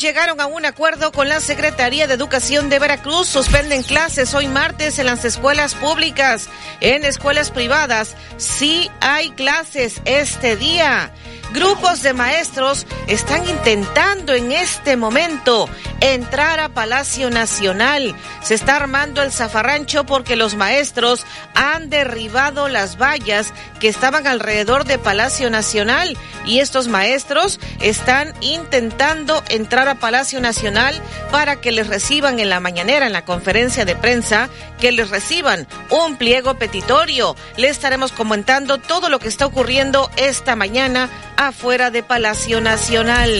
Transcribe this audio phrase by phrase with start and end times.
[0.00, 3.28] Llegaron a un acuerdo con la Secretaría de Educación de Veracruz.
[3.28, 6.48] Suspenden clases hoy martes en las escuelas públicas.
[6.80, 11.12] En escuelas privadas sí hay clases este día.
[11.52, 15.68] Grupos de maestros están intentando en este momento
[16.00, 18.14] entrar a Palacio Nacional.
[18.40, 24.84] Se está armando el zafarrancho porque los maestros han derribado las vallas que estaban alrededor
[24.84, 31.88] de Palacio Nacional y estos maestros están intentando entrar a Palacio Nacional para que les
[31.88, 34.48] reciban en la mañanera, en la conferencia de prensa,
[34.80, 37.34] que les reciban un pliego petitorio.
[37.56, 41.10] Le estaremos comentando todo lo que está ocurriendo esta mañana
[41.48, 43.30] afuera de Palacio Nacional.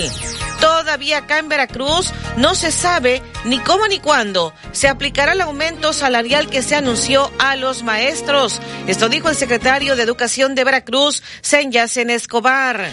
[0.61, 5.93] Todavía acá en Veracruz no se sabe ni cómo ni cuándo se aplicará el aumento
[5.93, 8.61] salarial que se anunció a los maestros.
[8.87, 12.93] Esto dijo el secretario de Educación de Veracruz, Senyacen Escobar.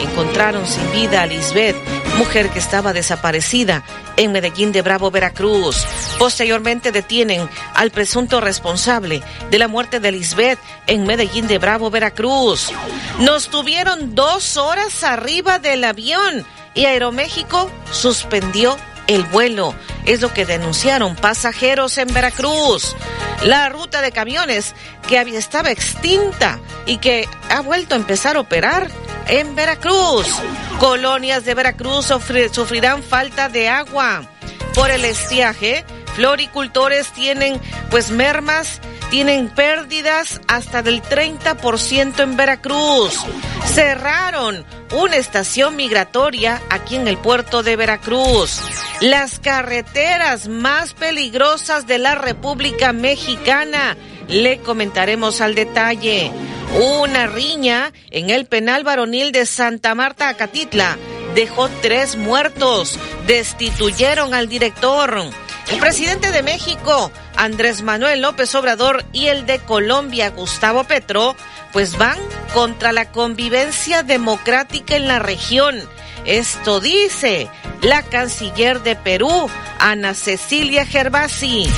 [0.00, 1.76] Encontraron sin vida a Lisbeth,
[2.18, 3.82] mujer que estaba desaparecida
[4.18, 5.86] en Medellín de Bravo, Veracruz.
[6.18, 12.70] Posteriormente detienen al presunto responsable de la muerte de Lisbeth en Medellín de Bravo, Veracruz.
[13.20, 16.44] Nos tuvieron dos horas arriba del avión
[16.76, 18.76] y Aeroméxico suspendió
[19.08, 19.74] el vuelo.
[20.04, 22.94] Es lo que denunciaron pasajeros en Veracruz.
[23.42, 24.74] La ruta de camiones
[25.08, 28.88] que estaba extinta y que ha vuelto a empezar a operar
[29.26, 30.28] en Veracruz.
[30.78, 32.12] Colonias de Veracruz
[32.52, 34.22] sufrirán falta de agua.
[34.74, 37.60] Por el estiaje, floricultores tienen
[37.90, 43.24] pues mermas tienen pérdidas hasta del 30% en Veracruz.
[43.66, 48.60] Cerraron una estación migratoria aquí en el puerto de Veracruz.
[49.00, 53.96] Las carreteras más peligrosas de la República Mexicana.
[54.28, 56.32] Le comentaremos al detalle.
[57.00, 60.96] Una riña en el penal varonil de Santa Marta, Acatitla,
[61.34, 62.98] dejó tres muertos.
[63.26, 65.22] Destituyeron al director.
[65.68, 71.34] El presidente de México, Andrés Manuel López Obrador, y el de Colombia, Gustavo Petro,
[71.72, 72.18] pues van
[72.54, 75.82] contra la convivencia democrática en la región.
[76.24, 77.48] Esto dice
[77.82, 81.68] la canciller de Perú, Ana Cecilia Gervasi.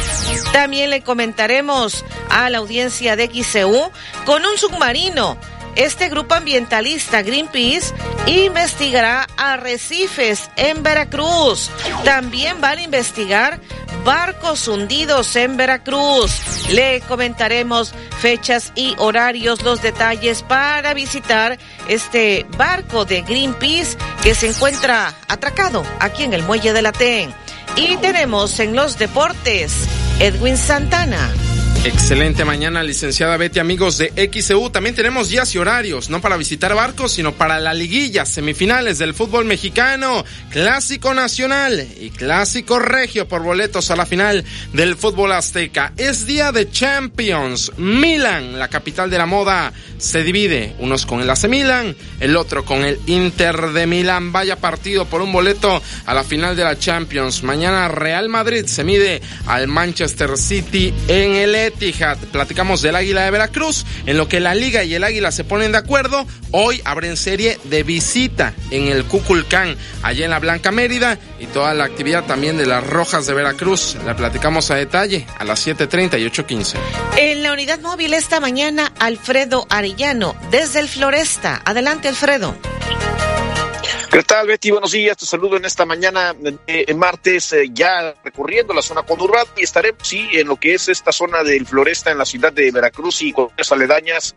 [0.52, 3.90] También le comentaremos a la audiencia de XCU
[4.24, 5.38] con un submarino
[5.78, 7.94] este grupo ambientalista Greenpeace
[8.26, 11.70] investigará arrecifes en Veracruz.
[12.04, 13.60] También van a investigar
[14.04, 16.68] barcos hundidos en Veracruz.
[16.70, 24.48] Le comentaremos fechas y horarios, los detalles para visitar este barco de Greenpeace que se
[24.48, 27.32] encuentra atracado aquí en el muelle de la TEN.
[27.76, 29.72] Y tenemos en los deportes
[30.18, 31.47] Edwin Santana.
[31.84, 34.68] Excelente mañana, licenciada Betty, amigos de XEU.
[34.68, 39.14] También tenemos días y horarios, no para visitar barcos, sino para la liguilla, semifinales del
[39.14, 45.92] fútbol mexicano, clásico nacional y clásico regio por boletos a la final del fútbol azteca.
[45.96, 47.72] Es día de Champions.
[47.78, 52.64] Milan, la capital de la moda, se divide, unos con el AC Milan, el otro
[52.64, 54.32] con el Inter de Milán.
[54.32, 57.44] Vaya partido por un boleto a la final de la Champions.
[57.44, 62.18] Mañana Real Madrid se mide al Manchester City en el Etihad.
[62.32, 63.86] Platicamos del Águila de Veracruz.
[64.06, 67.58] En lo que la Liga y el Águila se ponen de acuerdo, hoy abren serie
[67.64, 72.56] de visita en el Cuculcán, allá en la Blanca Mérida, y toda la actividad también
[72.56, 73.96] de las Rojas de Veracruz.
[74.04, 76.74] La platicamos a detalle a las 7.30 y 8.15.
[77.16, 81.62] En la unidad móvil esta mañana, Alfredo Arellano, desde el Floresta.
[81.64, 82.56] Adelante, Alfredo.
[84.10, 84.70] ¿Qué tal, Betty?
[84.70, 85.16] Buenos días.
[85.16, 86.34] Te saludo en esta mañana,
[86.66, 90.88] eh, martes, eh, ya recorriendo la zona conurbada y estaremos, sí, en lo que es
[90.88, 94.34] esta zona del Floresta en la ciudad de Veracruz y con aledañas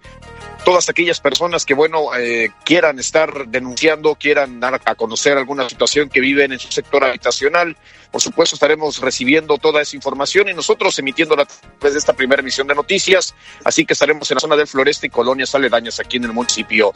[0.63, 6.10] todas aquellas personas que, bueno, eh, quieran estar denunciando, quieran dar a conocer alguna situación
[6.10, 7.75] que viven en su sector habitacional.
[8.12, 11.48] Por supuesto, estaremos recibiendo toda esa información y nosotros emitiéndola
[11.81, 13.34] desde esta primera emisión de noticias.
[13.63, 16.94] Así que estaremos en la zona del Floresta y colonias aledañas aquí en el municipio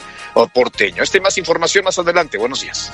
[0.54, 1.04] porteño.
[1.04, 2.38] Este más información más adelante.
[2.38, 2.92] Buenos días.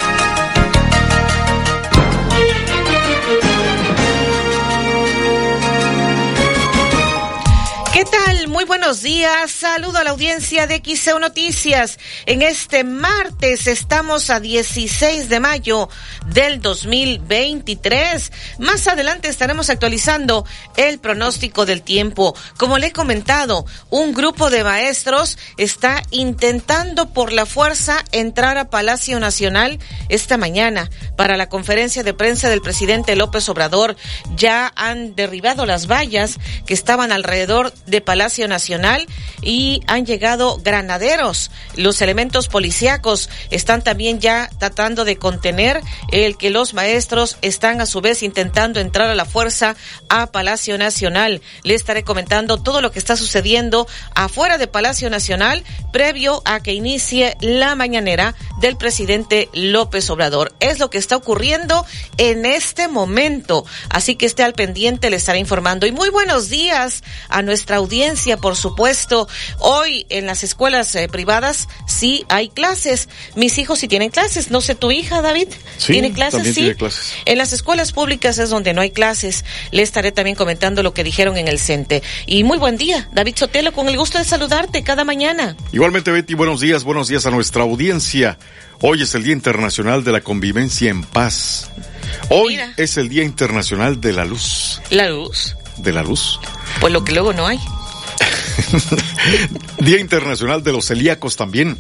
[8.02, 8.48] ¿Qué tal?
[8.48, 9.52] Muy buenos días.
[9.52, 12.00] Saludo a la audiencia de XEO Noticias.
[12.26, 15.88] En este martes estamos a 16 de mayo
[16.26, 18.32] del 2023.
[18.58, 22.36] Más adelante estaremos actualizando el pronóstico del tiempo.
[22.58, 28.72] Como le he comentado, un grupo de maestros está intentando por la fuerza entrar a
[28.72, 29.78] Palacio Nacional
[30.10, 33.96] esta mañana para la conferencia de prensa del presidente López Obrador.
[34.36, 39.08] Ya han derribado las vallas que estaban alrededor de Palacio Nacional
[39.42, 41.52] y han llegado granaderos.
[41.76, 47.86] Los elementos policíacos están también ya tratando de contener el que los maestros están a
[47.86, 49.76] su vez intentando entrar a la fuerza
[50.08, 51.42] a Palacio Nacional.
[51.64, 56.74] Le estaré comentando todo lo que está sucediendo afuera de Palacio Nacional previo a que
[56.74, 60.54] inicie la mañanera del presidente López Obrador.
[60.60, 61.86] Es lo que está ocurriendo
[62.18, 63.66] en este momento.
[63.90, 65.88] Así que esté al pendiente, le estaré informando.
[65.88, 69.28] Y muy buenos días a nuestra audiencia, por supuesto.
[69.60, 73.10] Hoy en las escuelas eh, privadas sí hay clases.
[73.36, 74.52] Mis hijos sí tienen clases.
[74.52, 75.50] No sé, tu hija, David,
[75.86, 76.56] ¿tiene clases?
[76.56, 76.74] sí.
[76.76, 77.14] clases.
[77.26, 79.46] En las escuelas públicas es donde no hay clases.
[79.72, 82.02] Le estaré también comentando lo que dijeron en el CENTE.
[82.26, 85.56] Y muy buen día, David Sotelo, con el gusto de saludarte cada mañana.
[85.72, 88.38] Igualmente, Betty, buenos días, buenos días a nuestra audiencia.
[88.82, 91.70] Hoy es el Día Internacional de la Convivencia en Paz.
[92.30, 94.82] Hoy es el Día Internacional de la Luz.
[94.90, 95.56] ¿La luz?
[95.82, 96.40] De la luz.
[96.80, 97.60] Pues lo que luego no hay.
[99.80, 101.78] Día Internacional de los Celíacos también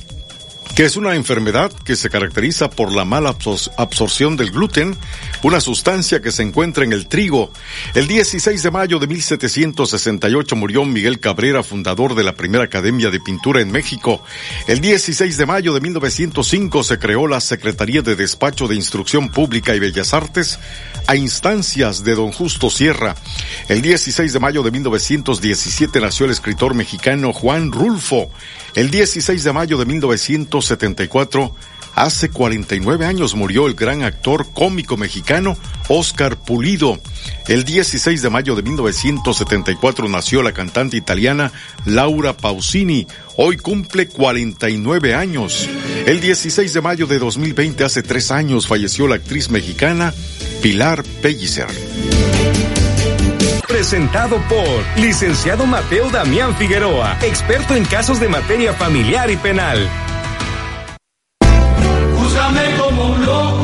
[0.76, 3.36] que es una enfermedad que se caracteriza por la mala
[3.78, 4.96] absorción del gluten,
[5.44, 7.52] una sustancia que se encuentra en el trigo.
[7.94, 13.20] El 16 de mayo de 1768 murió Miguel Cabrera, fundador de la primera Academia de
[13.20, 14.24] Pintura en México.
[14.68, 19.76] El 16 de mayo de 1905 se creó la Secretaría de Despacho de Instrucción Pública
[19.76, 20.58] y Bellas Artes
[21.08, 23.16] a instancias de don Justo Sierra.
[23.68, 28.30] El 16 de mayo de 1917 nació el escritor mexicano Juan Rulfo.
[28.76, 31.56] El 16 de mayo de 1974,
[31.96, 35.58] hace 49 años murió el gran actor cómico mexicano
[35.88, 37.00] Oscar Pulido.
[37.48, 41.52] El 16 de mayo de 1974 nació la cantante italiana
[41.86, 43.08] Laura Pausini.
[43.38, 45.70] Hoy cumple 49 años.
[46.06, 50.14] El 16 de mayo de 2020, hace tres años, falleció la actriz mexicana
[50.62, 51.68] Pilar Pellicer
[53.68, 59.90] presentado por licenciado Mateo Damián Figueroa, experto en casos de materia familiar y penal.
[62.78, 63.61] como un loco.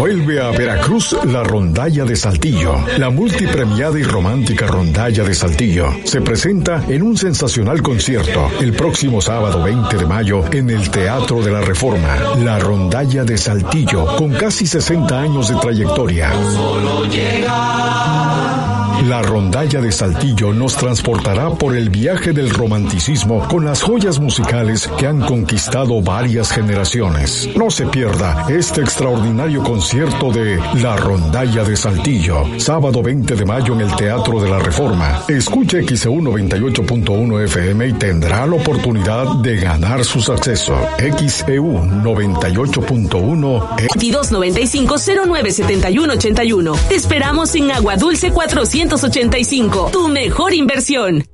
[0.00, 2.74] Vuelve a Veracruz la rondalla de Saltillo.
[2.96, 9.20] La multipremiada y romántica rondalla de Saltillo se presenta en un sensacional concierto el próximo
[9.20, 12.16] sábado 20 de mayo en el Teatro de la Reforma.
[12.42, 16.32] La rondalla de Saltillo con casi 60 años de trayectoria.
[16.32, 18.59] Solo llega
[19.02, 24.90] la rondalla de Saltillo nos transportará por el viaje del romanticismo con las joyas musicales
[24.98, 27.48] que han conquistado varias generaciones.
[27.56, 33.72] No se pierda este extraordinario concierto de La rondalla de Saltillo, sábado 20 de mayo
[33.74, 35.22] en el Teatro de la Reforma.
[35.28, 40.78] Escuche XEU 98.1 FM y tendrá la oportunidad de ganar sus accesos.
[40.98, 46.72] XEU 98.1 2295 097181.
[46.88, 49.90] Te esperamos en Agua Dulce 400 285.
[49.92, 51.24] Tu mejor inversión.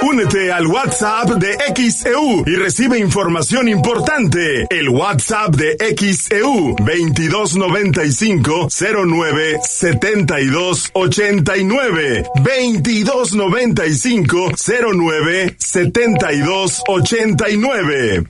[0.00, 4.66] Únete al WhatsApp de XEU y recibe información importante.
[4.70, 14.52] El WhatsApp de XEU 2295 09 72 89 2295
[14.94, 18.24] 09 72 89.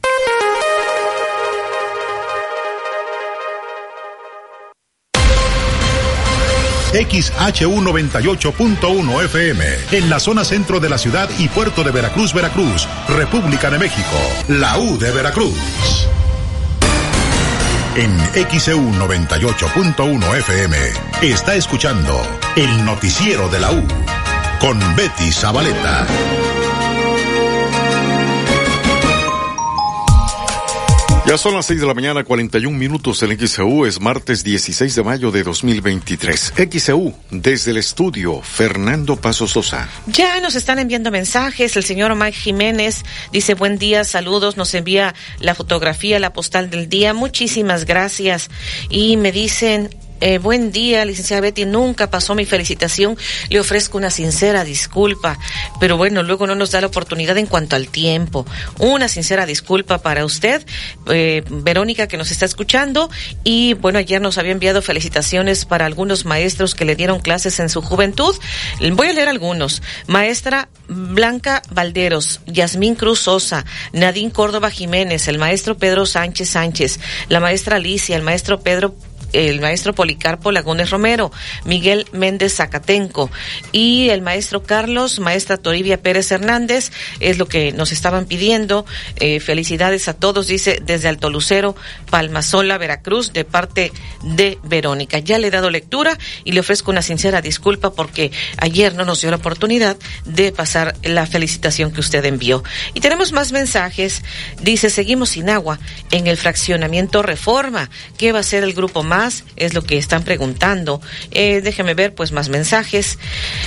[6.93, 12.89] XHU 98.1 FM, en la zona centro de la ciudad y puerto de Veracruz, Veracruz,
[13.09, 14.17] República de México,
[14.49, 16.09] la U de Veracruz.
[17.95, 18.17] En
[18.49, 20.77] XEU 98.1 FM
[21.21, 22.23] está escuchando
[22.57, 23.87] el noticiero de la U
[24.61, 26.07] con Betty Zabaleta.
[31.29, 35.03] Ya son las 6 de la mañana, 41 minutos en XEU, es martes 16 de
[35.03, 36.55] mayo de 2023.
[36.73, 39.91] XEU, desde el estudio, Fernando Paso Sosa.
[40.07, 45.15] Ya nos están enviando mensajes, el señor Mike Jiménez dice buen día, saludos, nos envía
[45.39, 48.49] la fotografía, la postal del día, muchísimas gracias.
[48.89, 51.65] Y me dicen, eh, buen día, licenciada Betty.
[51.65, 53.17] Nunca pasó mi felicitación.
[53.51, 55.39] Le ofrezco una sincera disculpa.
[55.81, 58.47] Pero bueno, luego no nos da la oportunidad en cuanto al tiempo.
[58.79, 60.65] Una sincera disculpa para usted,
[61.11, 63.11] eh, Verónica, que nos está escuchando.
[63.45, 67.69] Y bueno, ayer nos había enviado felicitaciones para algunos maestros que le dieron clases en
[67.69, 68.35] su juventud.
[68.93, 69.83] Voy a leer algunos.
[70.07, 77.41] Maestra Blanca Valderos, Yasmín Cruz Sosa, Nadine Córdoba Jiménez, el maestro Pedro Sánchez Sánchez, la
[77.41, 78.95] maestra Alicia, el maestro Pedro
[79.33, 81.31] el maestro Policarpo Lagunes Romero,
[81.65, 83.31] Miguel Méndez Zacatenco
[83.73, 88.87] y el maestro Carlos, maestra Toribia Pérez Hernández, es lo que nos estaban pidiendo.
[89.17, 91.77] Eh, felicidades a todos, dice desde Alto Lucero,
[92.11, 93.93] Palmasola, Veracruz, de parte
[94.23, 95.19] de Verónica.
[95.19, 99.21] Ya le he dado lectura y le ofrezco una sincera disculpa porque ayer no nos
[99.21, 102.63] dio la oportunidad de pasar la felicitación que usted envió.
[102.95, 104.23] Y tenemos más mensajes.
[104.61, 105.79] Dice, seguimos sin agua
[106.11, 107.91] en el fraccionamiento Reforma.
[108.17, 109.18] ¿Qué va a ser el grupo más?
[109.57, 111.01] Es lo que están preguntando.
[111.31, 113.19] Eh, déjeme ver pues más mensajes.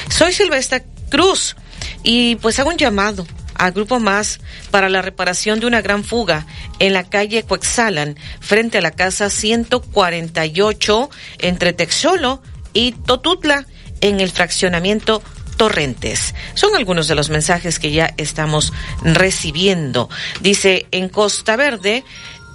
[0.09, 1.55] Soy Silvestre Cruz
[2.03, 4.39] y pues hago un llamado al Grupo Más
[4.71, 6.47] para la reparación de una gran fuga
[6.79, 12.41] en la calle Cuexalan, frente a la casa 148 entre Texolo
[12.73, 13.67] y Totutla,
[14.01, 15.21] en el fraccionamiento
[15.57, 16.33] Torrentes.
[16.55, 20.09] Son algunos de los mensajes que ya estamos recibiendo.
[20.39, 22.03] Dice, en Costa Verde,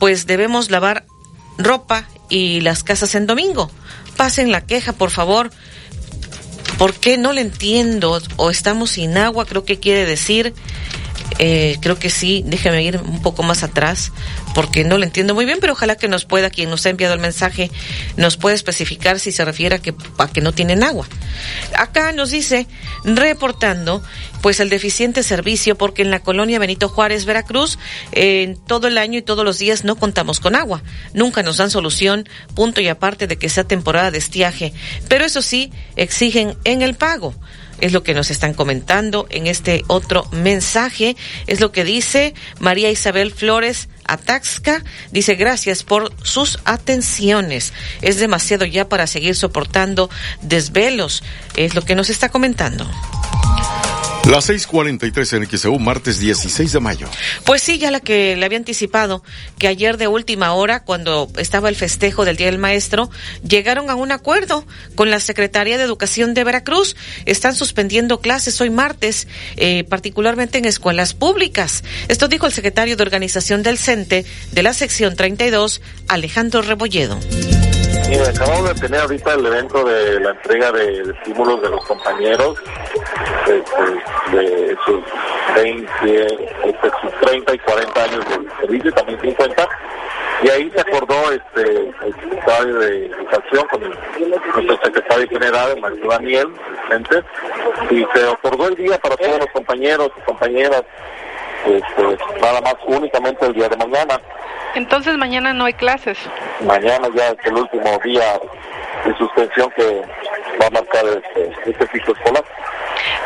[0.00, 1.06] pues debemos lavar
[1.56, 3.70] ropa y las casas en domingo.
[4.16, 5.50] Pasen la queja, por favor.
[6.78, 8.20] ¿Por qué no le entiendo?
[8.36, 10.54] O estamos sin agua, creo que quiere decir.
[11.38, 14.12] Eh, creo que sí, déjeme ir un poco más atrás
[14.56, 17.12] porque no lo entiendo muy bien, pero ojalá que nos pueda, quien nos ha enviado
[17.12, 17.70] el mensaje,
[18.16, 21.06] nos pueda especificar si se refiere a que, a que no tienen agua.
[21.76, 22.66] Acá nos dice,
[23.04, 24.02] reportando,
[24.40, 27.78] pues el deficiente servicio, porque en la colonia Benito Juárez, Veracruz,
[28.12, 30.82] en todo el año y todos los días no contamos con agua.
[31.12, 34.72] Nunca nos dan solución, punto y aparte de que sea temporada de estiaje.
[35.06, 37.34] Pero eso sí, exigen en el pago
[37.80, 41.14] es lo que nos están comentando en este otro mensaje,
[41.46, 47.72] es lo que dice María Isabel Flores Ataxca, dice gracias por sus atenciones,
[48.02, 50.10] es demasiado ya para seguir soportando
[50.42, 51.22] desvelos,
[51.56, 52.88] es lo que nos está comentando.
[54.28, 57.08] Las 6:43 en XEU, martes 16 de mayo.
[57.44, 59.22] Pues sí, ya la que le había anticipado,
[59.56, 63.08] que ayer de última hora, cuando estaba el festejo del Día del Maestro,
[63.48, 64.64] llegaron a un acuerdo
[64.96, 66.96] con la Secretaría de Educación de Veracruz.
[67.24, 71.84] Están suspendiendo clases hoy martes, eh, particularmente en escuelas públicas.
[72.08, 77.20] Esto dijo el secretario de Organización del CENTE de la sección 32, Alejandro Rebolledo.
[78.08, 82.56] Mira, acabamos de tener ahorita el evento de la entrega de estímulos de los compañeros
[83.46, 85.02] este, de sus
[85.54, 86.24] 20,
[86.64, 89.68] este, sus 30 y 40 años de servicio, también 50.
[90.42, 96.08] Y ahí se acordó este, el secretario de Educación con el, nuestro secretario general, Mario
[96.08, 96.48] Daniel,
[96.82, 97.22] Vicente,
[97.90, 100.82] y se acordó el día para todos los compañeros y compañeras,
[101.64, 104.20] este, nada más únicamente el día de mañana.
[104.74, 106.18] Entonces mañana no hay clases.
[106.60, 108.38] Mañana ya es el último día
[109.06, 110.02] de suspensión que
[110.60, 112.44] va a marcar este, este ciclo escolar.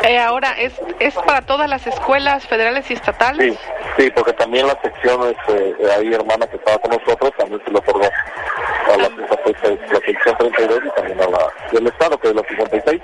[0.03, 3.53] Eh, ahora, ¿es, ¿es para todas las escuelas federales y estatales?
[3.53, 7.71] Sí, sí porque también la sección, este, ahí hermana que estaba con nosotros, también se
[7.71, 12.35] lo otorgó a la, la, sección 32 y también a la del Estado, que es
[12.35, 13.01] la 56.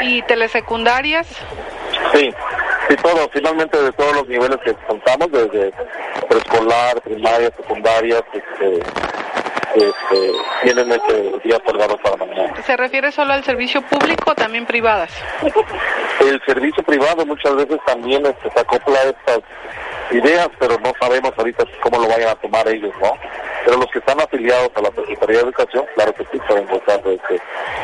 [0.00, 1.28] ¿Y telesecundarias?
[2.14, 2.32] Sí,
[2.88, 5.72] sí, todo, finalmente de todos los niveles que contamos, desde
[6.26, 8.82] preescolar, primaria, secundaria, este,
[9.74, 12.62] este, tienen este día otorgado para mañana.
[12.62, 15.10] ¿Se refiere solo al servicio público o también privadas?
[16.20, 19.40] El servicio privado muchas veces también este, se acopla a estas
[20.10, 23.12] ideas, pero no sabemos ahorita cómo lo vayan a tomar ellos, ¿no?
[23.64, 27.02] Pero los que están afiliados a la Secretaría de Educación, claro que sí pueden gozar
[27.02, 27.40] de este,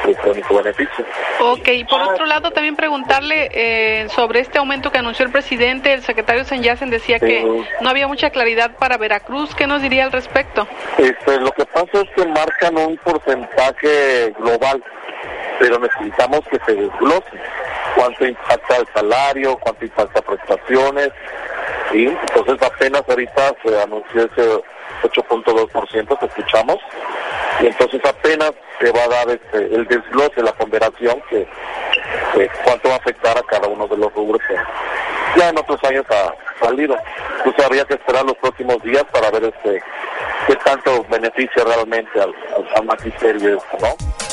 [0.08, 1.04] este único beneficio.
[1.40, 6.02] Ok, por otro lado también preguntarle eh, sobre este aumento que anunció el presidente, el
[6.02, 7.44] secretario Sanyasen decía que
[7.80, 10.66] no había mucha claridad para Veracruz, ¿qué nos diría al respecto?
[10.98, 14.82] Este, lo que pasa es que marcan un porcentaje global
[15.58, 17.30] pero necesitamos que se desglose
[17.94, 21.10] cuánto impacta el salario, cuánto impacta prestaciones,
[21.92, 24.62] y entonces apenas ahorita se anunció ese
[25.02, 26.78] 8.2% que escuchamos,
[27.60, 31.46] y entonces apenas se va a dar este, el desglose, la ponderación que,
[32.64, 34.54] cuánto va a afectar a cada uno de los rubros que
[35.38, 36.96] ya en otros años ha salido.
[37.38, 39.82] Entonces habría que esperar los próximos días para ver este
[40.46, 42.34] qué tanto beneficia realmente al,
[42.74, 44.25] al, magisterio ¿no?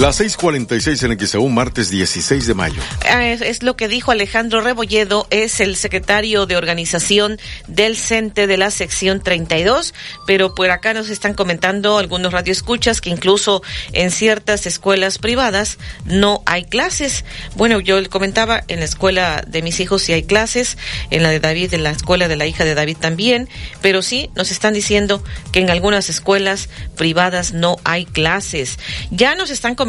[0.00, 2.82] Las 6:46 en XEU, martes 16 de mayo.
[3.08, 8.56] Ah, es, lo que dijo Alejandro Rebolledo, es el secretario de organización del CENTE de
[8.56, 9.94] la sección 32,
[10.26, 16.42] pero por acá nos están comentando algunos radioescuchas que incluso en ciertas escuelas privadas no
[16.44, 17.24] hay clases.
[17.54, 20.76] Bueno, yo comentaba, en la escuela de mis hijos sí hay clases,
[21.10, 23.48] en la de David, en la escuela de la hija de David también,
[23.80, 25.22] pero sí nos están diciendo
[25.52, 28.80] que en algunas escuelas privadas no hay clases.
[29.12, 29.83] Ya nos están comentando,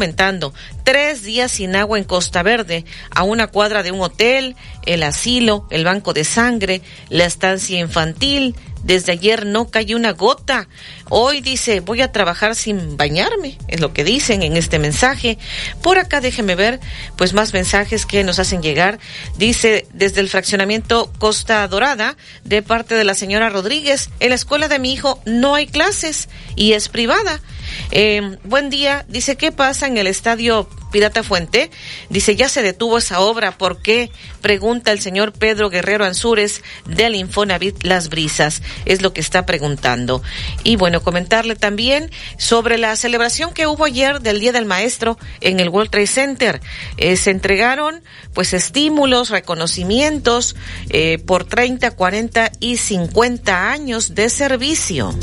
[0.84, 5.66] tres días sin agua en Costa Verde, a una cuadra de un hotel, el asilo,
[5.70, 8.54] el banco de sangre, la estancia infantil.
[8.84, 10.68] Desde ayer no cayó una gota.
[11.08, 15.38] Hoy dice, voy a trabajar sin bañarme, es lo que dicen en este mensaje.
[15.82, 16.78] Por acá déjeme ver,
[17.16, 19.00] pues más mensajes que nos hacen llegar.
[19.38, 24.68] Dice, desde el fraccionamiento Costa Dorada, de parte de la señora Rodríguez, en la escuela
[24.68, 27.40] de mi hijo no hay clases y es privada.
[27.90, 29.04] Eh, buen día.
[29.08, 31.70] Dice, ¿qué pasa en el estadio Pirata Fuente?
[32.10, 33.58] Dice, ya se detuvo esa obra.
[33.58, 34.10] ¿Por qué?
[34.40, 38.62] Pregunta el señor Pedro Guerrero Ansúrez del Infonavit Las Brisas.
[38.84, 40.22] Es lo que está preguntando.
[40.64, 45.60] Y bueno, comentarle también sobre la celebración que hubo ayer del Día del Maestro en
[45.60, 46.60] el World Trade Center.
[46.96, 48.02] Eh, se entregaron
[48.34, 50.56] pues estímulos, reconocimientos
[50.90, 55.14] eh, por 30, 40 y 50 años de servicio.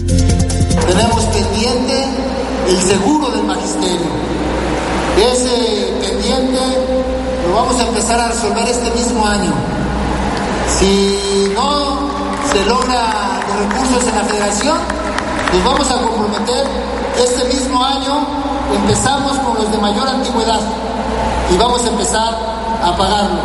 [0.88, 2.04] Tenemos pendiente
[2.68, 4.08] el seguro del magisterio.
[5.18, 6.60] Ese pendiente
[7.48, 9.52] lo vamos a empezar a resolver este mismo año.
[10.80, 12.10] Si no
[12.52, 14.78] se logra los recursos en la federación,
[15.54, 16.66] nos vamos a comprometer
[17.24, 18.26] este mismo año,
[18.76, 20.60] empezamos con los de mayor antigüedad
[21.54, 22.36] y vamos a empezar
[22.84, 23.42] a pagarlo.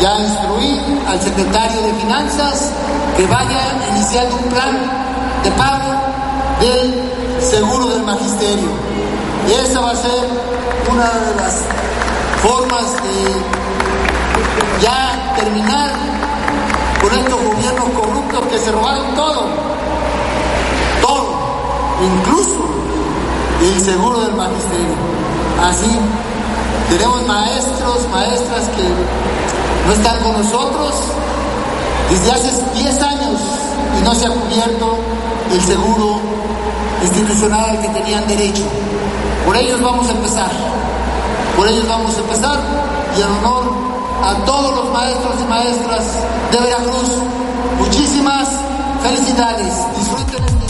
[0.00, 2.70] Ya instruí al secretario de Finanzas
[3.16, 4.78] que vaya iniciando un plan
[5.42, 5.94] de pago
[6.60, 7.05] del
[7.46, 8.68] seguro del magisterio.
[9.48, 10.28] Y esa va a ser
[10.90, 11.62] una de las
[12.42, 15.90] formas de ya terminar
[17.00, 19.46] con estos gobiernos corruptos que se robaron todo,
[21.00, 21.26] todo,
[22.02, 22.66] incluso
[23.62, 24.96] el seguro del magisterio.
[25.62, 25.98] Así,
[26.90, 28.88] tenemos maestros, maestras que
[29.86, 30.94] no están con nosotros
[32.10, 33.40] desde hace 10 años
[33.98, 34.96] y no se ha cubierto
[35.52, 36.35] el seguro
[37.06, 38.64] institucional al que tenían derecho.
[39.44, 40.50] Por ellos vamos a empezar.
[41.56, 42.58] Por ellos vamos a empezar
[43.16, 43.72] y en honor
[44.24, 46.04] a todos los maestros y maestras
[46.50, 47.18] de Veracruz,
[47.78, 48.48] muchísimas
[49.02, 49.72] felicidades.
[49.96, 50.65] Disfruten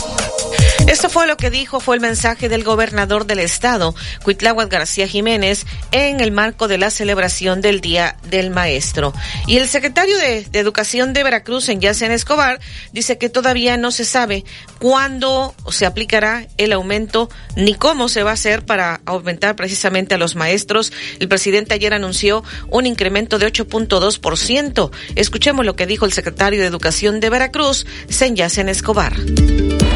[0.87, 5.67] esto fue lo que dijo, fue el mensaje del gobernador del estado, Cuitláhuac García Jiménez,
[5.91, 9.13] en el marco de la celebración del Día del Maestro.
[9.49, 12.61] Y el secretario de, Educación de Veracruz, en Yacen Escobar,
[12.93, 14.45] dice que todavía no se sabe
[14.79, 20.19] cuándo se aplicará el aumento ni cómo se va a hacer para aumentar precisamente a
[20.19, 20.93] los maestros.
[21.19, 24.91] El presidente ayer anunció un incremento de 8.2%.
[25.17, 29.15] Escuchemos lo que dijo el secretario de Educación de Veracruz, Senyacen Escobar.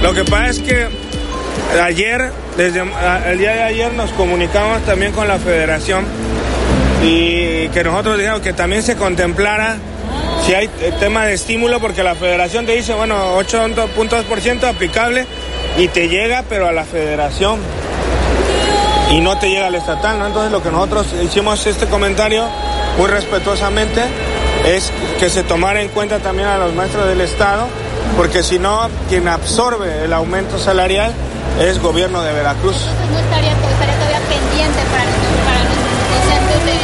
[0.02, 0.79] Lo que pasa es que
[1.82, 6.04] ayer, desde el día de ayer nos comunicamos también con la federación
[7.02, 9.76] y que nosotros dijimos que también se contemplara
[10.44, 14.66] si hay tema de estímulo, porque la federación te dice, bueno, 8 puntos por ciento
[14.66, 15.26] aplicable
[15.78, 17.60] y te llega, pero a la federación
[19.10, 20.26] y no te llega al estatal, ¿no?
[20.26, 22.46] Entonces lo que nosotros hicimos este comentario
[22.98, 24.02] muy respetuosamente
[24.66, 27.66] es que se tomara en cuenta también a los maestros del Estado
[28.16, 31.12] porque si no, quien absorbe el aumento salarial
[31.60, 32.76] es gobierno de Veracruz.
[33.12, 35.04] no estaría, todavía pendiente para,
[35.64, 35.80] los
[36.26, 36.78] docentes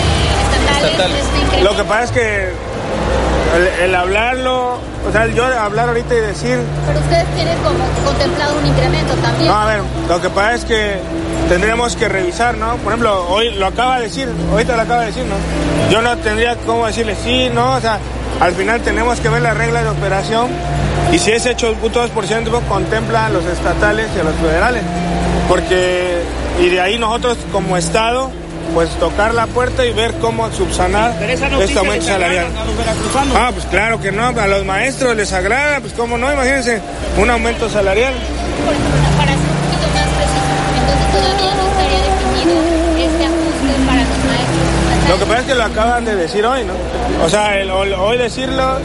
[0.87, 1.25] estatales.
[1.45, 2.53] Este Lo que pasa es que
[3.83, 6.59] el, hablarlo, o sea, yo hablar ahorita y decir...
[6.87, 9.51] Pero ustedes tienen como contemplado un incremento también.
[9.51, 10.99] No, a ver, lo que pasa es que
[11.49, 12.77] tendremos que revisar, ¿no?
[12.77, 15.37] Por ejemplo, hoy lo acaba de decir, ahorita lo acaba de decir, ¿no?
[15.91, 17.99] Yo no tendría cómo decirle sí, no, o sea,
[18.41, 20.49] al final tenemos que ver la regla de operación
[21.13, 24.83] y si ese 8.2% contempla a los estatales y a los federales.
[25.49, 26.23] Porque,
[26.61, 28.31] y de ahí nosotros como Estado,
[28.75, 32.47] pues tocar la puerta y ver cómo subsanar este aumento salarial.
[33.35, 36.81] ah, pues claro que no, a los maestros les agrada, pues cómo no, imagínense,
[37.19, 38.13] un aumento salarial.
[39.17, 42.57] Para ser un poquito más preciso, entonces todavía no estaría definido
[45.09, 46.75] Lo que pasa es que lo acaban de decir hoy, ¿no?
[47.25, 48.79] O sea, el, hoy decirlo,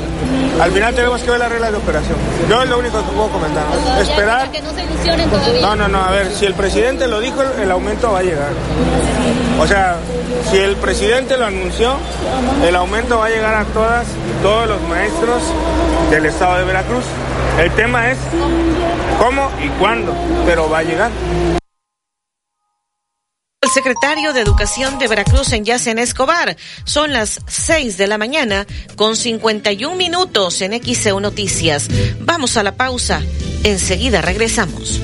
[0.62, 2.18] al final tenemos que ver las reglas de operación.
[2.50, 3.64] Yo es lo único que puedo comentar.
[4.00, 4.52] Esperar.
[4.52, 5.62] Que no se ilusionen todavía.
[5.62, 8.52] No, no, no, a ver, si el presidente lo dijo, el aumento va a llegar.
[9.60, 9.98] O sea,
[10.50, 11.96] si el presidente lo anunció,
[12.66, 15.42] el aumento va a llegar a todas y todos los maestros
[16.10, 17.04] del estado de Veracruz.
[17.60, 18.18] El tema es
[19.20, 20.14] cómo y cuándo,
[20.46, 21.12] pero va a llegar.
[23.72, 26.58] Secretario de Educación de Veracruz en Yacen Escobar.
[26.84, 31.88] Son las 6 de la mañana con 51 minutos en XEU Noticias.
[32.20, 33.22] Vamos a la pausa.
[33.64, 35.02] Enseguida regresamos.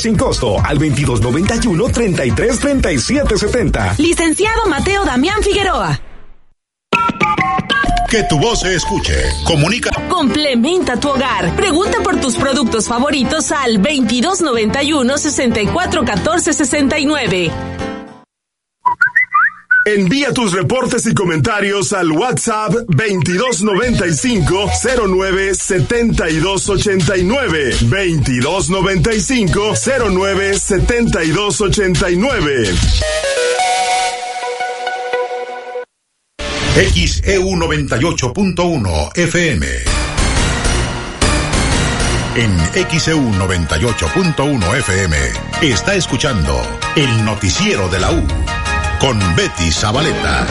[0.00, 3.96] Sin costo al 2291 333770.
[3.98, 6.00] Licenciado Mateo Damián Figueroa.
[8.08, 9.14] Que tu voz se escuche.
[9.44, 9.90] Comunica.
[10.08, 11.56] Complementa tu hogar.
[11.56, 17.50] Pregunta por tus productos favoritos al 2291 6414 69.
[19.86, 24.68] Envía tus reportes y comentarios al WhatsApp 2295
[25.06, 27.76] 09 7289.
[27.82, 29.74] 2295
[30.10, 32.74] 09 7289.
[36.76, 39.66] XEU 98.1 FM.
[42.36, 42.50] En
[42.90, 45.16] XEU 98.1 FM
[45.62, 46.54] está escuchando
[46.94, 48.22] el noticiero de la U
[49.00, 50.46] con Betty Zabaleta.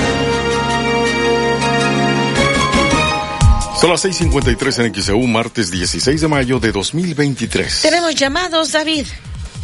[3.80, 7.84] Son las 6:53 en XEU, martes 16 de mayo de 2023.
[7.84, 9.06] Tenemos llamados, David.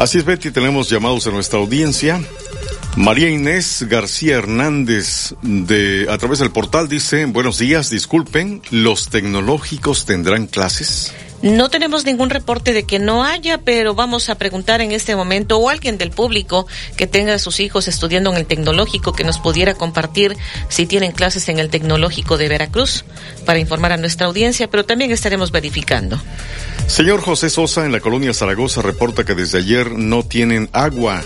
[0.02, 2.20] Así es, Betty, tenemos llamados en nuestra audiencia.
[2.96, 10.08] María Inés García Hernández de a través del portal dice, "Buenos días, disculpen, los tecnológicos
[10.08, 14.92] tendrán clases?" No tenemos ningún reporte de que no haya, pero vamos a preguntar en
[14.92, 19.14] este momento o alguien del público que tenga a sus hijos estudiando en el tecnológico
[19.14, 20.38] que nos pudiera compartir
[20.70, 23.06] si tienen clases en el tecnológico de Veracruz
[23.46, 26.22] para informar a nuestra audiencia, pero también estaremos verificando.
[26.86, 31.24] Señor José Sosa en la colonia Zaragoza reporta que desde ayer no tienen agua.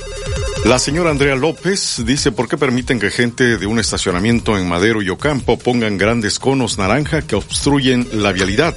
[0.66, 5.04] La señora Andrea López dice por qué permiten que gente de un estacionamiento en Madero
[5.04, 8.76] y Ocampo pongan grandes conos naranja que obstruyen la vialidad.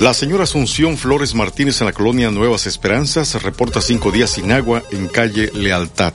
[0.00, 4.84] La señora Asunción Flores Martínez en la colonia Nuevas Esperanzas reporta cinco días sin agua
[4.92, 6.14] en calle Lealtad.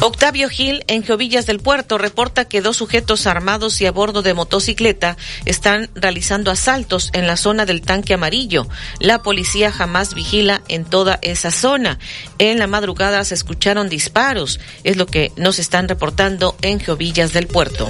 [0.00, 4.32] Octavio Gil, en Jovillas del Puerto, reporta que dos sujetos armados y a bordo de
[4.32, 8.68] motocicleta están realizando asaltos en la zona del tanque amarillo.
[9.00, 11.98] La policía jamás vigila en toda esa zona.
[12.38, 17.48] En la madrugada se escucharon disparos, es lo que nos están reportando en Jovillas del
[17.48, 17.86] Puerto.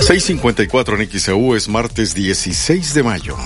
[0.00, 3.36] 654 en XEU es martes 16 de mayo.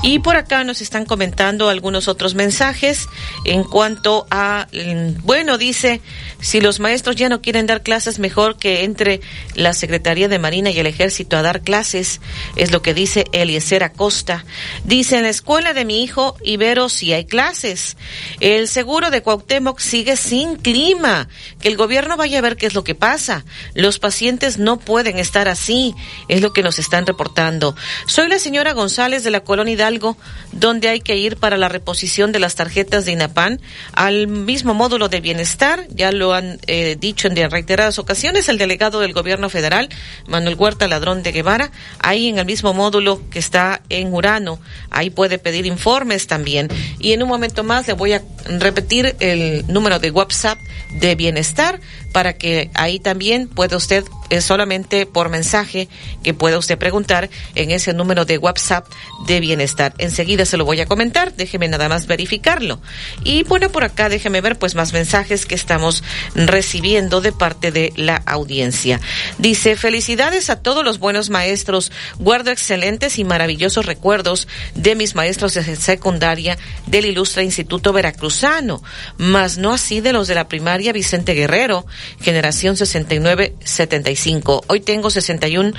[0.00, 3.08] Y por acá nos están comentando algunos otros mensajes
[3.44, 6.00] en cuanto a, mm, bueno, dice,
[6.40, 9.20] si los maestros ya no quieren dar clases, mejor que entre
[9.54, 12.20] la Secretaría de Marina y el Ejército a dar clases,
[12.54, 14.44] es lo que dice Eliezer Acosta.
[14.84, 17.96] Dice, en la escuela de mi hijo Ibero sí hay clases.
[18.38, 21.28] El seguro de Cuauhtémoc sigue sin clima.
[21.60, 23.44] Que el gobierno vaya a ver qué es lo que pasa.
[23.74, 25.94] Los pacientes no pueden estar así,
[26.28, 27.74] es lo que nos están reportando.
[28.06, 30.16] Soy la señora González de la colonia Hidalgo,
[30.52, 33.60] donde hay que ir para la reposición de las tarjetas de INAPAN
[33.92, 39.00] al mismo módulo de bienestar, ya lo han eh, dicho en reiteradas ocasiones el delegado
[39.00, 39.88] del gobierno federal,
[40.26, 41.70] Manuel Huerta Ladrón de Guevara,
[42.00, 46.68] ahí en el mismo módulo que está en Urano, ahí puede pedir informes también.
[46.98, 48.22] Y en un momento más le voy a
[48.58, 50.58] repetir el número de WhatsApp
[51.00, 51.80] de bienestar
[52.12, 55.88] para que ahí también pueda usted es solamente por mensaje
[56.22, 58.86] que pueda usted preguntar en ese número de WhatsApp
[59.26, 59.94] de bienestar.
[59.98, 62.80] Enseguida se lo voy a comentar, déjeme nada más verificarlo.
[63.24, 66.02] Y bueno, por acá déjeme ver pues más mensajes que estamos
[66.34, 69.00] recibiendo de parte de la audiencia.
[69.38, 75.54] Dice, felicidades a todos los buenos maestros, guardo excelentes y maravillosos recuerdos de mis maestros
[75.54, 78.82] de secundaria del ilustre Instituto Veracruzano,
[79.16, 81.86] mas no así de los de la primaria Vicente Guerrero,
[82.20, 84.17] generación 69-75
[84.66, 85.72] Hoy tengo 61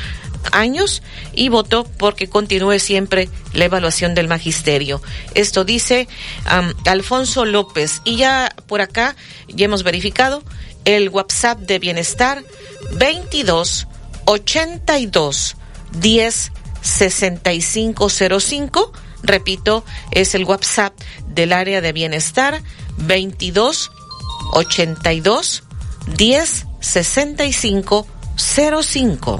[0.52, 1.02] años
[1.34, 5.02] y voto porque continúe siempre la evaluación del magisterio.
[5.36, 6.08] Esto dice
[6.86, 8.02] Alfonso López.
[8.06, 9.16] Y ya por acá
[9.48, 10.44] ya hemos verificado
[10.86, 12.44] el WhatsApp de Bienestar
[12.94, 13.88] 22
[14.26, 15.56] 82
[16.00, 18.94] 10 6505.
[19.22, 20.94] Repito, es el WhatsApp
[21.28, 22.62] del área de bienestar
[22.98, 23.92] 22
[24.54, 25.64] 82
[26.16, 28.08] 10 65
[28.40, 29.40] 05.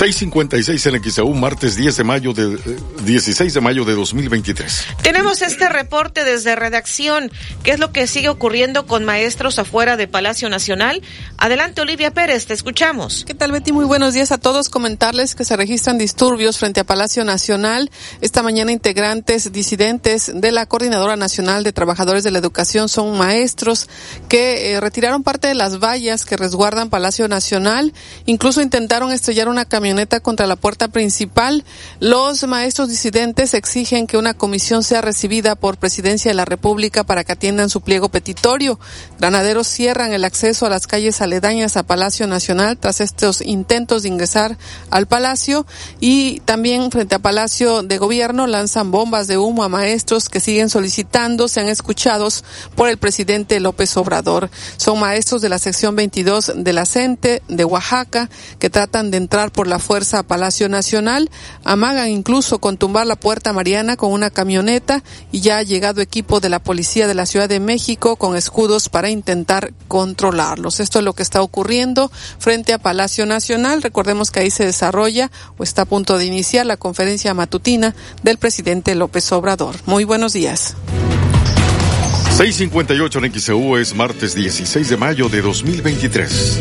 [0.00, 2.56] 656 en XAU, martes 10 de mayo de,
[3.04, 4.86] 16 de mayo de 2023.
[5.02, 7.30] Tenemos este reporte desde redacción.
[7.64, 11.02] ¿Qué es lo que sigue ocurriendo con maestros afuera de Palacio Nacional?
[11.42, 13.24] Adelante, Olivia Pérez, te escuchamos.
[13.26, 13.72] ¿Qué tal, Betty?
[13.72, 14.68] Muy buenos días a todos.
[14.68, 17.90] Comentarles que se registran disturbios frente a Palacio Nacional.
[18.20, 23.88] Esta mañana integrantes disidentes de la Coordinadora Nacional de Trabajadores de la Educación son maestros
[24.28, 27.94] que eh, retiraron parte de las vallas que resguardan Palacio Nacional.
[28.26, 31.64] Incluso intentaron estrellar una camioneta contra la puerta principal.
[32.00, 37.24] Los maestros disidentes exigen que una comisión sea recibida por Presidencia de la República para
[37.24, 38.78] que atiendan su pliego petitorio.
[39.18, 44.08] Granaderos cierran el acceso a las calles aledañas a Palacio Nacional tras estos intentos de
[44.08, 44.58] ingresar
[44.90, 45.64] al Palacio
[46.00, 50.68] y también frente a Palacio de Gobierno lanzan bombas de humo a maestros que siguen
[50.68, 52.42] solicitando sean escuchados
[52.74, 54.50] por el presidente López Obrador.
[54.76, 59.52] Son maestros de la sección 22 de la CENTE de Oaxaca que tratan de entrar
[59.52, 61.30] por la fuerza a Palacio Nacional,
[61.62, 66.40] amagan incluso con tumbar la puerta mariana con una camioneta y ya ha llegado equipo
[66.40, 70.80] de la policía de la Ciudad de México con escudos para intentar controlarlos.
[70.80, 73.82] Esto es lo que está ocurriendo frente a Palacio Nacional.
[73.82, 78.38] Recordemos que ahí se desarrolla o está a punto de iniciar la conferencia matutina del
[78.38, 79.76] presidente López Obrador.
[79.86, 80.76] Muy buenos días.
[82.36, 86.60] 658 en XEU es martes 16 de mayo de 2023.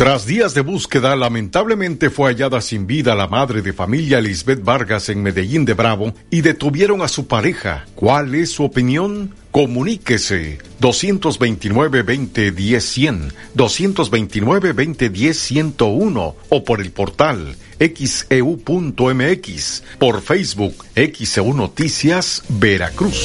[0.00, 5.10] Tras días de búsqueda, lamentablemente fue hallada sin vida la madre de familia Lisbeth Vargas
[5.10, 7.84] en Medellín de Bravo y detuvieron a su pareja.
[7.94, 9.34] ¿Cuál es su opinión?
[9.50, 23.18] Comuníquese 229-2010-100, 229-2010-101 o por el portal xeu.mx, por Facebook XEU Noticias Veracruz.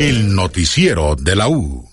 [0.00, 1.86] El noticiero de la U.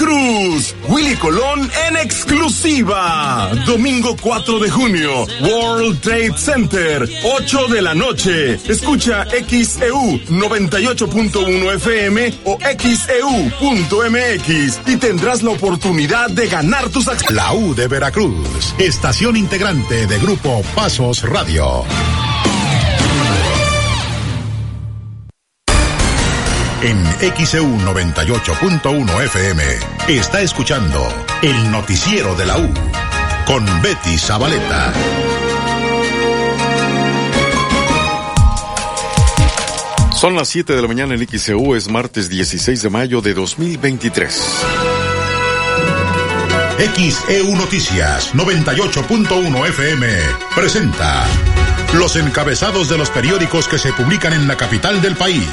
[0.00, 0.74] Veracruz.
[0.88, 3.50] Willy Colón en exclusiva.
[3.66, 5.26] Domingo 4 de junio.
[5.42, 7.08] World Trade Center.
[7.22, 8.54] 8 de la noche.
[8.54, 13.10] Escucha XEU 98.1 FM o XEU.mx
[14.86, 17.36] y tendrás la oportunidad de ganar tus acciones.
[17.36, 18.74] La U de Veracruz.
[18.78, 21.84] Estación integrante de Grupo Pasos Radio.
[26.82, 27.04] En
[27.44, 29.62] XEU 98.1 FM
[30.08, 31.06] está escuchando
[31.42, 32.68] el noticiero de la U
[33.46, 34.92] con Betty Zabaleta.
[40.14, 44.42] Son las 7 de la mañana en XEU, es martes 16 de mayo de 2023.
[46.94, 50.08] XEU Noticias 98.1 FM
[50.54, 51.26] presenta
[51.94, 55.44] los encabezados de los periódicos que se publican en la capital del país.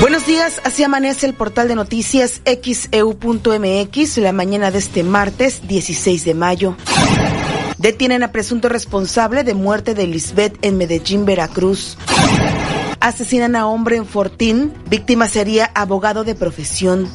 [0.00, 6.24] Buenos días, así amanece el portal de noticias xeu.mx la mañana de este martes 16
[6.24, 6.76] de mayo.
[7.78, 11.96] Detienen a presunto responsable de muerte de Lisbeth en Medellín, Veracruz.
[13.00, 17.08] Asesinan a hombre en Fortín, víctima sería abogado de profesión.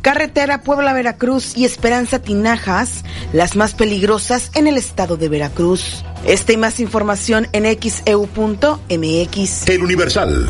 [0.00, 6.04] Carretera Puebla-Veracruz y Esperanza Tinajas, las más peligrosas en el estado de Veracruz.
[6.24, 9.68] Esta y más información en xeu.mx.
[9.68, 10.48] El Universal.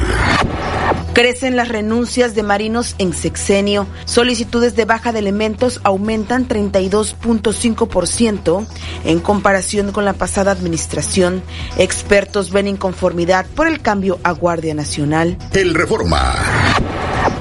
[1.13, 3.87] Crecen las renuncias de marinos en sexenio.
[4.05, 8.67] Solicitudes de baja de elementos aumentan 32.5%
[9.05, 11.43] en comparación con la pasada administración.
[11.77, 15.39] Expertos ven inconformidad por el cambio a Guardia Nacional.
[15.53, 16.35] El Reforma.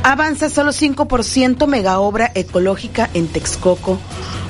[0.04, 4.00] Avanza solo 5% mega obra ecológica en Texcoco.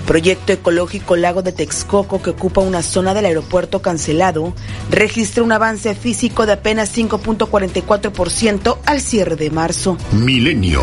[0.08, 4.54] Proyecto ecológico Lago de Texcoco, que ocupa una zona del aeropuerto cancelado,
[4.90, 9.98] registra un avance físico de apenas 5.44% al cierre de marzo.
[10.14, 10.82] Milenio.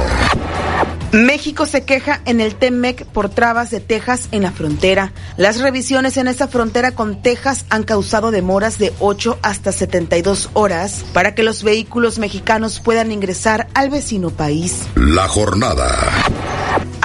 [1.15, 5.13] México se queja en el TEMEC por trabas de Texas en la frontera.
[5.37, 11.05] Las revisiones en esa frontera con Texas han causado demoras de 8 hasta 72 horas
[11.13, 14.83] para que los vehículos mexicanos puedan ingresar al vecino país.
[14.97, 15.87] La jornada.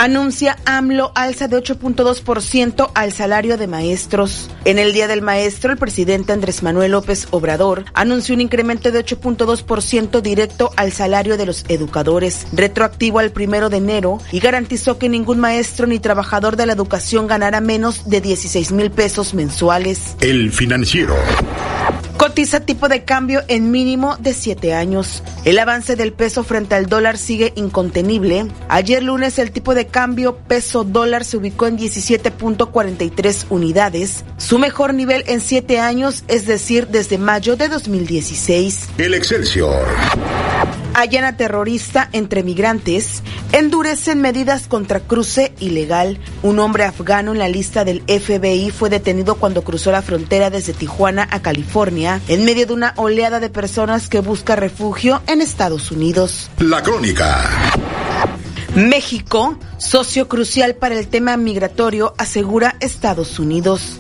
[0.02, 4.50] Anuncia AMLO alza de 8.2% al salario de maestros.
[4.63, 9.04] En el Día del Maestro, el presidente Andrés Manuel López Obrador anunció un incremento de
[9.04, 13.98] 8.2% directo al salario de los educadores, retroactivo al primero de enero,
[14.31, 18.91] y garantizó que ningún maestro ni trabajador de la educación ganara menos de 16 mil
[18.91, 20.15] pesos mensuales.
[20.21, 21.15] El financiero.
[22.19, 25.23] Cotiza tipo de cambio en mínimo de 7 años.
[25.45, 28.45] El avance del peso frente al dólar sigue incontenible.
[28.67, 34.93] Ayer lunes el tipo de cambio peso dólar se ubicó en 17.43 unidades, su mejor
[34.95, 38.89] nivel en 7 años, es decir, desde mayo de 2016.
[38.97, 39.88] El Excelsior.
[40.95, 43.23] Allana terrorista entre migrantes.
[43.53, 46.19] Endurecen medidas contra cruce ilegal.
[46.43, 50.73] Un hombre afgano en la lista del FBI fue detenido cuando cruzó la frontera desde
[50.73, 55.91] Tijuana a California en medio de una oleada de personas que busca refugio en Estados
[55.91, 56.50] Unidos.
[56.60, 57.50] La crónica.
[58.76, 64.00] México, socio crucial para el tema migratorio, asegura Estados Unidos.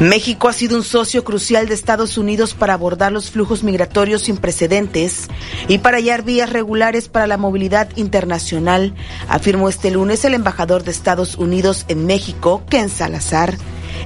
[0.00, 4.36] México ha sido un socio crucial de Estados Unidos para abordar los flujos migratorios sin
[4.36, 5.28] precedentes
[5.68, 8.94] y para hallar vías regulares para la movilidad internacional,
[9.26, 13.56] afirmó este lunes el embajador de Estados Unidos en México, Ken Salazar.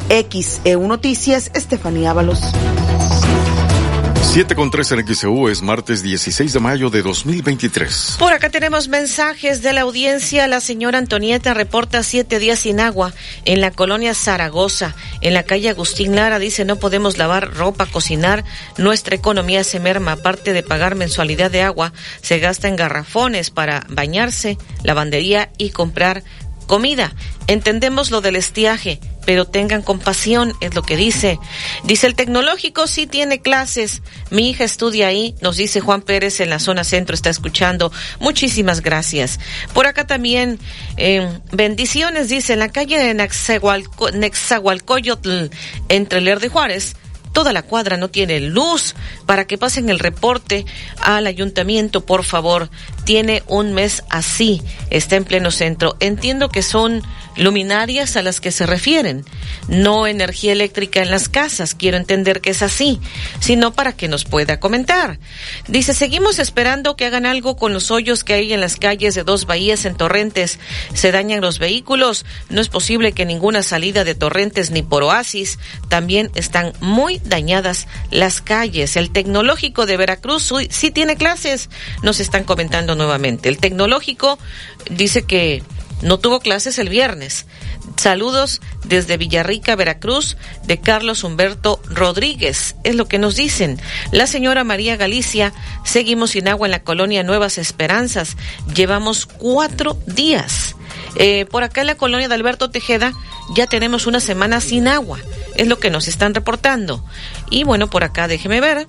[0.08, 2.40] XEU Noticias, Estefanía Ábalos.
[4.32, 8.14] 7 con 3 en XEU es martes 16 de mayo de 2023.
[8.16, 10.46] Por acá tenemos mensajes de la audiencia.
[10.46, 13.12] La señora Antonieta reporta siete días sin agua
[13.44, 14.94] en la colonia Zaragoza.
[15.20, 18.44] En la calle Agustín Lara dice no podemos lavar ropa, cocinar.
[18.78, 20.12] Nuestra economía se merma.
[20.12, 26.22] Aparte de pagar mensualidad de agua, se gasta en garrafones para bañarse, lavandería y comprar
[26.70, 27.12] comida.
[27.48, 31.40] Entendemos lo del estiaje, pero tengan compasión, es lo que dice.
[31.82, 34.02] Dice el tecnológico sí tiene clases.
[34.30, 37.90] Mi hija estudia ahí, nos dice Juan Pérez en la zona centro, está escuchando.
[38.20, 39.40] Muchísimas gracias.
[39.74, 40.60] Por acá también,
[40.96, 45.46] eh, bendiciones, dice, en la calle de Nexahualcoyotl,
[45.88, 46.94] entre Ler de Juárez
[47.32, 48.94] toda la cuadra no tiene luz
[49.26, 50.66] para que pasen el reporte
[51.00, 52.70] al ayuntamiento, por favor.
[53.04, 55.96] Tiene un mes así, está en pleno centro.
[56.00, 57.02] Entiendo que son
[57.36, 59.24] luminarias a las que se refieren,
[59.68, 63.00] no energía eléctrica en las casas, quiero entender que es así,
[63.40, 65.18] sino para que nos pueda comentar.
[65.68, 69.24] Dice, seguimos esperando que hagan algo con los hoyos que hay en las calles de
[69.24, 70.58] dos bahías en Torrentes.
[70.94, 75.58] Se dañan los vehículos, no es posible que ninguna salida de Torrentes ni por Oasis,
[75.88, 78.96] también están muy dañadas las calles.
[78.96, 81.70] El tecnológico de Veracruz sí tiene clases,
[82.02, 83.48] nos están comentando nuevamente.
[83.48, 84.38] El tecnológico
[84.90, 85.62] dice que
[86.02, 87.46] no tuvo clases el viernes.
[87.96, 92.76] Saludos desde Villarrica, Veracruz, de Carlos Humberto Rodríguez.
[92.84, 93.78] Es lo que nos dicen.
[94.10, 95.52] La señora María Galicia,
[95.84, 98.36] seguimos sin agua en la colonia Nuevas Esperanzas.
[98.74, 100.76] Llevamos cuatro días.
[101.16, 103.12] Eh, por acá en la colonia de Alberto Tejeda
[103.54, 105.18] ya tenemos una semana sin agua.
[105.56, 107.04] Es lo que nos están reportando.
[107.50, 108.86] Y bueno, por acá déjeme ver.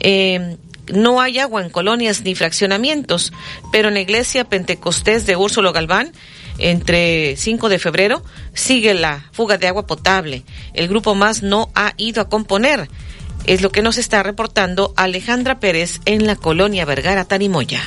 [0.00, 0.56] Eh,
[0.92, 3.32] no hay agua en colonias ni fraccionamientos,
[3.72, 6.12] pero en la iglesia Pentecostés de Úrsulo Galván
[6.58, 8.22] entre 5 de febrero
[8.54, 10.44] sigue la fuga de agua potable.
[10.72, 12.88] El grupo más no ha ido a componer.
[13.46, 17.82] Es lo que nos está reportando Alejandra Pérez en la colonia Vergara Tarimoya.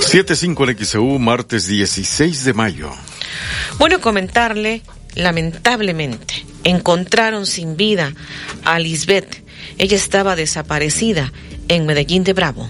[0.00, 2.90] 75 en XEU, martes 16 de mayo.
[3.78, 4.82] Bueno, comentarle,
[5.14, 8.12] lamentablemente, encontraron sin vida
[8.64, 9.42] a Lisbeth.
[9.78, 11.32] Ella estaba desaparecida
[11.68, 12.68] en Medellín de Bravo.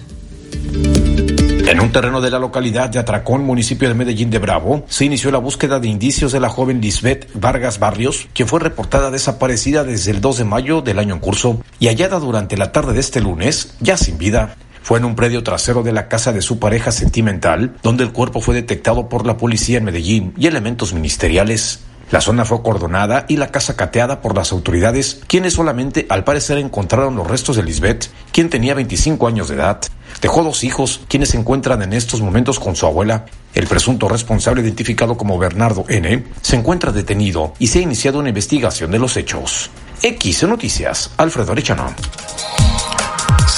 [1.70, 5.30] En un terreno de la localidad de Atracón, municipio de Medellín de Bravo, se inició
[5.30, 10.10] la búsqueda de indicios de la joven Lisbeth Vargas Barrios, quien fue reportada desaparecida desde
[10.10, 13.20] el 2 de mayo del año en curso y hallada durante la tarde de este
[13.20, 14.56] lunes, ya sin vida.
[14.82, 18.40] Fue en un predio trasero de la casa de su pareja sentimental, donde el cuerpo
[18.40, 21.84] fue detectado por la policía en Medellín y elementos ministeriales.
[22.10, 26.58] La zona fue cordonada y la casa cateada por las autoridades, quienes solamente al parecer
[26.58, 29.80] encontraron los restos de Lisbeth, quien tenía 25 años de edad.
[30.20, 33.26] Dejó dos hijos, quienes se encuentran en estos momentos con su abuela.
[33.54, 38.30] El presunto responsable, identificado como Bernardo N., se encuentra detenido y se ha iniciado una
[38.30, 39.70] investigación de los hechos.
[40.02, 41.94] X Noticias, Alfredo Arechano.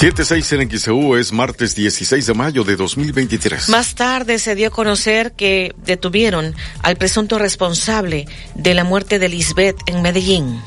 [0.03, 3.69] 76 en XEU es martes 16 de mayo de 2023.
[3.69, 9.29] Más tarde se dio a conocer que detuvieron al presunto responsable de la muerte de
[9.29, 10.61] Lisbeth en Medellín.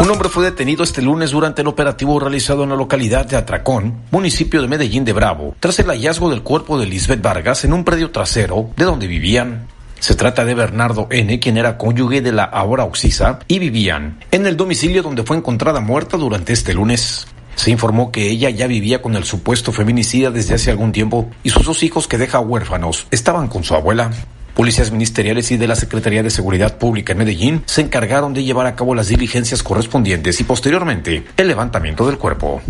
[0.00, 4.00] Un hombre fue detenido este lunes durante el operativo realizado en la localidad de Atracón,
[4.10, 7.84] municipio de Medellín de Bravo, tras el hallazgo del cuerpo de Lisbeth Vargas en un
[7.84, 9.68] predio trasero de donde vivían.
[9.98, 14.46] Se trata de Bernardo N., quien era cónyuge de la ahora Oxisa, y vivían en
[14.46, 17.26] el domicilio donde fue encontrada muerta durante este lunes.
[17.56, 21.50] Se informó que ella ya vivía con el supuesto feminicida desde hace algún tiempo y
[21.50, 24.10] sus dos hijos que deja huérfanos estaban con su abuela.
[24.54, 28.66] Policías ministeriales y de la Secretaría de Seguridad Pública en Medellín se encargaron de llevar
[28.66, 32.62] a cabo las diligencias correspondientes y posteriormente el levantamiento del cuerpo.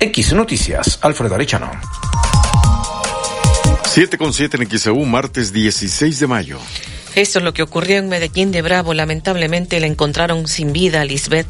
[0.00, 1.70] X Noticias, Alfredo Arechano.
[3.94, 6.58] 7 con 7 en XEU, martes 16 de mayo.
[7.14, 8.94] Esto es lo que ocurrió en Medellín de Bravo.
[8.94, 11.46] Lamentablemente le encontraron sin vida a Lisbeth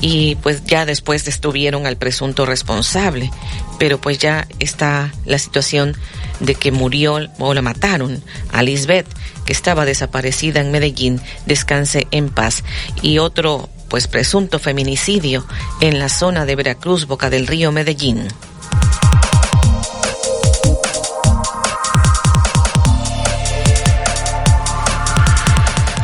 [0.00, 3.30] y pues ya después detuvieron al presunto responsable.
[3.78, 5.94] Pero pues ya está la situación
[6.40, 9.06] de que murió o la mataron a Lisbeth,
[9.44, 11.20] que estaba desaparecida en Medellín.
[11.44, 12.64] Descanse en paz.
[13.02, 15.46] Y otro pues presunto feminicidio
[15.82, 18.28] en la zona de Veracruz, Boca del Río, Medellín.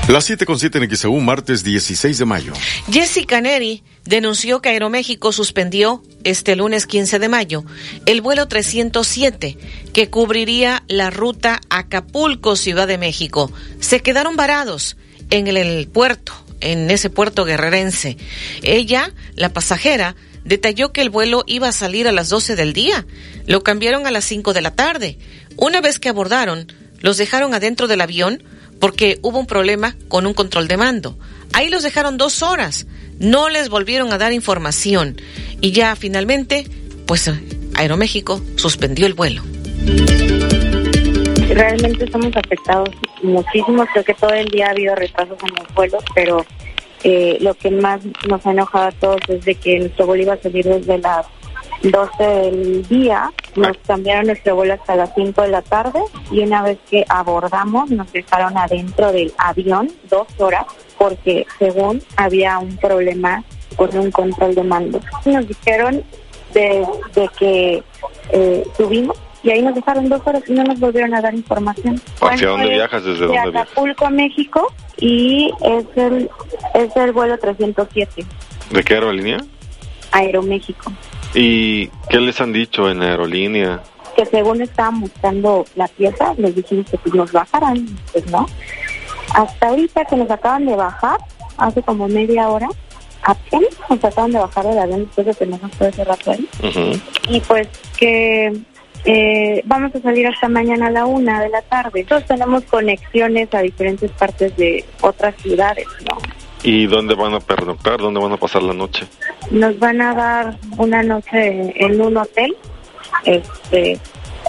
[0.09, 2.55] Las 7 con 7 en XEU, martes 16 de mayo.
[2.91, 7.67] Jessica Neri denunció que Aeroméxico suspendió este lunes 15 de mayo
[8.07, 9.59] el vuelo 307
[9.93, 13.53] que cubriría la ruta Acapulco, Ciudad de México.
[13.81, 14.97] Se quedaron varados
[15.29, 16.33] en el, el puerto,
[16.63, 18.17] en ese puerto guerrerense.
[18.63, 23.05] Ella, la pasajera, detalló que el vuelo iba a salir a las 12 del día.
[23.47, 25.19] Lo cambiaron a las 5 de la tarde.
[25.57, 28.43] Una vez que abordaron, los dejaron adentro del avión
[28.81, 31.19] porque hubo un problema con un control de mando.
[31.53, 32.87] Ahí los dejaron dos horas,
[33.19, 35.21] no les volvieron a dar información
[35.61, 36.67] y ya finalmente,
[37.07, 37.31] pues
[37.75, 39.43] Aeroméxico suspendió el vuelo.
[41.49, 42.91] Realmente estamos afectados
[43.23, 46.45] muchísimo, creo que todo el día ha habido retrasos en los vuelos, pero
[47.05, 50.35] eh, lo que más nos ha enojado a todos es de que nuestro vuelo iba
[50.35, 51.27] a salir desde las
[51.83, 56.01] 12 del día, nos cambiaron nuestro vuelo hasta las 5 de la tarde
[56.31, 60.65] y una vez que abordamos nos dejaron adentro del avión dos horas
[60.97, 63.45] porque según había un problema
[63.77, 65.01] con un control de mando.
[65.25, 66.03] Nos dijeron
[66.53, 66.85] de,
[67.39, 67.83] que
[68.33, 72.01] eh, subimos y ahí nos dejaron dos horas y no nos volvieron a dar información.
[72.21, 73.05] ¿Hacia dónde viajas?
[73.05, 76.29] ¿Desde de dónde Acapulco a México y es el,
[76.75, 78.27] es el vuelo 307.
[78.71, 79.39] ¿De qué aerolínea?
[80.11, 80.93] Aeroméxico.
[81.41, 83.81] ¿Y qué les han dicho en aerolínea?
[84.17, 88.45] Que según estaban buscando la pieza, les dijimos que pues nos bajaran, pues no.
[89.35, 91.19] Hasta ahorita que nos acaban de bajar,
[91.57, 92.67] hace como media hora,
[93.23, 96.49] apenas nos acaban de bajar del avión después de tenernos todo ese rato ahí.
[97.29, 98.53] Y pues que
[99.05, 102.03] eh, vamos a salir hasta mañana a la una de la tarde.
[102.03, 106.19] Nosotros tenemos conexiones a diferentes partes de otras ciudades, ¿no?
[106.63, 107.99] ¿Y dónde van a pernoctar?
[107.99, 109.07] ¿Dónde van a pasar la noche?
[109.51, 112.57] Nos van a dar una noche en un hotel,
[113.25, 113.99] este,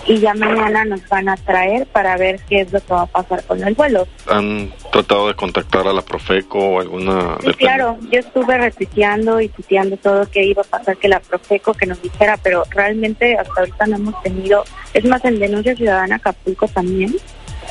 [0.06, 3.06] y ya mañana nos van a traer para ver qué es lo que va a
[3.06, 4.08] pasar con el vuelo.
[4.28, 7.38] ¿Han tratado de contactar a la Profeco o alguna?
[7.44, 11.74] Sí, claro, yo estuve repitiendo y tuteando todo que iba a pasar que la Profeco
[11.74, 16.16] que nos dijera, pero realmente hasta ahorita no hemos tenido, es más en denuncia ciudadana
[16.16, 17.16] Acapulco también,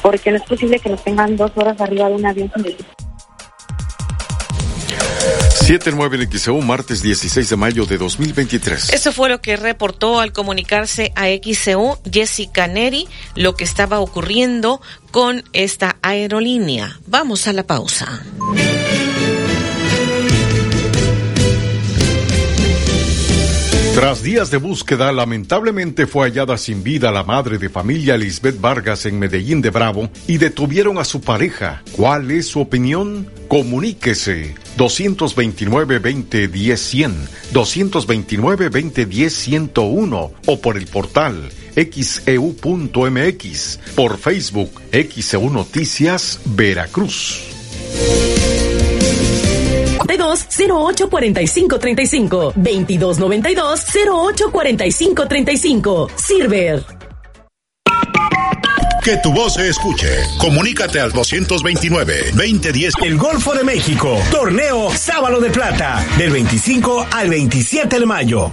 [0.02, 2.76] porque no es posible que nos tengan dos horas arriba de un avión con el
[5.68, 8.90] 7-9 en XEU, martes 16 de mayo de 2023.
[8.92, 14.80] Eso fue lo que reportó al comunicarse a XEU Jessica Neri lo que estaba ocurriendo
[15.10, 16.98] con esta aerolínea.
[17.06, 18.22] Vamos a la pausa.
[23.98, 29.06] Tras días de búsqueda, lamentablemente fue hallada sin vida la madre de familia Lisbeth Vargas
[29.06, 31.82] en Medellín de Bravo y detuvieron a su pareja.
[31.96, 33.28] ¿Cuál es su opinión?
[33.48, 37.12] Comuníquese 229-2010-100,
[37.52, 47.40] 229-2010-101 o por el portal xeu.mx, por Facebook XEU Noticias Veracruz.
[50.16, 56.98] 08 45 35 22 92 08 45 35 Silver.
[59.08, 60.08] Que tu voz se escuche.
[60.38, 62.92] Comunícate al 229-2010.
[63.02, 64.18] El Golfo de México.
[64.30, 66.04] Torneo Sábalo de Plata.
[66.18, 68.52] Del 25 al 27 de mayo.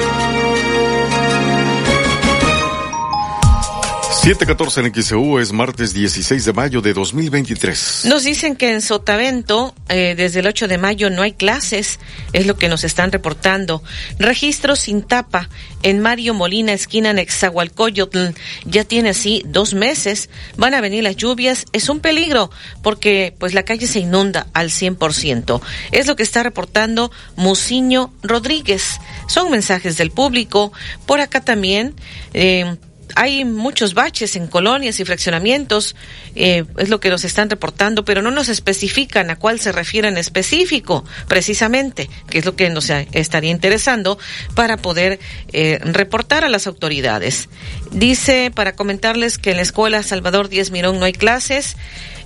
[4.21, 8.03] 714 en XEU es martes 16 de mayo de 2023.
[8.05, 11.99] Nos dicen que en Sotavento, eh, desde el 8 de mayo no hay clases,
[12.31, 13.81] es lo que nos están reportando.
[14.19, 15.49] Registro sin tapa
[15.81, 20.29] en Mario Molina, esquina Nexahualcoyotl, ya tiene así dos meses.
[20.55, 22.51] Van a venir las lluvias, es un peligro
[22.83, 25.61] porque pues la calle se inunda al 100%.
[25.91, 28.99] Es lo que está reportando Musiño Rodríguez.
[29.27, 30.71] Son mensajes del público.
[31.07, 31.95] Por acá también.
[32.35, 32.77] Eh,
[33.15, 35.95] hay muchos baches en colonias y fraccionamientos,
[36.35, 40.07] eh, es lo que nos están reportando, pero no nos especifican a cuál se refiere
[40.07, 44.17] en específico, precisamente, que es lo que nos estaría interesando
[44.55, 45.19] para poder
[45.53, 47.49] eh, reportar a las autoridades.
[47.91, 51.75] Dice, para comentarles que en la escuela Salvador Díez Mirón no hay clases,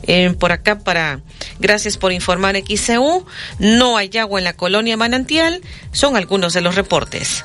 [0.08, 1.22] eh, por acá para,
[1.60, 3.26] gracias por informar XCU,
[3.60, 5.62] no hay agua en la colonia Manantial,
[5.92, 7.44] son algunos de los reportes.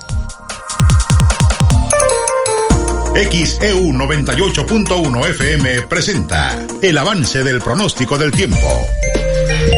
[3.28, 8.56] XEU 98.1 FM presenta el avance del pronóstico del tiempo.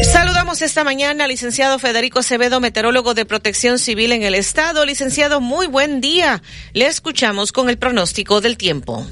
[0.05, 4.87] Saludamos esta mañana al licenciado Federico Acevedo, meteorólogo de protección civil en el estado.
[4.87, 6.41] Licenciado, muy buen día.
[6.73, 9.05] Le escuchamos con el pronóstico del tiempo.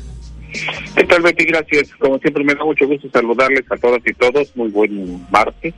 [0.94, 1.46] ¿Qué tal, Betty?
[1.46, 1.90] Gracias.
[1.98, 4.54] Como siempre, me da mucho gusto saludarles a todas y todos.
[4.54, 5.74] Muy buen martes.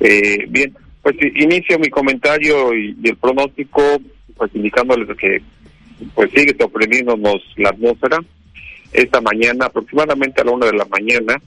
[0.00, 3.82] Eh, bien, pues inicio mi comentario y, y el pronóstico,
[4.38, 5.42] pues indicándoles que
[6.14, 8.18] pues sigue sorprendiéndonos la atmósfera.
[8.92, 11.40] Esta mañana, aproximadamente a la una de la mañana,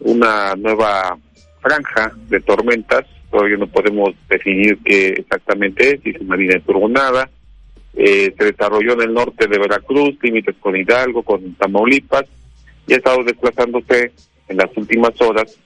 [0.00, 1.18] una nueva
[1.60, 7.28] franja de tormentas, todavía no podemos definir qué exactamente es, si es una línea turbonada,
[7.96, 12.24] eh, se desarrolló en el norte de Veracruz, límites con Hidalgo, con Tamaulipas,
[12.86, 14.12] y ha estado desplazándose
[14.48, 15.56] en las últimas horas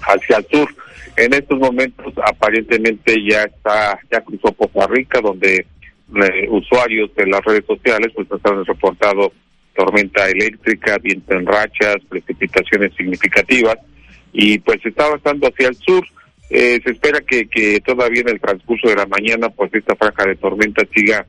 [0.00, 0.68] hacia el sur.
[1.16, 5.66] En estos momentos aparentemente ya está, ya cruzó Poza Rica, donde
[6.14, 9.32] eh, usuarios de las redes sociales pues nos han reportado
[9.74, 13.76] tormenta eléctrica, viento en rachas, precipitaciones significativas
[14.32, 16.04] y pues está avanzando hacia el sur.
[16.50, 20.24] Eh, se espera que, que todavía en el transcurso de la mañana pues esta franja
[20.26, 21.26] de tormenta siga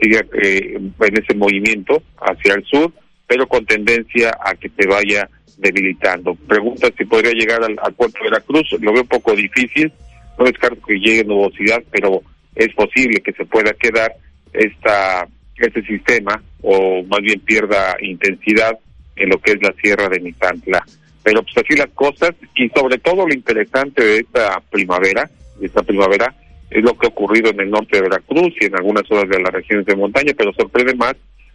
[0.00, 2.92] siga eh, en ese movimiento hacia el sur,
[3.26, 6.34] pero con tendencia a que se vaya debilitando.
[6.34, 9.90] Pregunta si podría llegar al, al puerto de Veracruz, lo veo un poco difícil,
[10.38, 12.22] no descarto que llegue nubosidad, pero
[12.56, 14.12] es posible que se pueda quedar
[14.52, 15.28] esta
[15.58, 18.78] este sistema o más bien pierda intensidad
[19.16, 20.84] en lo que es la sierra de Mitantla.
[21.22, 25.82] Pero pues así las cosas y sobre todo lo interesante de esta primavera, de esta
[25.82, 26.34] primavera,
[26.70, 29.40] es lo que ha ocurrido en el norte de Veracruz y en algunas zonas de
[29.40, 31.14] las regiones de montaña, pero sorprende más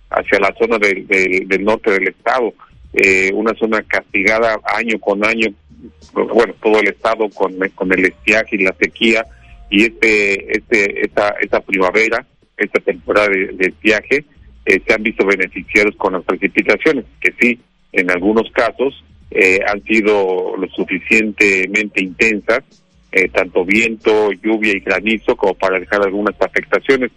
[0.09, 2.53] hacia la zona del, del, norte del estado,
[2.93, 5.47] eh, una zona castigada año con año,
[6.13, 9.25] bueno, todo el estado con, con el estiaje y la sequía,
[9.71, 12.25] y este, este, esta, esta primavera,
[12.57, 14.25] esta temporada de, viaje,
[14.65, 17.57] eh, se han visto beneficiados con las precipitaciones, que sí,
[17.93, 19.01] en algunos casos
[19.31, 22.63] eh, han sido lo suficientemente intensas,
[23.13, 27.09] eh, tanto viento, lluvia y granizo, como para dejar algunas afectaciones.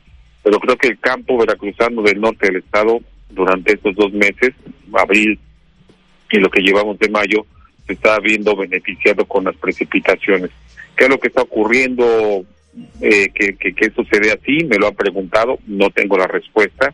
[0.44, 3.00] Pero creo que el campo veracruzano del norte del estado,
[3.30, 4.54] durante estos dos meses,
[4.92, 5.40] abril
[6.30, 7.46] y lo que llevamos de mayo,
[7.84, 10.50] se está viendo beneficiado con las precipitaciones
[10.96, 12.44] qué es lo que está ocurriendo,
[13.00, 16.26] eh, que, que, que, esto se ve así, me lo han preguntado, no tengo la
[16.26, 16.92] respuesta,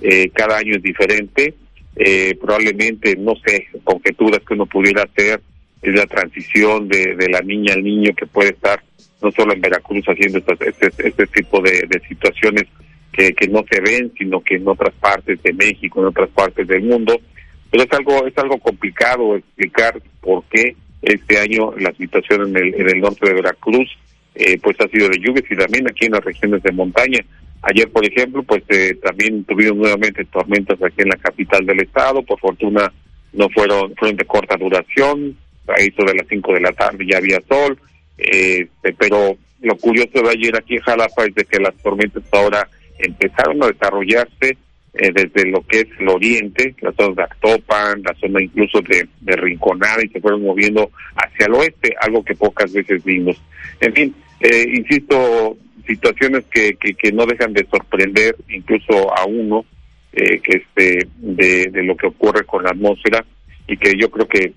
[0.00, 1.54] eh, cada año es diferente,
[1.96, 5.40] eh, probablemente, no sé, conjeturas que uno pudiera hacer,
[5.82, 8.82] es la transición de, de la niña al niño que puede estar
[9.20, 12.64] no solo en Veracruz haciendo este, este, tipo de, de situaciones
[13.12, 16.66] que, que no se ven, sino que en otras partes de México, en otras partes
[16.66, 17.20] del mundo,
[17.70, 22.74] pero es algo, es algo complicado explicar por qué este año la situación en el,
[22.74, 23.88] en el norte de Veracruz
[24.34, 27.20] eh, pues ha sido de lluvias y también aquí en las regiones de montaña.
[27.62, 32.22] Ayer, por ejemplo, pues eh, también tuvieron nuevamente tormentas aquí en la capital del estado.
[32.22, 32.92] Por fortuna
[33.32, 35.36] no fueron, fueron de corta duración.
[35.68, 37.78] A eso de las 5 de la tarde ya había sol.
[38.18, 38.66] Eh,
[38.98, 43.62] pero lo curioso de ayer aquí en Jalapa es de que las tormentas ahora empezaron
[43.62, 44.56] a desarrollarse
[44.94, 49.08] eh, desde lo que es el oriente, la zona de Actopan, la zona incluso de,
[49.20, 53.40] de, Rinconada y se fueron moviendo hacia el oeste, algo que pocas veces vimos.
[53.80, 59.64] En fin, eh, insisto, situaciones que, que, que, no dejan de sorprender incluso a uno
[60.12, 63.24] eh, que este de, de, lo que ocurre con la atmósfera
[63.66, 64.52] y que yo creo que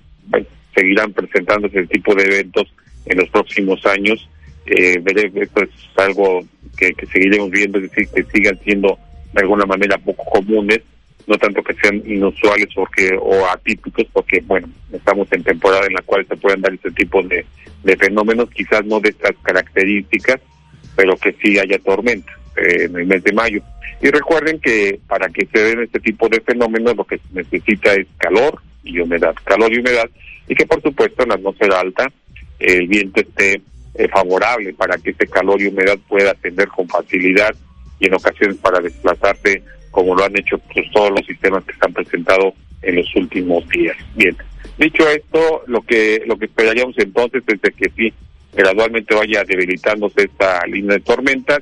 [0.75, 2.67] seguirán presentándose ese tipo de eventos
[3.05, 4.27] en los próximos años.
[4.65, 5.01] Eh,
[5.35, 6.43] esto es algo
[6.77, 8.99] que, que seguiremos viendo, es decir, que sigan siendo
[9.35, 10.81] de alguna manera poco comunes,
[11.27, 16.01] no tanto que sean inusuales porque o atípicos, porque bueno, estamos en temporada en la
[16.01, 17.45] cual se pueden dar este tipo de,
[17.83, 20.39] de fenómenos, quizás no de estas características,
[20.95, 22.31] pero que sí haya tormenta.
[22.55, 23.61] en el mes de mayo.
[24.01, 27.93] Y recuerden que para que se den este tipo de fenómenos lo que se necesita
[27.93, 30.09] es calor y humedad, calor y humedad,
[30.47, 32.11] y que por supuesto en la atmósfera alta
[32.59, 33.61] el viento esté
[33.95, 37.53] eh, favorable para que ese calor y humedad pueda atender con facilidad
[37.99, 41.79] y en ocasiones para desplazarse como lo han hecho pues, todos los sistemas que se
[41.81, 43.95] han presentado en los últimos días.
[44.15, 44.35] Bien,
[44.77, 48.13] dicho esto, lo que lo que esperaríamos entonces es de que sí
[48.53, 51.59] gradualmente vaya debilitándose esta línea de tormentas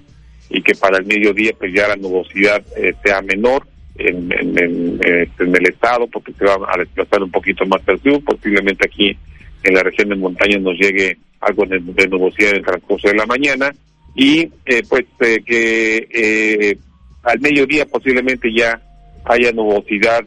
[0.49, 3.65] y que para el mediodía pues ya la nubosidad eh, sea menor
[3.95, 8.01] en, en, este, en, el estado porque se va a desplazar un poquito más al
[8.01, 9.17] sur, posiblemente aquí
[9.63, 13.25] en la región de montaña nos llegue algo de, nubosidad en el transcurso de la
[13.25, 13.73] mañana
[14.16, 16.78] y eh, pues eh, que
[17.24, 18.82] al mediodía posiblemente ya
[19.26, 20.24] haya nubosidad,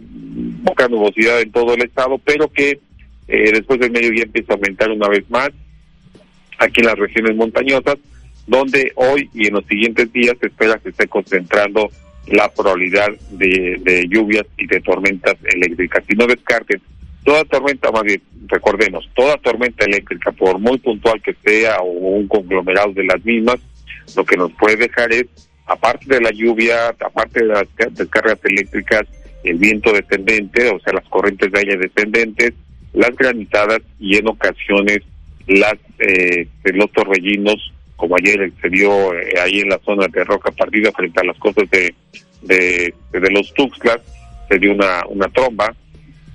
[0.64, 2.80] poca nubosidad en todo el estado, pero que
[3.26, 5.50] después del mediodía empieza a aumentar una vez más
[6.58, 7.96] aquí en las regiones montañosas,
[8.46, 11.90] donde hoy y en los siguientes días se espera que esté concentrando
[12.28, 16.04] la probabilidad de, lluvias y de tormentas eléctricas.
[16.08, 16.80] Y no descarten,
[17.24, 22.28] toda tormenta, más bien, recordemos, toda tormenta eléctrica, por muy puntual que sea o un
[22.28, 23.58] conglomerado de las mismas,
[24.14, 25.26] lo que nos puede dejar es,
[25.66, 29.02] aparte de la lluvia, aparte de las descargas eléctricas,
[29.44, 32.52] el viento descendente, o sea, las corrientes de aire descendentes,
[32.92, 35.00] las granitadas y en ocasiones
[35.46, 40.50] las eh, los torbellinos, como ayer se vio eh, ahí en la zona de Roca
[40.50, 41.94] Partida frente a las costas de,
[42.42, 44.00] de, de los Tuxtlas,
[44.48, 45.74] se dio una, una tromba,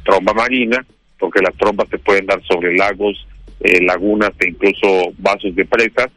[0.03, 0.85] tromba marina,
[1.19, 3.27] porque las trombas se pueden dar sobre lagos,
[3.59, 6.07] eh, lagunas e incluso vasos de presas.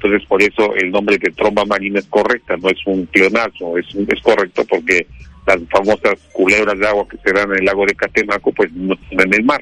[0.00, 3.86] Entonces, por eso el nombre de tromba marina es correcta, no es un pionazo, es,
[3.92, 5.04] es correcto porque
[5.44, 8.94] las famosas culebras de agua que se dan en el lago de Catemaco, pues no
[8.94, 9.60] están en el mar.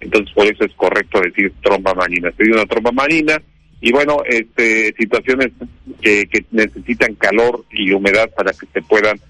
[0.00, 2.32] Entonces, por eso es correcto decir tromba marina.
[2.34, 3.42] Se dio una tromba marina
[3.82, 5.52] y bueno, este, situaciones
[6.00, 9.20] que, que necesitan calor y humedad para que se puedan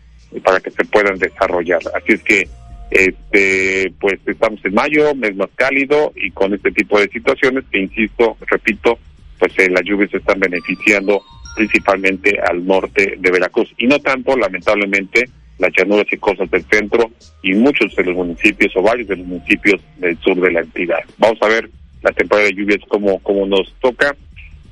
[0.44, 1.80] para que se puedan desarrollar.
[1.96, 2.48] Así es que
[2.92, 7.80] este pues estamos en mayo, mes más cálido y con este tipo de situaciones que
[7.80, 9.00] insisto, repito,
[9.38, 11.22] pues eh, las lluvias están beneficiando
[11.54, 15.28] principalmente al norte de Veracruz y no tanto lamentablemente
[15.58, 17.10] las llanuras y cosas del centro
[17.42, 20.98] y muchos de los municipios o varios de los municipios del sur de la entidad.
[21.18, 21.70] Vamos a ver
[22.02, 24.16] la temporada de lluvias cómo, cómo nos toca,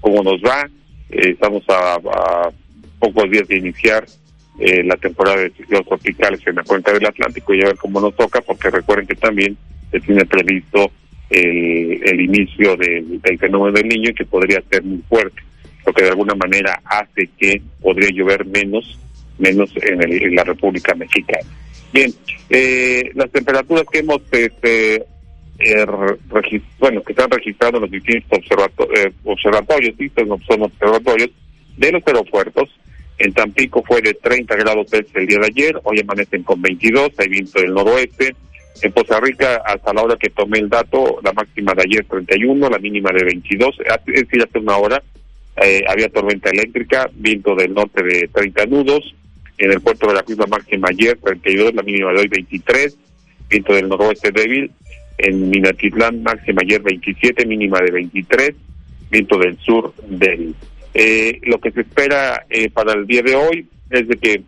[0.00, 0.68] cómo nos va.
[1.10, 2.50] Eh, estamos a,
[2.98, 4.06] pocos días de iniciar
[4.58, 8.00] eh, la temporada de ciclones tropicales en la cuenca del Atlántico y a ver cómo
[8.00, 9.56] nos toca, porque recuerden que también
[9.90, 10.90] se tiene previsto
[11.32, 15.42] el, el inicio del fenómeno del niño que podría ser muy fuerte,
[15.86, 18.98] lo que de alguna manera hace que podría llover menos
[19.38, 21.48] menos en, la República Mexicana.
[21.92, 22.12] Bien,
[22.48, 25.04] eh, las temperaturas que hemos, este,
[25.58, 25.86] eh,
[26.78, 29.94] bueno, que se han registrado en los distintos eh, observatorios,
[30.46, 31.30] son observatorios
[31.76, 32.70] de los aeropuertos.
[33.18, 37.28] En Tampico fue de 30 grados el día de ayer, hoy amanecen con 22, hay
[37.28, 38.34] viento del noroeste.
[38.80, 42.68] En Poza Rica, hasta la hora que tomé el dato, la máxima de ayer 31,
[42.68, 45.02] la mínima de 22, es decir, hace una hora
[45.86, 49.14] había tormenta eléctrica, viento del norte de 30 nudos,
[49.58, 52.96] en el puerto de la misma máxima ayer 32, la mínima de hoy 23,
[53.48, 54.72] viento del noroeste débil,
[55.18, 58.54] en Minatitlán máxima ayer 27, mínima de 23,
[59.10, 60.54] viento del sur débil.
[60.94, 64.42] Eh, lo que se espera eh, para el día de hoy es de que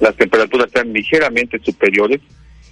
[0.00, 2.20] las temperaturas sean ligeramente superiores,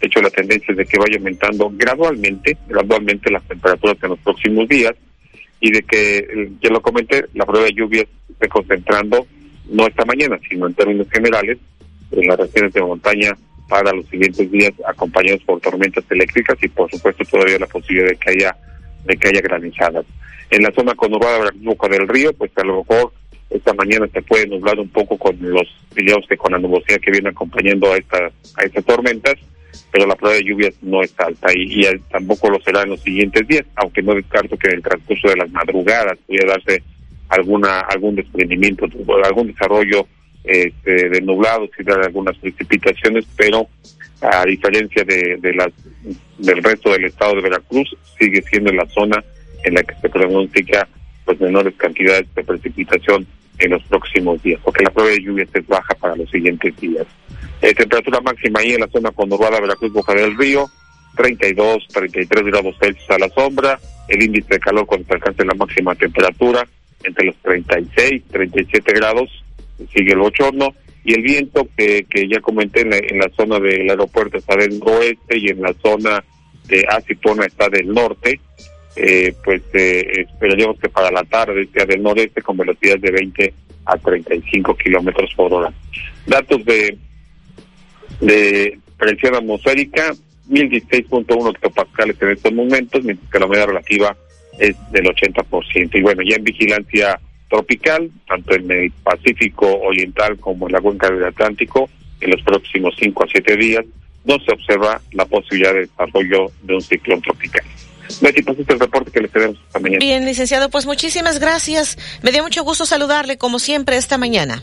[0.03, 4.19] de hecho la tendencia es de que vaya aumentando gradualmente, gradualmente las temperaturas en los
[4.19, 4.93] próximos días
[5.61, 9.25] y de que, ya lo comenté, la prueba de lluvias se esté concentrando
[9.71, 11.57] no esta mañana, sino en términos generales,
[12.11, 13.33] en las regiones de montaña
[13.69, 18.17] para los siguientes días acompañados por tormentas eléctricas y por supuesto todavía la posibilidad de
[18.17, 18.57] que haya
[19.05, 20.05] de que haya granizadas.
[20.51, 23.13] En la zona conurbada de del Río, pues a lo mejor
[23.51, 27.13] esta mañana se puede nublar un poco con los, digamos que con la nubosidad que
[27.13, 29.35] viene acompañando a estas a estas tormentas,
[29.91, 33.01] pero la prueba de lluvias no es alta y, y, tampoco lo será en los
[33.01, 36.83] siguientes días, aunque no descarto que en el transcurso de las madrugadas pudiera darse
[37.29, 38.87] alguna algún desprendimiento,
[39.25, 40.07] algún desarrollo
[40.45, 43.69] este, de nublados y algunas precipitaciones, pero
[44.21, 45.73] a diferencia de, de las
[46.39, 49.23] del resto del estado de Veracruz, sigue siendo la zona
[49.65, 50.89] en la que se pronostica
[51.25, 53.27] pues menores cantidades de precipitación
[53.63, 57.07] en los próximos días, porque la prueba de lluvia es baja para los siguientes días.
[57.61, 60.67] Eh, temperatura máxima ahí en la zona conurbada Veracruz, Boca del Río,
[61.17, 65.55] 32, 33 grados Celsius a la sombra, el índice de calor cuando se alcance la
[65.55, 66.67] máxima temperatura,
[67.05, 69.31] entre los 36, 37 grados,
[69.93, 74.39] sigue el bochorno, y el viento que, que ya comenté en la, zona del aeropuerto
[74.39, 76.25] está del oeste y en la zona
[76.67, 78.41] de Acipona está del norte,
[78.97, 83.55] eh, pues eh, esperaríamos que para la tarde sea del noreste con velocidades de 20
[83.87, 85.73] a 35 kilómetros por hora.
[86.27, 86.97] Datos de,
[88.21, 90.13] de presión atmosférica,
[90.49, 94.17] 1016.1 hectopascales en estos momentos, mientras que la humedad relativa
[94.59, 95.91] es del 80%.
[95.95, 97.19] Y bueno, ya en vigilancia
[97.49, 101.89] tropical, tanto en el Pacífico Oriental como en la cuenca del Atlántico,
[102.21, 103.85] en los próximos 5 a 7 días,
[104.25, 107.65] no se observa la posibilidad de desarrollo de un ciclón tropical.
[108.21, 109.99] Betty, pues este es el reporte que le tenemos esta mañana.
[110.01, 111.99] Bien, licenciado, pues muchísimas gracias.
[112.23, 114.63] Me dio mucho gusto saludarle, como siempre, esta mañana.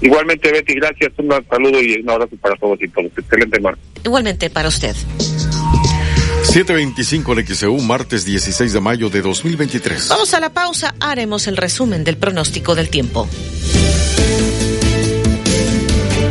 [0.00, 1.12] Igualmente, Betty, gracias.
[1.18, 3.10] Un saludo y un abrazo para todos y todos.
[3.16, 3.84] Excelente martes.
[4.04, 4.94] Igualmente para usted.
[6.44, 10.08] 725 en XEU, martes 16 de mayo de 2023.
[10.08, 13.28] Vamos a la pausa, haremos el resumen del pronóstico del tiempo.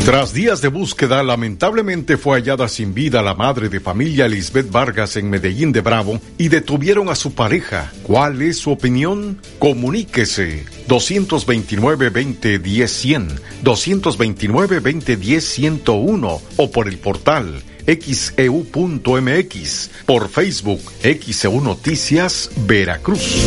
[0.05, 5.15] Tras días de búsqueda, lamentablemente fue hallada sin vida la madre de familia Lisbeth Vargas
[5.15, 7.89] en Medellín de Bravo y detuvieron a su pareja.
[8.03, 9.39] ¿Cuál es su opinión?
[9.59, 23.37] Comuníquese 229-2010-100, 229-2010-101 o por el portal xeu.mx, por Facebook XEU Noticias Veracruz.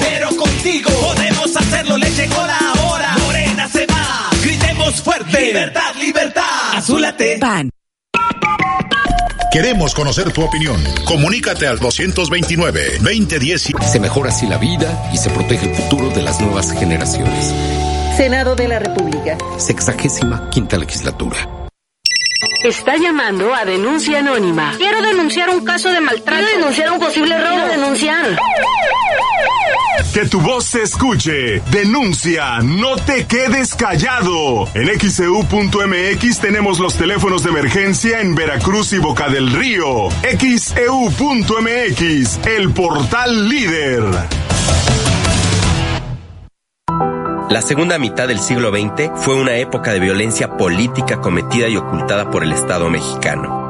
[0.00, 0.89] Pero contigo
[5.40, 6.74] Libertad, libertad.
[6.74, 7.38] Azúlate.
[7.38, 7.70] Pan.
[9.50, 10.80] Queremos conocer tu opinión.
[11.04, 13.82] Comunícate al 229-2010.
[13.82, 17.52] Se mejora así la vida y se protege el futuro de las nuevas generaciones.
[18.16, 19.36] Senado de la República.
[19.58, 21.36] Sexagésima quinta legislatura.
[22.62, 24.74] Está llamando a denuncia anónima.
[24.76, 26.44] Quiero denunciar un caso de maltrato.
[26.44, 27.56] Quiero denunciar un posible robo.
[27.56, 28.36] Quiero denunciar.
[30.12, 31.60] Que tu voz se escuche.
[31.70, 32.58] Denuncia.
[32.60, 34.66] No te quedes callado.
[34.74, 40.08] En xeu.mx tenemos los teléfonos de emergencia en Veracruz y Boca del Río.
[40.22, 40.76] xeu.mx,
[42.46, 44.02] el portal líder.
[47.50, 52.30] La segunda mitad del siglo XX fue una época de violencia política cometida y ocultada
[52.30, 53.69] por el Estado mexicano.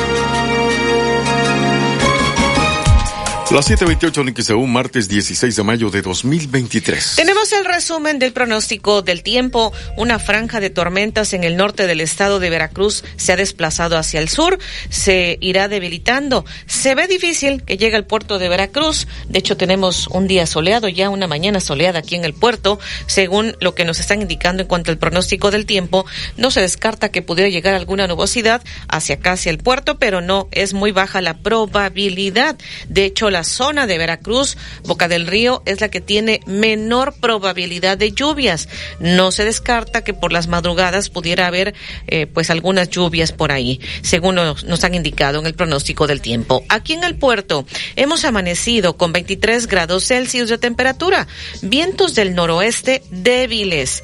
[3.51, 7.17] Las 7:28 en XEU, martes 16 de mayo de 2023.
[7.17, 9.73] Tenemos el resumen del pronóstico del tiempo.
[9.97, 14.21] Una franja de tormentas en el norte del estado de Veracruz se ha desplazado hacia
[14.21, 14.57] el sur,
[14.89, 16.45] se irá debilitando.
[16.65, 19.05] Se ve difícil que llegue al puerto de Veracruz.
[19.27, 22.79] De hecho, tenemos un día soleado, ya una mañana soleada aquí en el puerto.
[23.05, 26.05] Según lo que nos están indicando en cuanto al pronóstico del tiempo,
[26.37, 30.47] no se descarta que pudiera llegar alguna nubosidad hacia acá, hacia el puerto, pero no
[30.51, 32.57] es muy baja la probabilidad.
[32.87, 37.97] De hecho, la zona de Veracruz, Boca del Río, es la que tiene menor probabilidad
[37.97, 38.67] de lluvias.
[38.99, 41.73] No se descarta que por las madrugadas pudiera haber
[42.07, 46.63] eh, pues algunas lluvias por ahí, según nos, han indicado en el pronóstico del tiempo.
[46.69, 47.65] Aquí en el puerto
[47.95, 51.27] hemos amanecido con 23 grados Celsius de temperatura,
[51.61, 54.03] vientos del noroeste débiles.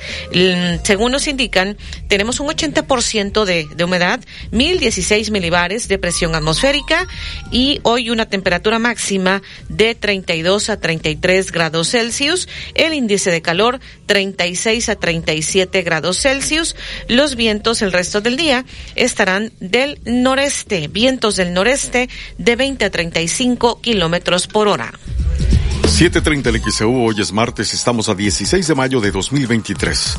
[0.83, 1.77] Según nos indican,
[2.07, 4.19] tenemos un 80% de, de humedad,
[4.51, 7.07] 1016 milibares de presión atmosférica
[7.51, 9.26] y hoy una temperatura máxima
[9.69, 16.75] de 32 a 33 grados Celsius, el índice de calor 36 a 37 grados Celsius,
[17.07, 18.65] los vientos el resto del día
[18.95, 24.93] estarán del noreste, vientos del noreste de 20 a 35 kilómetros por hora.
[25.87, 30.17] 7.30 el XEU, hoy es martes, estamos a 16 de mayo de 2023.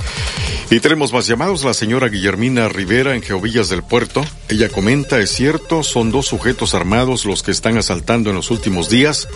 [0.71, 4.25] Y tenemos más llamados, la señora Guillermina Rivera en Geovillas del Puerto.
[4.49, 8.89] Ella comenta, es cierto, son dos sujetos armados los que están asaltando en los últimos
[8.89, 9.29] días.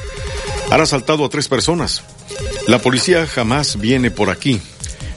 [0.71, 2.03] Han asaltado a tres personas.
[2.67, 4.61] La policía jamás viene por aquí.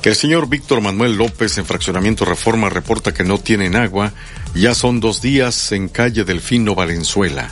[0.05, 4.13] El señor Víctor Manuel López en Fraccionamiento Reforma reporta que no tienen agua.
[4.55, 7.51] Ya son dos días en calle Delfino Valenzuela.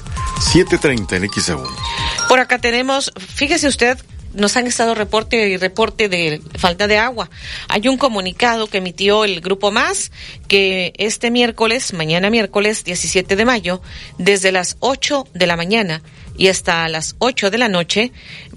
[0.53, 1.67] 7.30 en XEU.
[2.29, 3.97] Por acá tenemos, fíjese usted,
[4.33, 7.29] nos han estado reporte y reporte de falta de agua.
[7.67, 10.13] Hay un comunicado que emitió el Grupo Más
[10.47, 13.81] que este miércoles, mañana miércoles 17 de mayo,
[14.17, 16.01] desde las 8 de la mañana
[16.37, 18.11] y hasta las 8 de la noche,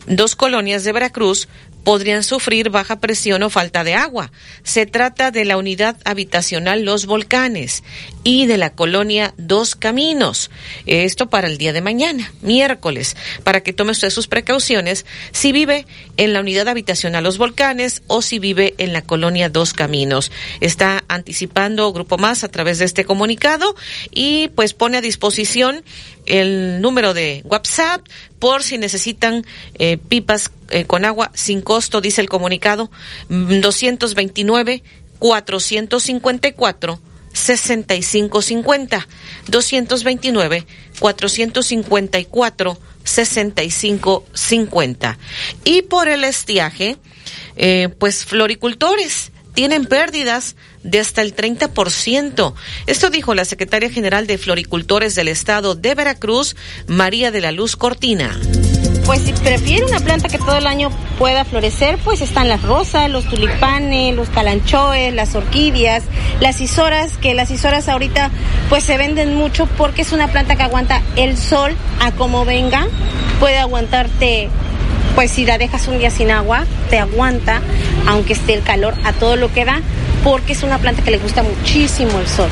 [0.06, 1.48] dos colonias de Veracruz
[1.86, 4.32] podrían sufrir baja presión o falta de agua.
[4.64, 7.84] Se trata de la unidad habitacional Los Volcanes
[8.24, 10.50] y de la colonia Dos Caminos.
[10.86, 15.86] Esto para el día de mañana, miércoles, para que tome usted sus precauciones si vive
[16.16, 20.32] en la unidad habitacional Los Volcanes o si vive en la colonia Dos Caminos.
[20.60, 23.76] Está anticipando Grupo Más a través de este comunicado
[24.10, 25.84] y pues pone a disposición
[26.26, 28.06] el número de WhatsApp
[28.38, 29.44] por si necesitan
[29.78, 32.92] eh, pipas eh, con agua sin costo, dice el comunicado,
[33.28, 34.84] 229
[35.18, 37.00] 454
[37.32, 39.08] 6550
[39.48, 40.66] 229
[40.98, 45.18] 454 6550
[45.64, 46.96] y por el estiaje
[47.56, 52.52] eh, pues floricultores tienen pérdidas de hasta el 30%.
[52.86, 56.54] Esto dijo la secretaria general de Floricultores del Estado de Veracruz,
[56.86, 58.38] María de la Luz Cortina.
[59.06, 63.08] Pues si prefiere una planta que todo el año pueda florecer, pues están las rosas,
[63.08, 66.04] los tulipanes, los calanchoes, las orquídeas,
[66.40, 68.30] las isoras, que las isoras ahorita
[68.68, 72.88] pues se venden mucho porque es una planta que aguanta el sol a como venga,
[73.40, 74.50] puede aguantarte
[75.16, 77.62] pues si la dejas un día sin agua, te aguanta,
[78.06, 79.80] aunque esté el calor a todo lo que da,
[80.22, 82.50] porque es una planta que le gusta muchísimo el sol.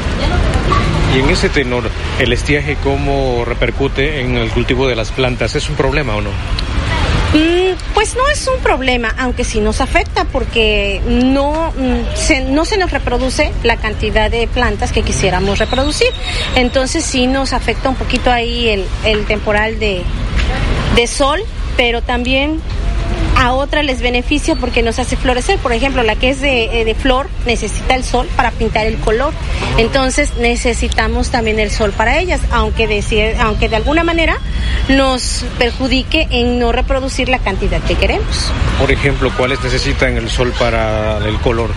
[1.15, 1.85] Y en ese tenor,
[2.19, 5.55] ¿el estiaje cómo repercute en el cultivo de las plantas?
[5.55, 6.31] ¿Es un problema o no?
[6.31, 12.65] Mm, pues no es un problema, aunque sí nos afecta porque no, mm, se, no
[12.65, 16.09] se nos reproduce la cantidad de plantas que quisiéramos reproducir.
[16.55, 20.03] Entonces sí nos afecta un poquito ahí el, el temporal de,
[20.97, 21.41] de sol,
[21.77, 22.61] pero también
[23.37, 25.59] a otras les beneficia porque nos hace florecer.
[25.59, 28.97] Por ejemplo, la que es de, eh, de, flor necesita el sol para pintar el
[28.97, 29.33] color.
[29.79, 34.39] Entonces necesitamos también el sol para ellas, aunque de, aunque de alguna manera
[34.89, 38.51] nos perjudique en no reproducir la cantidad que queremos.
[38.79, 41.71] Por ejemplo, ¿cuáles necesitan el sol para el color?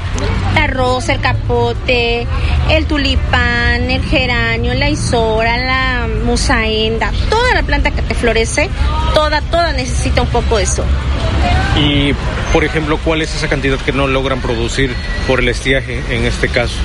[0.53, 2.27] La rosa, el capote,
[2.69, 8.69] el tulipán, el geranio, la isora, la musaenda, toda la planta que te florece,
[9.13, 10.85] toda, toda necesita un poco de sol.
[11.77, 12.13] Y,
[12.53, 14.93] por ejemplo, ¿cuál es esa cantidad que no logran producir
[15.27, 16.75] por el estiaje en este caso?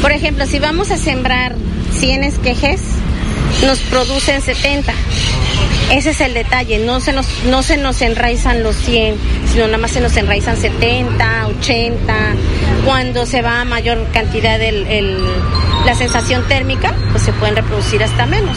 [0.00, 1.56] Por ejemplo, si vamos a sembrar
[1.98, 2.80] 100 esquejes,
[3.64, 4.92] nos producen 70.
[5.90, 9.16] Ese es el detalle, no se nos, no se nos enraizan los 100,
[9.50, 12.14] sino nada más se nos enraizan 70, 80.
[12.84, 15.18] Cuando se va a mayor cantidad el,
[15.86, 18.56] la sensación térmica, pues se pueden reproducir hasta menos.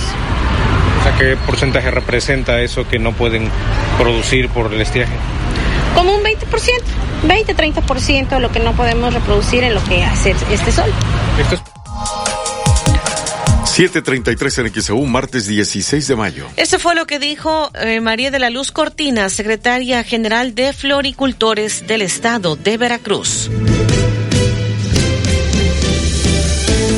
[1.17, 3.49] ¿Qué porcentaje representa eso que no pueden
[3.97, 5.13] producir por el estiaje?
[5.95, 6.37] Como un 20%,
[7.27, 10.91] 20-30% de lo que no podemos reproducir en lo que hace este sol.
[11.39, 11.61] Esto es
[13.71, 16.47] 733 en XEU, martes 16 de mayo.
[16.57, 21.87] Eso fue lo que dijo eh, María de la Luz Cortina, secretaria general de Floricultores
[21.87, 23.49] del Estado de Veracruz.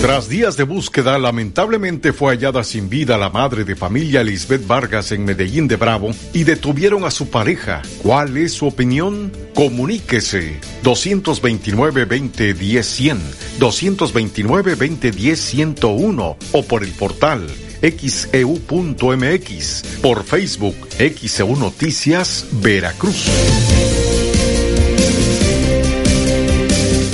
[0.04, 5.14] Tras días de búsqueda, lamentablemente fue hallada sin vida la madre de familia Lisbeth Vargas
[5.14, 7.82] en Medellín de Bravo y detuvieron a su pareja.
[8.02, 9.32] ¿Cuál es su opinión?
[9.54, 13.18] Comuníquese 229-2010-100,
[13.62, 17.48] 229-2010-101 o por el portal
[17.82, 23.30] xeu.mx, por Facebook XEU Noticias Veracruz.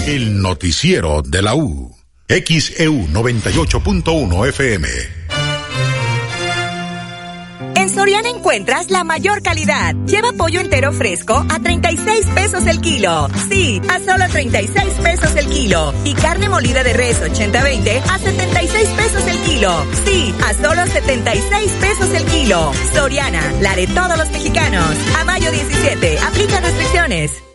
[0.07, 1.88] El noticiero de la U.
[2.29, 4.87] XEU 98.1 FM.
[7.75, 9.95] En Soriana encuentras la mayor calidad.
[10.05, 13.27] Lleva pollo entero fresco a 36 pesos el kilo.
[13.49, 15.91] Sí, a solo 36 pesos el kilo.
[16.03, 19.85] Y carne molida de res 80-20 a 76 pesos el kilo.
[20.05, 22.71] Sí, a solo 76 pesos el kilo.
[22.93, 24.95] Soriana, la de todos los mexicanos.
[25.17, 27.48] A mayo 17, aplica restricciones.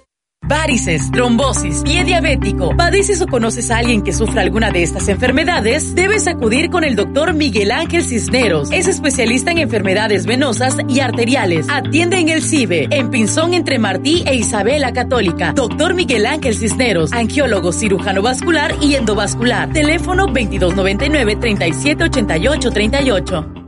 [0.47, 2.76] Varices, trombosis, pie diabético.
[2.76, 5.95] ¿Padeces o conoces a alguien que sufra alguna de estas enfermedades?
[5.95, 8.70] Debes acudir con el doctor Miguel Ángel Cisneros.
[8.70, 11.66] Es especialista en enfermedades venosas y arteriales.
[11.70, 15.53] Atiende en el CIBE, en Pinzón entre Martí e Isabela Católica.
[15.53, 19.72] Doctor Miguel Ángel Cisneros, angiólogo cirujano vascular y endovascular.
[19.72, 23.63] Teléfono 2299 3788 38.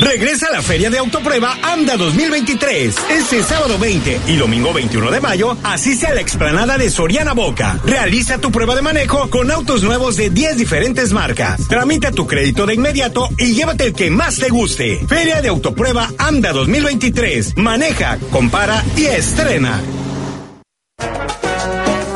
[0.00, 2.96] Regresa a la Feria de Autoprueba AMDA 2023.
[3.10, 7.78] Este sábado 20 y domingo 21 de mayo, asiste a la explanada de Soriana Boca.
[7.84, 11.68] Realiza tu prueba de manejo con autos nuevos de 10 diferentes marcas.
[11.68, 15.04] Tramita tu crédito de inmediato y llévate el que más te guste.
[15.06, 17.56] Feria de Autoprueba AMDA 2023.
[17.56, 19.80] Maneja, compara y estrena.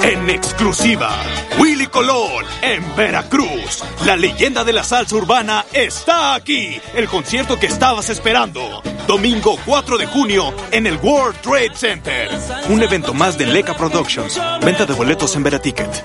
[0.03, 3.83] En exclusiva Willy Colón en Veracruz.
[4.05, 6.81] La leyenda de la salsa urbana está aquí.
[6.95, 8.83] El concierto que estabas esperando.
[9.07, 12.31] Domingo 4 de junio en el World Trade Center.
[12.69, 14.41] Un evento más de Leca Productions.
[14.63, 16.05] Venta de boletos en Veraticket.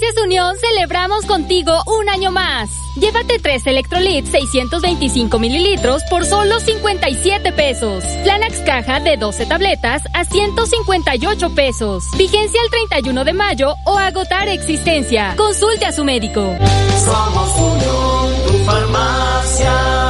[0.00, 2.70] Farmacias Unión celebramos contigo un año más.
[2.96, 8.02] Llévate tres Electrolit 625 mililitros por solo 57 pesos.
[8.22, 12.04] Flanax caja de 12 tabletas a 158 pesos.
[12.16, 15.34] Vigencia el 31 de mayo o agotar existencia.
[15.36, 16.56] Consulte a su médico.
[17.04, 20.09] Somos Unión, tu farmacia.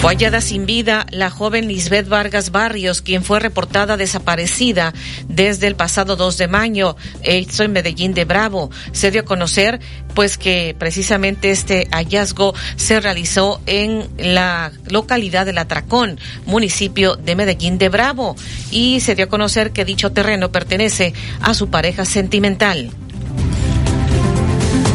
[0.00, 4.92] Fue hallada sin vida la joven Lisbeth Vargas Barrios, quien fue reportada desaparecida
[5.26, 6.96] desde el pasado 2 de mayo.
[7.22, 8.70] Esto en Medellín de Bravo.
[8.92, 9.80] Se dio a conocer,
[10.14, 17.34] pues, que precisamente este hallazgo se realizó en la localidad de La Tracón, municipio de
[17.34, 18.36] Medellín de Bravo.
[18.70, 22.92] Y se dio a conocer que dicho terreno pertenece a su pareja sentimental.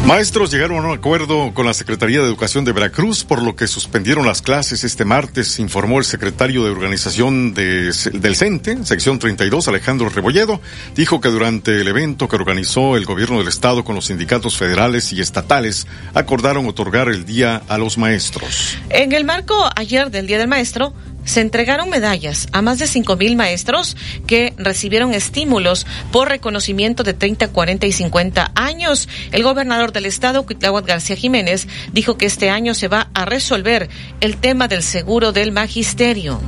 [0.06, 3.66] Maestros llegaron a un acuerdo con la Secretaría de Educación de Veracruz, por lo que
[3.68, 9.68] suspendieron las clases este martes, informó el secretario de organización de- del CENTE, sección 32,
[9.68, 10.60] Alejandro Rebolledo.
[10.96, 15.12] Dijo que durante el evento que organizó el gobierno del estado con los sindicatos federales
[15.12, 18.76] y estatales, acordaron otorgar el día a los maestros.
[18.90, 20.92] En el marco ayer del Día del Maestro,
[21.24, 23.96] se entregaron medallas a más de cinco mil maestros
[24.26, 29.08] que recibieron estímulos por reconocimiento de 30, 40 y 50 años.
[29.30, 33.88] El gobernador del estado, Cuitláhuac García Jiménez, dijo que este año se va a resolver
[34.20, 36.40] el tema del seguro del magisterio.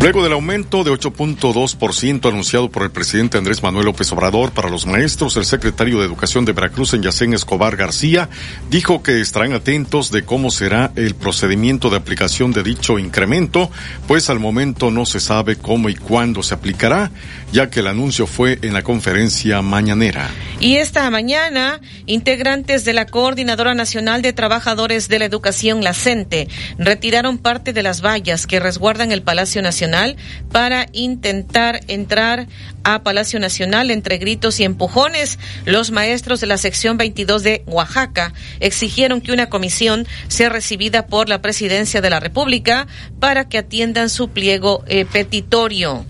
[0.00, 4.84] Luego del aumento de 8.2% anunciado por el presidente Andrés Manuel López Obrador para los
[4.84, 8.28] maestros, el secretario de Educación de Veracruz, Yacén Escobar García,
[8.68, 13.70] dijo que estarán atentos de cómo será el procedimiento de aplicación de dicho incremento,
[14.06, 17.10] pues al momento no se sabe cómo y cuándo se aplicará,
[17.50, 20.28] ya que el anuncio fue en la conferencia mañanera.
[20.60, 26.48] Y esta mañana, integrantes de la Coordinadora Nacional de Trabajadores de la Educación, la CENTE,
[26.78, 29.93] retiraron parte de las vallas que resguardan el Palacio Nacional
[30.50, 32.46] para intentar entrar
[32.84, 35.38] a Palacio Nacional entre gritos y empujones.
[35.64, 41.28] Los maestros de la sección 22 de Oaxaca exigieron que una comisión sea recibida por
[41.28, 42.86] la Presidencia de la República
[43.20, 46.04] para que atiendan su pliego eh, petitorio.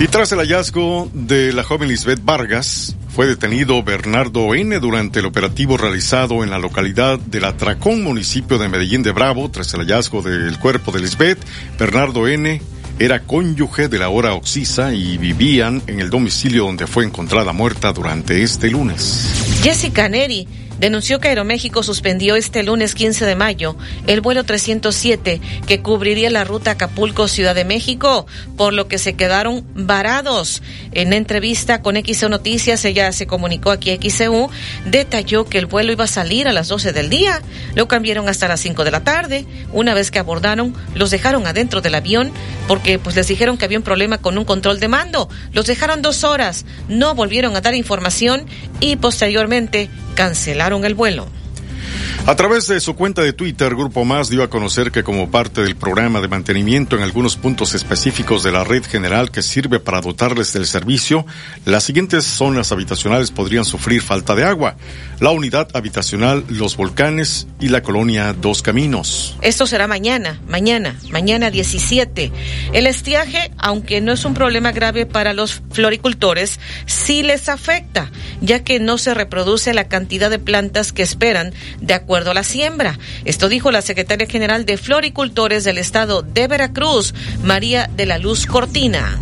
[0.00, 4.78] Y tras el hallazgo de la joven Lisbeth Vargas, fue detenido Bernardo N.
[4.78, 9.50] durante el operativo realizado en la localidad del Atracón, municipio de Medellín de Bravo.
[9.50, 11.40] Tras el hallazgo del cuerpo de Lisbeth,
[11.76, 12.62] Bernardo N.
[13.00, 17.92] era cónyuge de la hora Oxisa y vivían en el domicilio donde fue encontrada muerta
[17.92, 19.58] durante este lunes.
[19.64, 20.46] Jessica Neri
[20.78, 23.76] denunció que Aeroméxico suspendió este lunes 15 de mayo
[24.06, 28.26] el vuelo 307 que cubriría la ruta Acapulco-Ciudad de México,
[28.56, 30.62] por lo que se quedaron varados.
[30.92, 34.50] En entrevista con XEU Noticias, ella se comunicó aquí a XEU,
[34.86, 37.42] detalló que el vuelo iba a salir a las 12 del día,
[37.74, 39.46] lo cambiaron hasta las 5 de la tarde.
[39.72, 42.32] Una vez que abordaron, los dejaron adentro del avión
[42.66, 45.28] porque pues les dijeron que había un problema con un control de mando.
[45.52, 48.46] Los dejaron dos horas, no volvieron a dar información
[48.80, 51.26] y posteriormente cancelaron el vuelo.
[52.26, 55.62] A través de su cuenta de Twitter, Grupo Más dio a conocer que como parte
[55.62, 60.02] del programa de mantenimiento en algunos puntos específicos de la red general que sirve para
[60.02, 61.24] dotarles del servicio,
[61.64, 64.76] las siguientes zonas habitacionales podrían sufrir falta de agua.
[65.20, 69.36] La unidad habitacional Los Volcanes y la colonia Dos Caminos.
[69.40, 72.30] Esto será mañana, mañana, mañana 17.
[72.72, 78.62] El estiaje, aunque no es un problema grave para los floricultores, sí les afecta, ya
[78.62, 81.52] que no se reproduce la cantidad de plantas que esperan
[81.94, 82.98] acuerdo a la siembra.
[83.24, 88.46] Esto dijo la secretaria general de Floricultores del estado de Veracruz, María de la Luz
[88.46, 89.18] Cortina.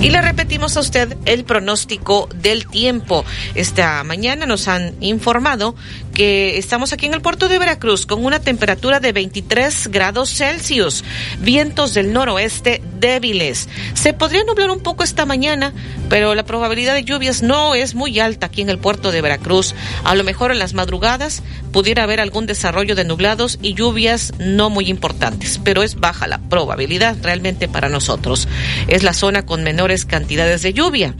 [0.00, 3.24] Y le repetimos a usted el pronóstico del tiempo.
[3.54, 5.76] Esta mañana nos han informado
[6.22, 11.02] estamos aquí en el puerto de Veracruz con una temperatura de 23 grados Celsius,
[11.40, 13.68] vientos del noroeste débiles.
[13.94, 15.72] Se podría nublar un poco esta mañana,
[16.08, 19.74] pero la probabilidad de lluvias no es muy alta aquí en el puerto de Veracruz.
[20.04, 21.42] A lo mejor en las madrugadas
[21.72, 26.38] pudiera haber algún desarrollo de nublados y lluvias no muy importantes, pero es baja la
[26.38, 28.46] probabilidad realmente para nosotros.
[28.86, 31.14] Es la zona con menores cantidades de lluvia.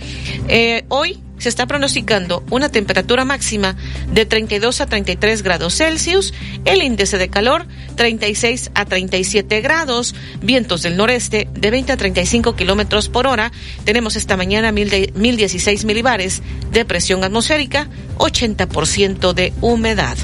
[0.46, 3.76] Eh, hoy se está pronosticando una temperatura máxima
[4.12, 6.32] de 32 a 33 grados Celsius,
[6.64, 7.66] el índice de calor
[7.96, 13.52] 36 a 37 grados, vientos del noreste de 20 a 35 kilómetros por hora.
[13.84, 20.16] Tenemos esta mañana 1016 milibares de presión atmosférica, 80% de humedad.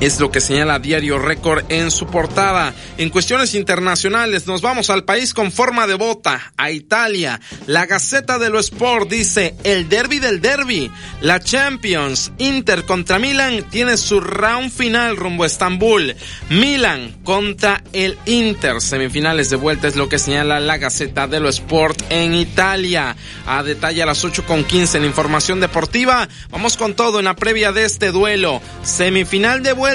[0.00, 2.72] Es lo que señala Diario Récord en su portada.
[2.98, 7.40] En cuestiones internacionales nos vamos al país con forma de bota, a Italia.
[7.66, 10.88] La Gaceta de lo Sport dice, el derby del derby.
[11.20, 16.14] La Champions, Inter contra Milan, tiene su round final rumbo a Estambul.
[16.48, 21.48] Milan contra el Inter, semifinales de vuelta es lo que señala la Gaceta de lo
[21.48, 23.16] Sport en Italia.
[23.46, 26.28] A detalle a las 8 con 15 en información deportiva.
[26.50, 28.62] Vamos con todo en la previa de este duelo.
[28.84, 29.87] Semifinal de vuelta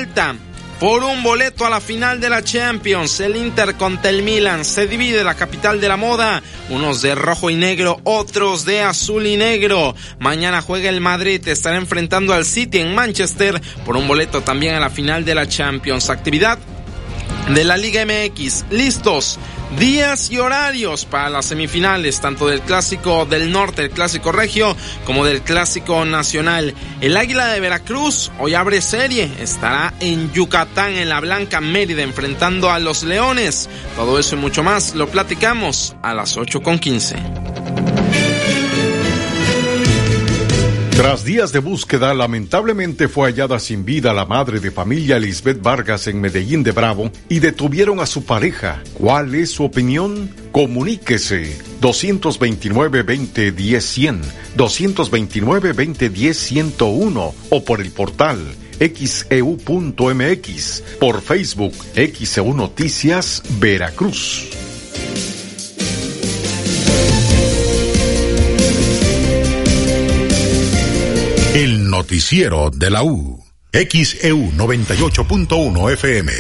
[0.80, 3.20] por un boleto a la final de la Champions.
[3.20, 7.52] El Inter contra el Milan se divide la capital de la moda, unos de rojo
[7.52, 9.96] y negro, otros de azul y negro.
[10.20, 14.80] Mañana juega el Madrid, estará enfrentando al City en Manchester por un boleto también a
[14.80, 16.10] la final de la Champions.
[16.10, 16.58] Actividad
[17.54, 18.66] de la Liga MX.
[18.72, 19.38] Listos.
[19.78, 25.26] Días y horarios para las semifinales, tanto del Clásico del Norte, el Clásico Regio, como
[25.26, 26.74] del Clásico Nacional.
[27.02, 32.72] El Águila de Veracruz hoy abre serie, estará en Yucatán, en la Blanca Mérida, enfrentando
[32.72, 33.70] a los Leones.
[33.96, 36.62] Todo eso y mucho más lo platicamos a las 8
[41.04, 46.08] Tras días de búsqueda, lamentablemente fue hallada sin vida la madre de familia Lisbeth Vargas
[46.08, 48.82] en Medellín de Bravo y detuvieron a su pareja.
[48.94, 50.34] ¿Cuál es su opinión?
[50.54, 54.22] Comuníquese 229-2010-100,
[54.56, 58.40] 229-2010-101 o por el portal
[58.80, 64.73] xeu.mx, por Facebook XEU Noticias Veracruz.
[71.54, 73.40] El noticiero de la U.
[73.72, 76.32] XEU 98.1 FM.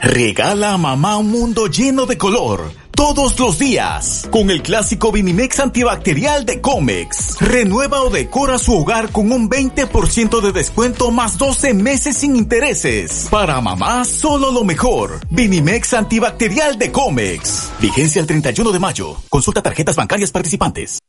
[0.00, 2.72] Regala a mamá un mundo lleno de color.
[2.92, 7.38] Todos los días, con el clásico Vinimex antibacterial de Comex.
[7.42, 13.28] Renueva o decora su hogar con un 20% de descuento más 12 meses sin intereses.
[13.30, 15.20] Para mamá, solo lo mejor.
[15.28, 17.70] Vinimex antibacterial de Comex.
[17.80, 19.16] Vigencia el 31 de mayo.
[19.28, 21.00] Consulta tarjetas bancarias participantes.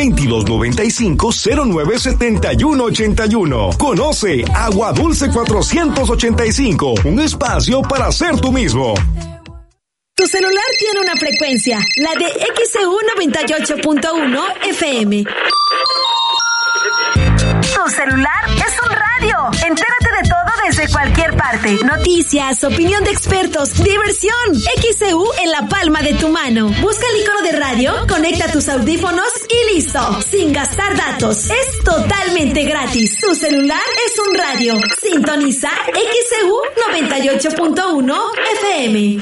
[2.96, 3.78] 2295-097181.
[3.78, 8.94] Conoce Agua Dulce 485, un espacio para ser tú mismo.
[10.16, 12.26] Tu celular tiene una frecuencia, la de
[12.66, 15.26] XEU 98.1 FM.
[17.76, 19.38] Tu celular es un radio.
[19.68, 21.78] Entérate de todo desde cualquier parte.
[21.84, 24.56] Noticias, opinión de expertos, diversión.
[24.82, 26.70] XEU en la palma de tu mano.
[26.82, 30.00] Busca el icono de radio, conecta tus audífonos y listo.
[30.32, 31.50] Sin gastar datos.
[31.50, 33.18] Es totalmente gratis.
[33.20, 34.80] Tu celular es un radio.
[35.02, 36.56] Sintoniza XEU
[36.94, 38.22] 98.1
[38.54, 39.22] FM.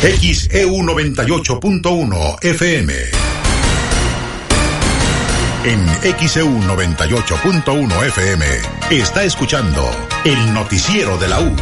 [0.00, 2.94] XEU 98.1 FM.
[5.68, 5.86] En
[6.26, 8.46] XEU 98.1 FM
[8.90, 9.86] está escuchando
[10.24, 11.54] el noticiero de la U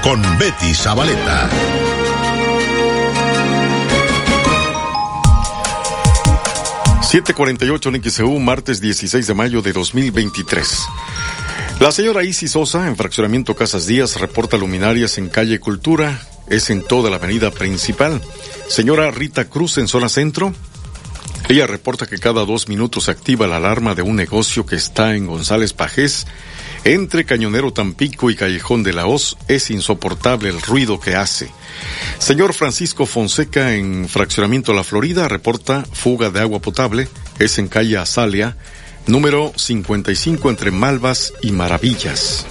[0.00, 1.50] con Betty Zabaleta.
[7.02, 10.78] ...748 en XEU, martes 16 de mayo de 2023.
[11.80, 16.82] La señora Isis Sosa, en Fraccionamiento Casas Díaz, reporta luminarias en calle Cultura, es en
[16.82, 18.22] toda la avenida principal.
[18.68, 20.54] Señora Rita Cruz, en zona centro,
[21.52, 25.26] ella reporta que cada dos minutos activa la alarma de un negocio que está en
[25.26, 26.26] González Pajés.
[26.84, 31.50] Entre Cañonero Tampico y Callejón de la Hoz es insoportable el ruido que hace.
[32.18, 37.08] Señor Francisco Fonseca en Fraccionamiento La Florida reporta fuga de agua potable.
[37.38, 38.56] Es en calle Azalia,
[39.06, 42.46] número 55 entre Malvas y Maravillas.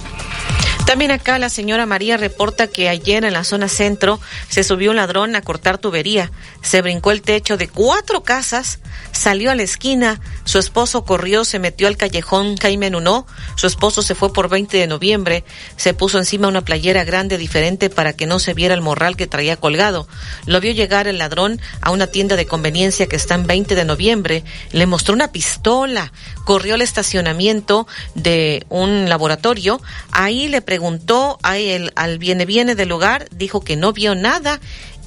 [0.86, 4.96] También acá la señora María reporta que ayer en la zona centro se subió un
[4.96, 6.30] ladrón a cortar tubería,
[6.60, 8.78] se brincó el techo de cuatro casas,
[9.12, 13.26] salió a la esquina, su esposo corrió, se metió al callejón Jaime Nunó,
[13.56, 15.44] su esposo se fue por 20 de noviembre,
[15.76, 19.26] se puso encima una playera grande diferente para que no se viera el morral que
[19.26, 20.08] traía colgado.
[20.46, 23.84] Lo vio llegar el ladrón a una tienda de conveniencia que está en 20 de
[23.84, 26.12] noviembre, le mostró una pistola,
[26.44, 29.80] corrió al estacionamiento de un laboratorio,
[30.10, 34.58] ahí le preguntó al viene viene del lugar, dijo que no vio nada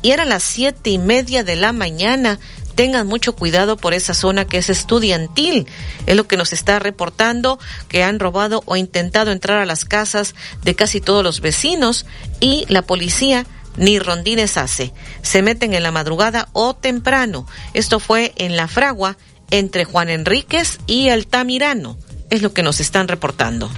[0.04, 2.38] y eran las siete y media de la mañana.
[2.76, 5.66] Tengan mucho cuidado por esa zona que es estudiantil.
[6.06, 10.36] Es lo que nos está reportando que han robado o intentado entrar a las casas
[10.64, 12.06] de casi todos los vecinos
[12.40, 14.94] y la policía ni rondines hace.
[15.24, 17.48] Se meten en la madrugada o temprano.
[17.74, 19.18] Esto fue en La Fragua,
[19.50, 21.98] entre Juan Enríquez y Altamirano.
[22.30, 23.72] Es lo que nos están reportando.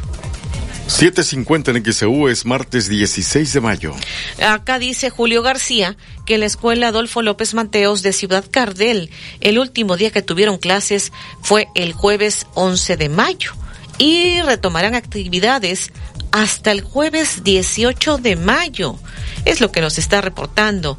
[0.88, 3.94] 7.50 en XEU es martes 16 de mayo.
[4.42, 9.12] Acá dice Julio García que la escuela Adolfo López Mateos de Ciudad Cardel,
[9.42, 11.12] el último día que tuvieron clases
[11.42, 13.52] fue el jueves 11 de mayo
[13.98, 15.92] y retomarán actividades
[16.32, 18.98] hasta el jueves 18 de mayo.
[19.46, 20.98] Es lo que nos está reportando.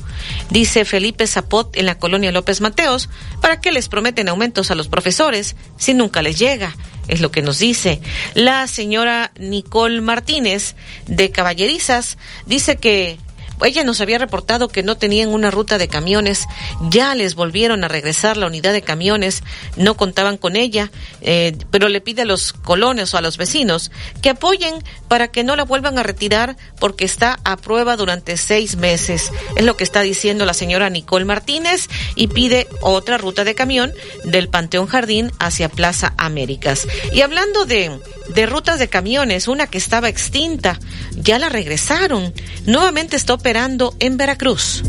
[0.51, 3.09] Dice Felipe Zapot en la colonia López Mateos,
[3.41, 6.75] ¿para qué les prometen aumentos a los profesores si nunca les llega?
[7.09, 8.01] Es lo que nos dice.
[8.35, 10.77] La señora Nicole Martínez
[11.07, 13.19] de Caballerizas dice que
[13.65, 16.47] ella nos había reportado que no tenían una ruta de camiones,
[16.89, 19.43] ya les volvieron a regresar la unidad de camiones,
[19.77, 20.91] no contaban con ella,
[21.21, 23.91] eh, pero le pide a los colones o a los vecinos
[24.23, 24.75] que apoyen
[25.09, 29.33] para que no la vuelvan a retirar porque está a prueba durante seis meses.
[29.57, 33.93] Es lo que está diciendo la señora Nicole Martínez y pide otra ruta de camión
[34.25, 36.87] del Panteón Jardín hacia Plaza Américas.
[37.13, 37.99] Y hablando de,
[38.29, 40.79] de rutas de camiones, una que estaba extinta,
[41.17, 42.33] ya la regresaron.
[42.65, 44.83] Nuevamente está operando en Veracruz.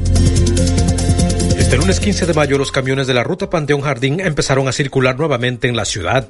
[1.58, 5.18] Este lunes 15 de mayo los camiones de la ruta Panteón Jardín empezaron a circular
[5.18, 6.28] nuevamente en la ciudad.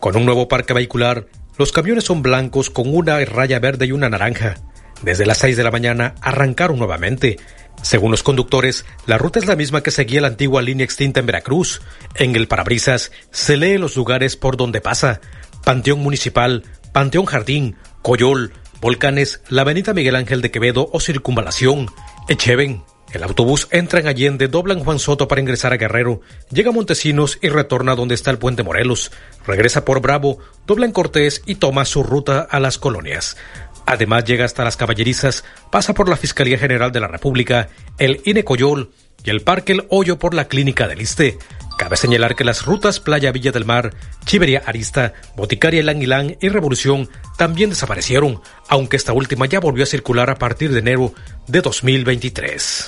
[0.00, 1.26] Con un nuevo parque vehicular,
[1.58, 4.56] los camiones son blancos con una raya verde y una naranja.
[5.02, 7.38] Desde las 6 de la mañana arrancaron nuevamente.
[7.82, 11.26] Según los conductores, la ruta es la misma que seguía la antigua línea extinta en
[11.26, 11.82] Veracruz.
[12.16, 15.20] En el parabrisas se lee los lugares por donde pasa.
[15.64, 21.88] Panteón Municipal, Panteón Jardín, Coyol, Volcanes, la Avenida Miguel Ángel de Quevedo o Circunvalación,
[22.28, 22.82] Echeven.
[23.12, 26.20] El autobús entra en Allende, dobla en Juan Soto para ingresar a Guerrero,
[26.50, 29.10] llega a Montesinos y retorna donde está el puente Morelos,
[29.46, 33.36] regresa por Bravo, dobla en Cortés y toma su ruta a las colonias.
[33.84, 38.44] Además llega hasta las caballerizas, pasa por la Fiscalía General de la República, el INE
[38.44, 38.92] Coyol
[39.24, 41.36] y el Parque El Hoyo por la Clínica del Iste.
[41.80, 43.94] Cabe señalar que las rutas Playa Villa del Mar,
[44.26, 47.08] Chivería Arista, Boticaria Ilán y Revolución
[47.38, 51.14] también desaparecieron, aunque esta última ya volvió a circular a partir de enero
[51.46, 52.86] de 2023.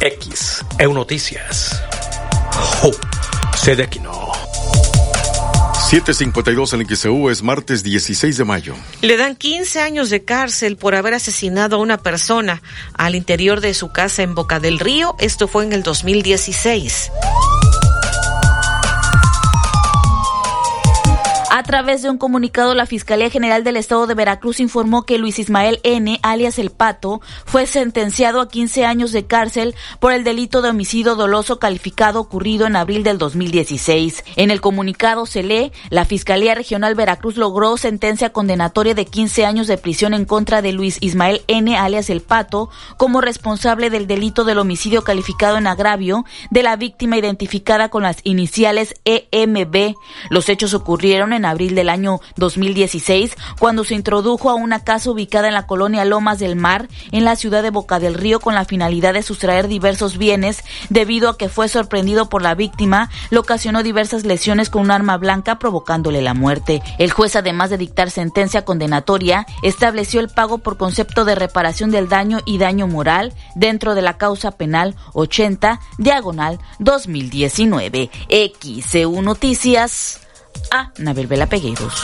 [0.00, 1.80] X, EU Noticias.
[2.82, 2.90] Oh,
[3.54, 4.32] sede aquí no.
[5.88, 8.74] 752 en XEU es martes 16 de mayo.
[9.00, 12.62] Le dan 15 años de cárcel por haber asesinado a una persona
[12.94, 15.14] al interior de su casa en Boca del Río.
[15.20, 17.12] Esto fue en el 2016.
[21.62, 25.38] A través de un comunicado, la Fiscalía General del Estado de Veracruz informó que Luis
[25.38, 30.60] Ismael N., alias El Pato, fue sentenciado a 15 años de cárcel por el delito
[30.60, 34.24] de homicidio doloso calificado ocurrido en abril del 2016.
[34.34, 39.68] En el comunicado se lee, la Fiscalía Regional Veracruz logró sentencia condenatoria de 15 años
[39.68, 44.42] de prisión en contra de Luis Ismael N., alias El Pato, como responsable del delito
[44.42, 49.94] del homicidio calificado en agravio de la víctima identificada con las iniciales EMB.
[50.28, 55.48] Los hechos ocurrieron en abril del año 2016, cuando se introdujo a una casa ubicada
[55.48, 58.64] en la colonia Lomas del Mar, en la ciudad de Boca del Río, con la
[58.64, 63.82] finalidad de sustraer diversos bienes, debido a que fue sorprendido por la víctima, le ocasionó
[63.82, 66.82] diversas lesiones con un arma blanca, provocándole la muerte.
[66.98, 72.08] El juez, además de dictar sentencia condenatoria, estableció el pago por concepto de reparación del
[72.08, 78.10] daño y daño moral dentro de la causa penal 80, diagonal 2019.
[78.28, 80.21] XCU Noticias
[80.70, 82.02] a Nabel Vela Pegueros.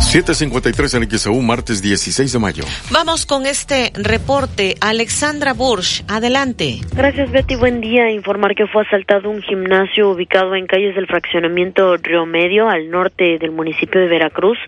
[0.00, 2.64] 753 en XEU, martes 16 de mayo.
[2.90, 4.76] Vamos con este reporte.
[4.80, 6.80] Alexandra Bursch, adelante.
[6.94, 7.56] Gracias, Betty.
[7.56, 8.10] Buen día.
[8.10, 13.38] Informar que fue asaltado un gimnasio ubicado en calles del fraccionamiento Río Medio, al norte
[13.38, 14.58] del municipio de Veracruz.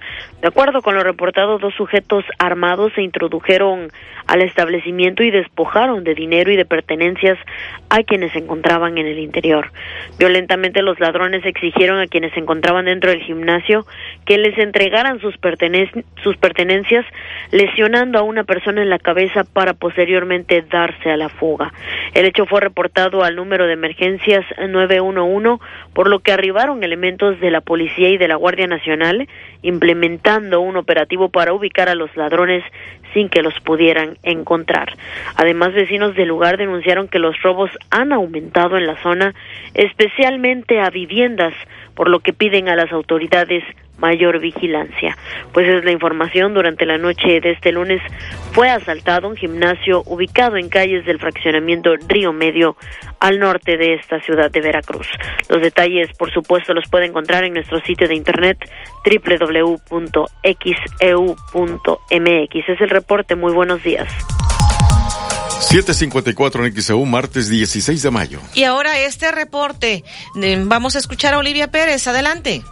[0.42, 3.90] De acuerdo con lo reportado, dos sujetos armados se introdujeron
[4.26, 7.38] al establecimiento y despojaron de dinero y de pertenencias
[7.88, 9.72] a quienes se encontraban en el interior.
[10.18, 13.86] Violentamente los ladrones exigieron a quienes se encontraban dentro del gimnasio
[14.24, 17.06] que les entregaran sus, pertenencias,
[17.50, 21.72] lesionando a una persona en la cabeza para posteriormente darse a la fuga.
[22.14, 25.62] El hecho fue reportado al número de emergencias 911,
[25.94, 29.28] por lo que arribaron elementos de la policía y de la Guardia Nacional,
[29.62, 32.64] implementando un operativo para ubicar a los ladrones
[33.12, 34.96] sin que los pudieran encontrar.
[35.36, 39.34] Además, vecinos del lugar denunciaron que los robos han aumentado en la zona,
[39.74, 41.54] especialmente a viviendas,
[41.94, 43.64] por lo que piden a las autoridades
[44.00, 45.16] mayor vigilancia.
[45.52, 48.00] Pues es la información, durante la noche de este lunes
[48.52, 52.76] fue asaltado un gimnasio ubicado en calles del fraccionamiento Río Medio
[53.20, 55.06] al norte de esta ciudad de Veracruz.
[55.48, 58.58] Los detalles, por supuesto, los puede encontrar en nuestro sitio de internet
[59.04, 59.88] www.xeu.mx.
[62.68, 64.08] Es el reporte, muy buenos días.
[65.60, 68.40] 754 en XEU, martes 16 de mayo.
[68.54, 70.04] Y ahora este reporte,
[70.64, 72.62] vamos a escuchar a Olivia Pérez, adelante.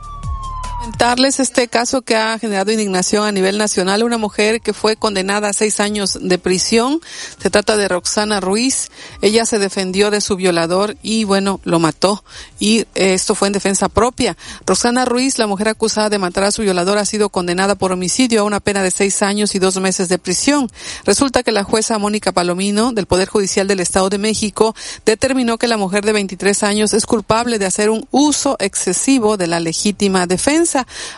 [0.78, 4.04] Comentarles este caso que ha generado indignación a nivel nacional.
[4.04, 7.00] Una mujer que fue condenada a seis años de prisión.
[7.42, 8.92] Se trata de Roxana Ruiz.
[9.20, 12.22] Ella se defendió de su violador y bueno, lo mató.
[12.60, 14.36] Y esto fue en defensa propia.
[14.66, 18.42] Roxana Ruiz, la mujer acusada de matar a su violador, ha sido condenada por homicidio
[18.42, 20.70] a una pena de seis años y dos meses de prisión.
[21.04, 25.66] Resulta que la jueza Mónica Palomino del Poder Judicial del Estado de México determinó que
[25.66, 30.28] la mujer de 23 años es culpable de hacer un uso excesivo de la legítima
[30.28, 30.67] defensa,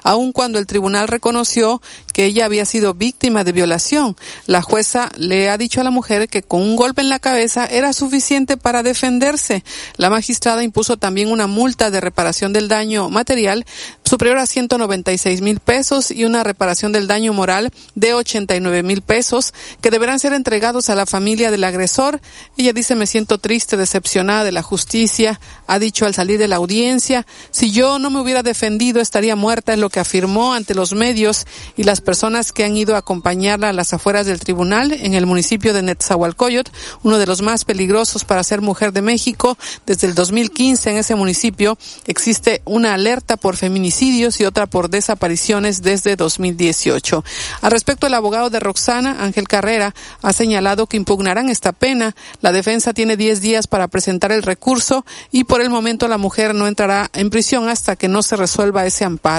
[0.03, 1.81] aun cuando el tribunal reconoció
[2.13, 4.17] que ella había sido víctima de violación.
[4.47, 7.67] La jueza le ha dicho a la mujer que con un golpe en la cabeza
[7.67, 9.65] era suficiente para defenderse.
[9.97, 13.65] La magistrada impuso también una multa de reparación del daño material
[14.05, 19.55] superior a 196 mil pesos y una reparación del daño moral de 89 mil pesos
[19.81, 22.21] que deberán ser entregados a la familia del agresor.
[22.57, 25.41] Ella dice me siento triste, decepcionada de la justicia.
[25.67, 29.73] Ha dicho al salir de la audiencia, si yo no me hubiera defendido estaría muerta,
[29.73, 31.47] es lo que afirmó ante los medios
[31.77, 35.27] y las personas que han ido a acompañarla a las afueras del tribunal en el
[35.27, 36.71] municipio de Netzahualcoyot,
[37.03, 39.59] uno de los más peligrosos para ser mujer de México.
[39.87, 41.77] Desde el 2015 en ese municipio
[42.07, 47.25] existe una alerta por feminicidio y otra por desapariciones desde 2018.
[47.63, 52.15] Al respecto, el abogado de Roxana, Ángel Carrera, ha señalado que impugnarán esta pena.
[52.43, 56.55] La defensa tiene 10 días para presentar el recurso y por el momento la mujer
[56.55, 59.30] no entrará en prisión hasta que no se resuelva ese amparo.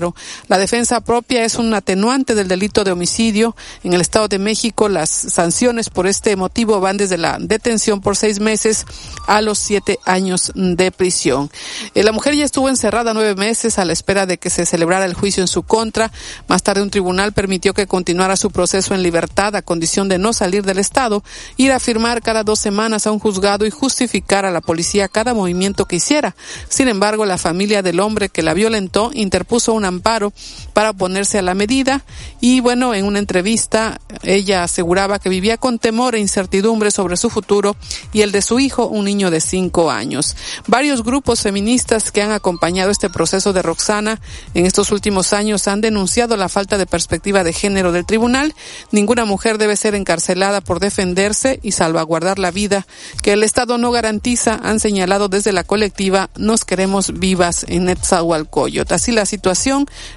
[0.48, 3.56] La defensa propia es un atenuante del delito de homicidio.
[3.84, 8.16] En el Estado de México, las sanciones por este motivo van desde la detención por
[8.16, 8.86] seis meses
[9.28, 11.52] a los siete años de prisión.
[11.94, 15.06] Eh, la mujer ya estuvo encerrada nueve meses a la espera de que se celebrara
[15.06, 16.12] el juicio en su contra.
[16.48, 20.34] Más tarde un tribunal permitió que continuara su proceso en libertad a condición de no
[20.34, 21.24] salir del Estado,
[21.58, 25.34] ir a firmar cada dos semanas a un juzgado y justificar a la policía cada
[25.34, 26.36] movimiento que hiciera.
[26.70, 30.32] Sin embargo, la familia del hombre que la violentó interpuso un amparo
[30.74, 32.04] para oponerse a la medida
[32.40, 37.30] y bueno, en una entrevista ella aseguraba que vivía con temor e incertidumbre sobre su
[37.30, 37.76] futuro
[38.14, 40.36] y el de su hijo, un niño de cinco años.
[40.68, 44.22] Varios grupos feministas que han acompañado este proceso de Roxana
[44.54, 48.54] en estos últimos años han denunciado la falta de perspectiva de género del tribunal.
[48.92, 52.86] Ninguna mujer debe ser encarcelada por defenderse y salvaguardar la vida
[53.24, 58.92] que el Estado no garantiza, han señalado desde la colectiva Nos queremos vivas en Netzahualcoyot.
[58.92, 59.71] Así la situación,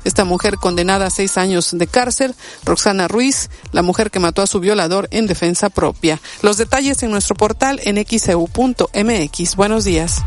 [0.04, 4.46] esta mujer condenada a seis años de cárcel, Roxana Ruiz, la mujer que mató a
[4.46, 6.20] su violador en defensa propia.
[6.42, 9.56] Los detalles en nuestro portal en xeu.mx.
[9.56, 10.22] Buenos días.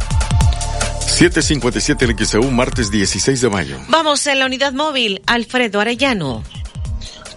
[1.08, 3.78] 757 el XEU, martes 16 de mayo.
[3.90, 6.44] Vamos en la unidad móvil, Alfredo Arellano.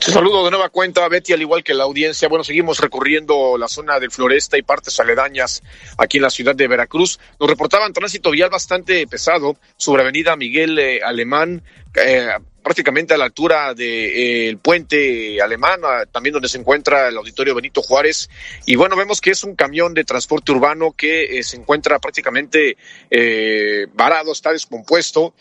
[0.01, 2.27] Te saludo de nueva cuenta, Betty, al igual que la audiencia.
[2.27, 5.63] Bueno, seguimos recorriendo la zona del Floresta y partes aledañas
[5.99, 7.21] aquí en la ciudad de Veracruz.
[7.39, 11.63] Nos reportaban tránsito vial bastante pesado sobre Avenida Miguel eh, Alemán,
[11.95, 12.31] eh,
[12.63, 15.81] prácticamente a la altura del de, eh, puente alemán,
[16.13, 18.29] también donde se encuentra el auditorio Benito Juárez.
[18.67, 22.77] Y bueno, vemos que es un camión de transporte urbano que eh, se encuentra prácticamente
[23.11, 25.35] eh, varado, está descompuesto.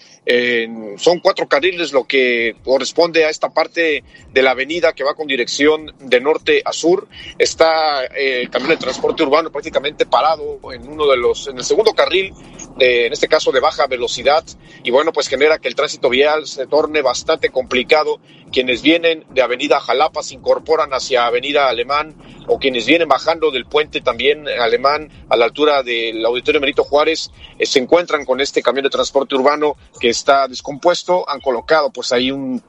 [0.98, 5.28] son cuatro carriles lo que corresponde a esta parte de la avenida que va con
[5.28, 7.08] dirección de norte a sur.
[7.38, 11.94] Está el camión de transporte urbano prácticamente parado en uno de los, en el segundo
[11.94, 12.34] carril,
[12.80, 14.44] en este caso de baja velocidad.
[14.84, 18.19] Y bueno, pues genera que el tránsito vial se torne bastante complicado.
[18.52, 22.15] Quienes vienen de Avenida Jalapa se incorporan hacia Avenida Alemán
[22.48, 27.31] o quienes vienen bajando del puente también Alemán a la altura del Auditorio Merito Juárez
[27.57, 31.27] eh, se encuentran con este camión de transporte urbano que está descompuesto.
[31.27, 32.61] Han colocado pues ahí un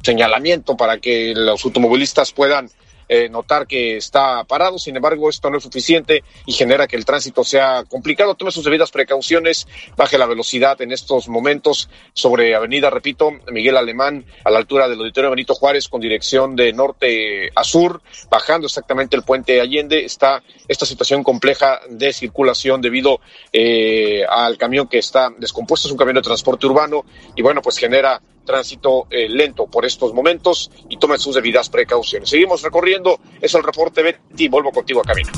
[0.00, 2.70] señalamiento para que los automovilistas puedan
[3.14, 4.78] eh, notar que está parado.
[4.78, 8.34] Sin embargo, esto no es suficiente y genera que el tránsito sea complicado.
[8.36, 9.68] Tome sus debidas precauciones,
[9.98, 14.98] baje la velocidad en estos momentos sobre Avenida, repito, Miguel Alemán, a la altura del
[14.98, 20.06] Auditorio Benito Juárez, con dirección de norte a sur, bajando exactamente el puente Allende.
[20.06, 23.20] Está esta situación compleja de circulación debido
[23.52, 25.86] eh, al camión que está descompuesto.
[25.86, 27.04] Es un camión de transporte urbano
[27.36, 32.28] y bueno, pues genera tránsito eh, lento por estos momentos y tomen sus debidas precauciones.
[32.28, 35.30] Seguimos recorriendo, es el reporte Betty, vuelvo contigo a camino.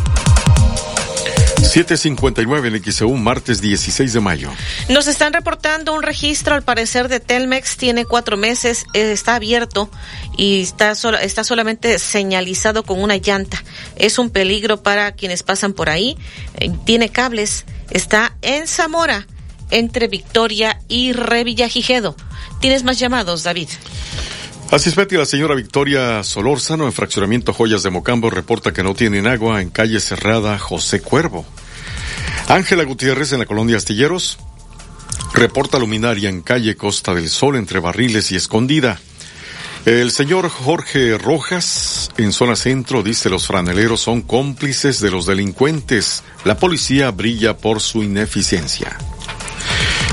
[1.64, 4.50] 759 en XEU, martes 16 de mayo.
[4.88, 9.90] Nos están reportando un registro, al parecer, de Telmex, tiene cuatro meses, eh, está abierto
[10.36, 13.64] y está, está solamente señalizado con una llanta.
[13.96, 16.16] Es un peligro para quienes pasan por ahí.
[16.60, 19.26] Eh, tiene cables, está en Zamora,
[19.74, 22.16] entre Victoria y Revillagigedo.
[22.60, 23.68] ¿Tienes más llamados, David?
[24.70, 28.94] Así es, Betty, la señora Victoria Solórzano, en fraccionamiento Joyas de Mocambo, reporta que no
[28.94, 31.44] tienen agua en calle cerrada José Cuervo.
[32.48, 34.38] Ángela Gutiérrez, en la colonia Astilleros,
[35.34, 39.00] Reporta luminaria en calle Costa del Sol entre Barriles y Escondida.
[39.84, 46.22] El señor Jorge Rojas, en zona centro, dice los franeleros son cómplices de los delincuentes.
[46.44, 48.96] La policía brilla por su ineficiencia.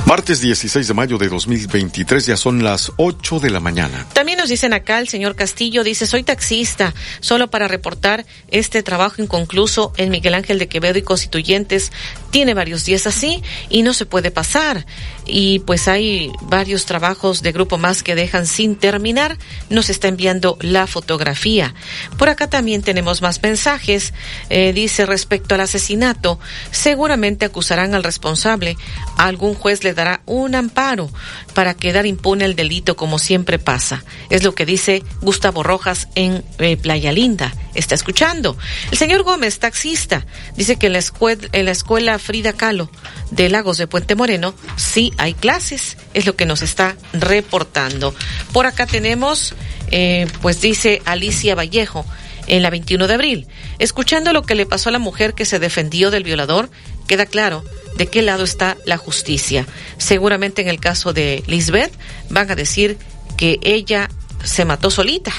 [0.06, 4.06] Martes 16 de mayo de 2023, ya son las 8 de la mañana.
[4.14, 9.22] También nos dicen acá, el señor Castillo dice, soy taxista, solo para reportar este trabajo
[9.22, 11.91] inconcluso en Miguel Ángel de Quevedo y Constituyentes.
[12.30, 14.86] Tiene varios días así y no se puede pasar.
[15.34, 19.38] Y pues hay varios trabajos de Grupo Más que dejan sin terminar.
[19.70, 21.74] Nos está enviando la fotografía.
[22.18, 24.14] Por acá también tenemos más mensajes.
[24.49, 26.38] Eh, dice respecto al asesinato,
[26.72, 28.76] seguramente acusarán al responsable.
[29.18, 31.10] Algún juez le dará un amparo
[31.53, 34.03] para quedar impune el delito como siempre pasa.
[34.30, 37.53] Es lo que dice Gustavo Rojas en eh, Playa Linda.
[37.74, 38.58] Está escuchando.
[38.91, 40.26] El señor Gómez, taxista,
[40.58, 42.91] dice que en la, escuela, en la escuela Frida Kahlo
[43.32, 45.98] de Lagos de Puente Moreno sí hay clases.
[46.15, 48.15] Es lo que nos está reportando.
[48.53, 49.53] Por acá tenemos,
[49.91, 52.06] eh, pues dice Alicia Vallejo
[52.48, 53.48] en la 21 de abril.
[53.77, 56.72] Escuchando lo que le pasó a la mujer que se defendió del violador,
[57.07, 57.64] queda claro
[57.98, 59.68] de qué lado está la justicia.
[59.99, 61.93] Seguramente en el caso de Lisbeth
[62.30, 62.98] van a decir
[63.38, 64.10] que ella
[64.43, 65.34] se mató solita.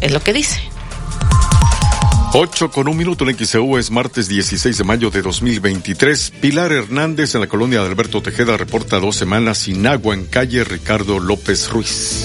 [0.00, 0.60] Es lo que dice.
[2.32, 6.34] 8 con un minuto en XEU es martes 16 de mayo de 2023.
[6.40, 10.62] Pilar Hernández en la colonia de Alberto Tejeda reporta dos semanas sin agua en calle
[10.62, 12.24] Ricardo López Ruiz.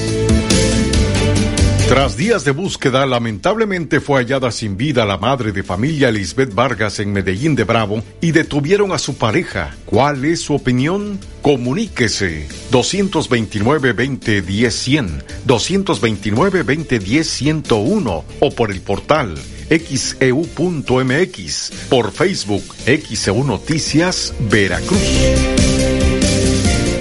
[1.89, 6.99] Tras días de búsqueda, lamentablemente fue hallada sin vida la madre de familia Lisbeth Vargas
[6.99, 9.75] en Medellín de Bravo y detuvieron a su pareja.
[9.85, 11.19] ¿Cuál es su opinión?
[11.41, 19.35] Comuníquese 229-2010-100, 229-2010-101 o por el portal
[19.69, 25.01] xeu.mx, por Facebook XEU Noticias Veracruz.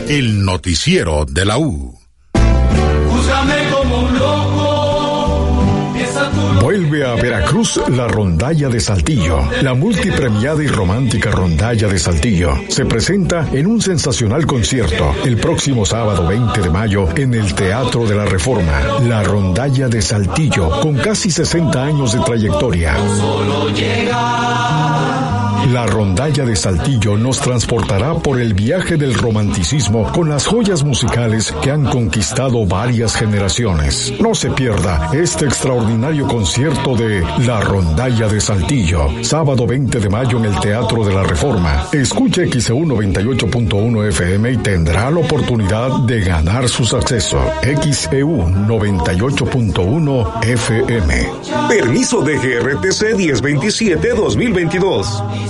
[0.09, 2.04] El noticiero de la U.
[6.65, 9.39] Vuelve a Veracruz la rondalla de Saltillo.
[9.61, 15.85] La multipremiada y romántica rondalla de Saltillo se presenta en un sensacional concierto el próximo
[15.85, 18.81] sábado 20 de mayo en el Teatro de la Reforma.
[19.07, 22.97] La rondalla de Saltillo con casi 60 años de trayectoria.
[25.73, 31.55] La rondalla de Saltillo nos transportará por el viaje del romanticismo con las joyas musicales
[31.63, 34.13] que han conquistado varias generaciones.
[34.21, 40.37] No se pierda este extraordinario concierto de La rondalla de Saltillo, sábado 20 de mayo
[40.39, 41.87] en el Teatro de la Reforma.
[41.93, 47.43] Escuche XEU 98.1 FM y tendrá la oportunidad de ganar sus accesos.
[47.63, 51.27] XEU 98.1 FM.
[51.69, 53.17] Permiso de GRTC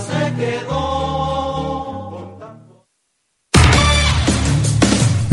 [0.04, 0.93] 1027-2022.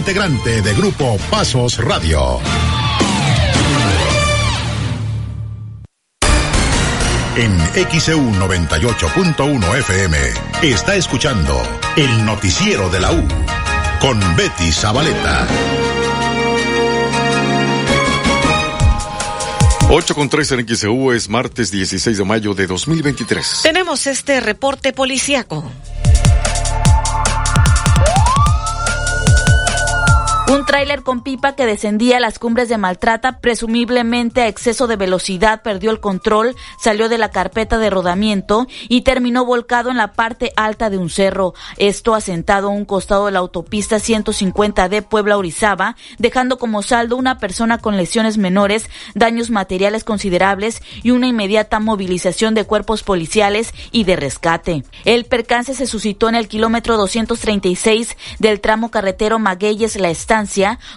[0.00, 2.40] integrante de Grupo Pasos Radio.
[7.36, 7.58] En
[8.00, 10.16] XEU 98.1 FM
[10.62, 11.54] está escuchando
[11.96, 13.22] el noticiero de la U
[14.00, 15.46] con Betty Zabaleta.
[19.90, 23.60] 8 con 3 en XEU es martes 16 de mayo de 2023.
[23.64, 25.70] Tenemos este reporte policíaco.
[30.50, 34.96] Un tráiler con pipa que descendía a las cumbres de Maltrata, presumiblemente a exceso de
[34.96, 40.12] velocidad, perdió el control, salió de la carpeta de rodamiento y terminó volcado en la
[40.12, 41.54] parte alta de un cerro.
[41.76, 47.16] Esto asentado a un costado de la autopista 150 de Puebla Orizaba, dejando como saldo
[47.16, 53.72] una persona con lesiones menores, daños materiales considerables y una inmediata movilización de cuerpos policiales
[53.92, 54.82] y de rescate.
[55.04, 60.39] El percance se suscitó en el kilómetro 236 del tramo carretero Magueyes La Estancia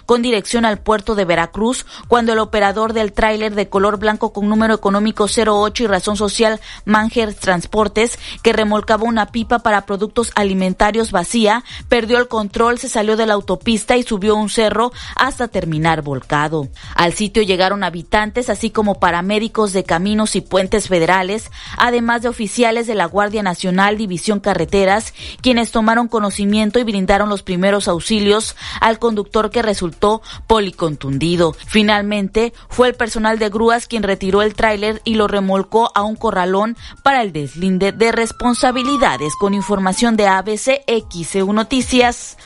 [0.06, 4.48] Con dirección al puerto de Veracruz cuando el operador del tráiler de color blanco con
[4.48, 11.10] número económico 08 y razón social Manger Transportes que remolcaba una pipa para productos alimentarios
[11.10, 16.02] vacía perdió el control, se salió de la autopista y subió un cerro hasta terminar
[16.02, 16.68] volcado.
[16.94, 22.86] Al sitio llegaron habitantes así como paramédicos de caminos y puentes federales, además de oficiales
[22.86, 28.98] de la Guardia Nacional División Carreteras, quienes tomaron conocimiento y brindaron los primeros auxilios al
[28.98, 31.52] conductor que resultó policontundido.
[31.66, 36.16] Finalmente, fue el personal de grúas quien retiró el tráiler y lo remolcó a un
[36.16, 39.34] corralón para el deslinde de responsabilidades.
[39.36, 42.38] Con información de ABC XEU Noticias,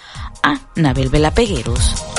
[0.42, 2.17] a Nabel Velapegueros.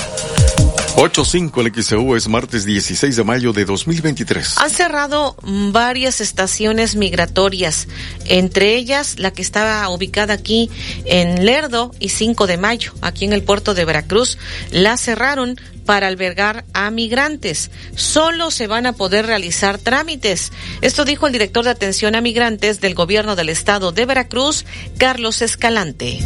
[0.99, 4.57] 8.5 el XEU es martes 16 de mayo de 2023.
[4.57, 5.37] Han cerrado
[5.71, 7.87] varias estaciones migratorias,
[8.25, 10.69] entre ellas la que estaba ubicada aquí
[11.05, 14.37] en Lerdo y 5 de mayo, aquí en el puerto de Veracruz.
[14.71, 15.55] La cerraron
[15.85, 17.71] para albergar a migrantes.
[17.95, 20.51] Solo se van a poder realizar trámites.
[20.81, 24.65] Esto dijo el director de atención a migrantes del gobierno del estado de Veracruz,
[24.97, 26.19] Carlos Escalante.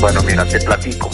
[0.00, 1.10] Bueno, mira, te platico.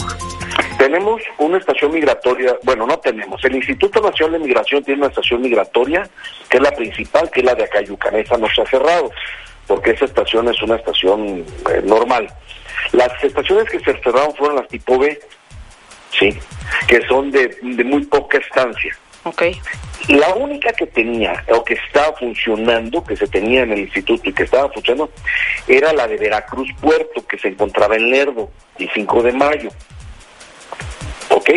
[0.81, 3.45] Tenemos una estación migratoria, bueno, no tenemos.
[3.45, 6.09] El Instituto Nacional de Migración tiene una estación migratoria,
[6.49, 8.15] que es la principal, que es la de Acayucan.
[8.15, 9.11] Esa no se ha cerrado,
[9.67, 12.33] porque esa estación es una estación eh, normal.
[12.93, 15.19] Las estaciones que se cerraron fueron las tipo B,
[16.17, 16.35] sí,
[16.87, 18.97] que son de, de muy poca estancia.
[19.25, 19.43] Ok.
[20.07, 24.33] La única que tenía o que estaba funcionando, que se tenía en el instituto y
[24.33, 25.11] que estaba funcionando,
[25.67, 28.49] era la de Veracruz Puerto, que se encontraba en Lerdo,
[28.79, 29.69] y 5 de mayo.
[31.31, 31.49] ¿Ok?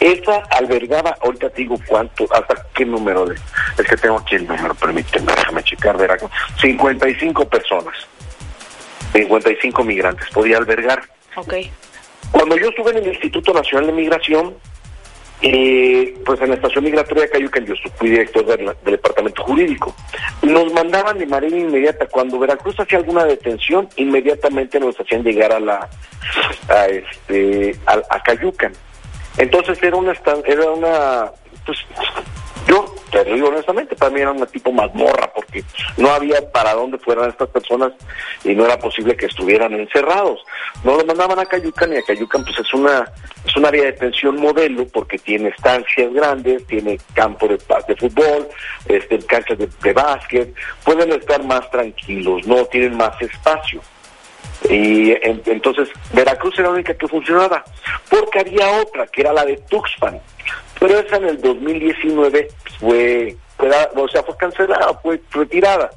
[0.00, 3.36] Esa albergaba, ahorita te digo cuánto, hasta qué número de.
[3.78, 6.30] Es que tengo aquí el número, permíteme, déjame checar, Veracruz.
[6.60, 7.94] 55 personas.
[9.12, 11.02] 55 migrantes podía albergar.
[11.36, 11.54] Ok.
[12.30, 14.54] Cuando yo estuve en el Instituto Nacional de Migración,
[15.42, 19.94] eh, pues en la estación migratoria de Cayucan, yo fui director del, del, departamento jurídico.
[20.42, 25.60] Nos mandaban de manera inmediata, cuando Veracruz hacía alguna detención, inmediatamente nos hacían llegar a
[25.60, 25.88] la
[26.68, 28.72] a este a, a Cayucan.
[29.36, 30.12] Entonces era una
[30.46, 31.30] era una
[31.66, 31.78] pues
[32.66, 35.62] yo te lo digo honestamente, para mí era una tipo mazmorra porque
[35.96, 37.92] no había para dónde fueran estas personas
[38.42, 40.40] y no era posible que estuvieran encerrados.
[40.82, 43.10] No los mandaban a Cayucan y a Cayucan pues es una
[43.46, 48.48] es un área de detención modelo porque tiene estancias grandes, tiene campo de, de fútbol,
[48.86, 50.54] este, canchas de, de básquet,
[50.84, 53.80] pueden estar más tranquilos, no tienen más espacio.
[54.68, 57.64] Y en, entonces Veracruz era la única que funcionaba,
[58.08, 60.20] porque había otra, que era la de Tuxpan,
[60.78, 62.48] pero esa en el 2019
[62.78, 65.90] fue, fue o sea, fue cancelada, fue retirada.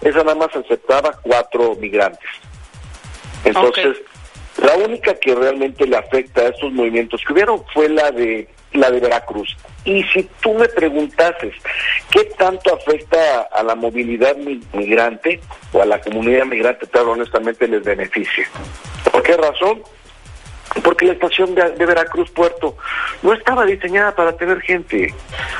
[0.00, 2.28] Esa nada más aceptaba cuatro migrantes.
[3.44, 3.96] Entonces,
[4.56, 4.66] okay.
[4.66, 8.90] la única que realmente le afecta a estos movimientos que hubieron fue la de la
[8.90, 9.56] de Veracruz.
[9.84, 11.54] Y si tú me preguntases
[12.10, 14.36] qué tanto afecta a la movilidad
[14.72, 15.40] migrante
[15.72, 18.46] o a la comunidad migrante, te hablo honestamente, les beneficia.
[19.10, 19.82] ¿Por qué razón?
[20.82, 22.76] Porque la estación de, de, Veracruz Puerto
[23.22, 25.14] no estaba diseñada para tener gente,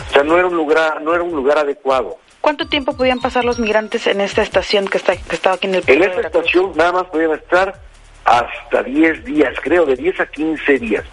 [0.08, 2.18] o sea, no era un lugar, no era un lugar adecuado.
[2.40, 5.76] ¿Cuánto tiempo podían pasar los migrantes en esta estación que está que estaba aquí en
[5.76, 7.80] el En esta estación nada más podían estar
[8.24, 11.04] hasta 10 días, creo, de 10 a 15 días.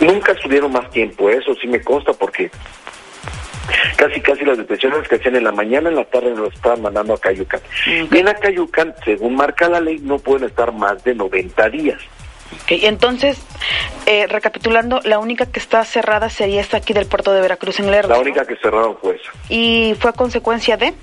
[0.00, 2.50] Nunca estuvieron más tiempo, eso sí me consta porque
[3.96, 7.14] casi casi las detenciones que hacían en la mañana, en la tarde nos estaban mandando
[7.14, 7.60] a Cayucan.
[7.60, 8.08] Okay.
[8.10, 12.00] Y en Acayucan, según marca la ley, no pueden estar más de 90 días.
[12.64, 13.38] Okay, entonces,
[14.06, 17.90] eh, recapitulando, la única que está cerrada sería esta aquí del puerto de Veracruz en
[17.90, 18.10] Lerdo.
[18.10, 18.46] La única ¿no?
[18.46, 19.30] que cerraron fue esa.
[19.48, 20.94] ¿Y fue a consecuencia de?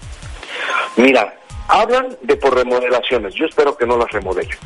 [0.95, 1.35] Mira,
[1.67, 3.33] hablan de por remodelaciones.
[3.35, 4.57] Yo espero que no las remodelen.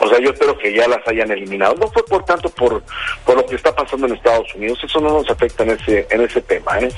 [0.00, 1.74] O sea, yo espero que ya las hayan eliminado.
[1.74, 2.82] No fue por tanto por,
[3.24, 4.78] por lo que está pasando en Estados Unidos.
[4.84, 6.90] Eso no nos afecta en ese, en ese tema, ¿eh?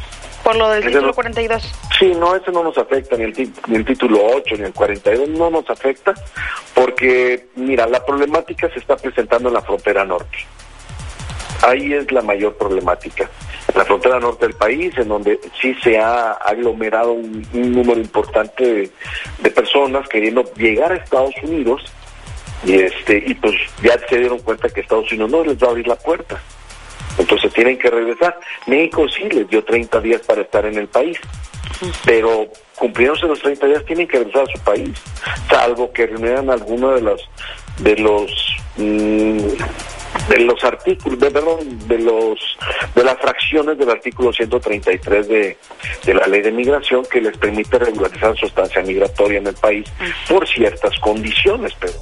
[0.43, 1.73] Por lo del Ese título no- 42.
[1.99, 4.73] Sí, no, ese no nos afecta, ni el, ti- ni el título 8, ni el
[4.73, 6.15] 42, no nos afecta,
[6.75, 10.39] porque, mira, la problemática se está presentando en la frontera norte.
[11.63, 13.29] Ahí es la mayor problemática.
[13.81, 18.93] La frontera norte del país, en donde sí se ha aglomerado un, número importante
[19.39, 21.81] de, personas queriendo llegar a Estados Unidos,
[22.63, 25.71] y este y pues ya se dieron cuenta que Estados Unidos no les va a
[25.71, 26.39] abrir la puerta.
[27.17, 28.39] Entonces tienen que regresar.
[28.67, 31.17] México sí les dio 30 días para estar en el país,
[32.05, 34.91] pero cumpliéndose los 30 días tienen que regresar a su país,
[35.49, 37.31] salvo que reunieran alguno de los
[37.79, 39.39] de los mm,
[40.29, 41.59] de los artículos, de, perdón,
[41.89, 42.39] de los
[42.95, 45.57] de las fracciones del artículo 133 de,
[46.05, 49.87] de la ley de migración que les permite regularizar su estancia migratoria en el país
[50.29, 51.93] por ciertas condiciones, pero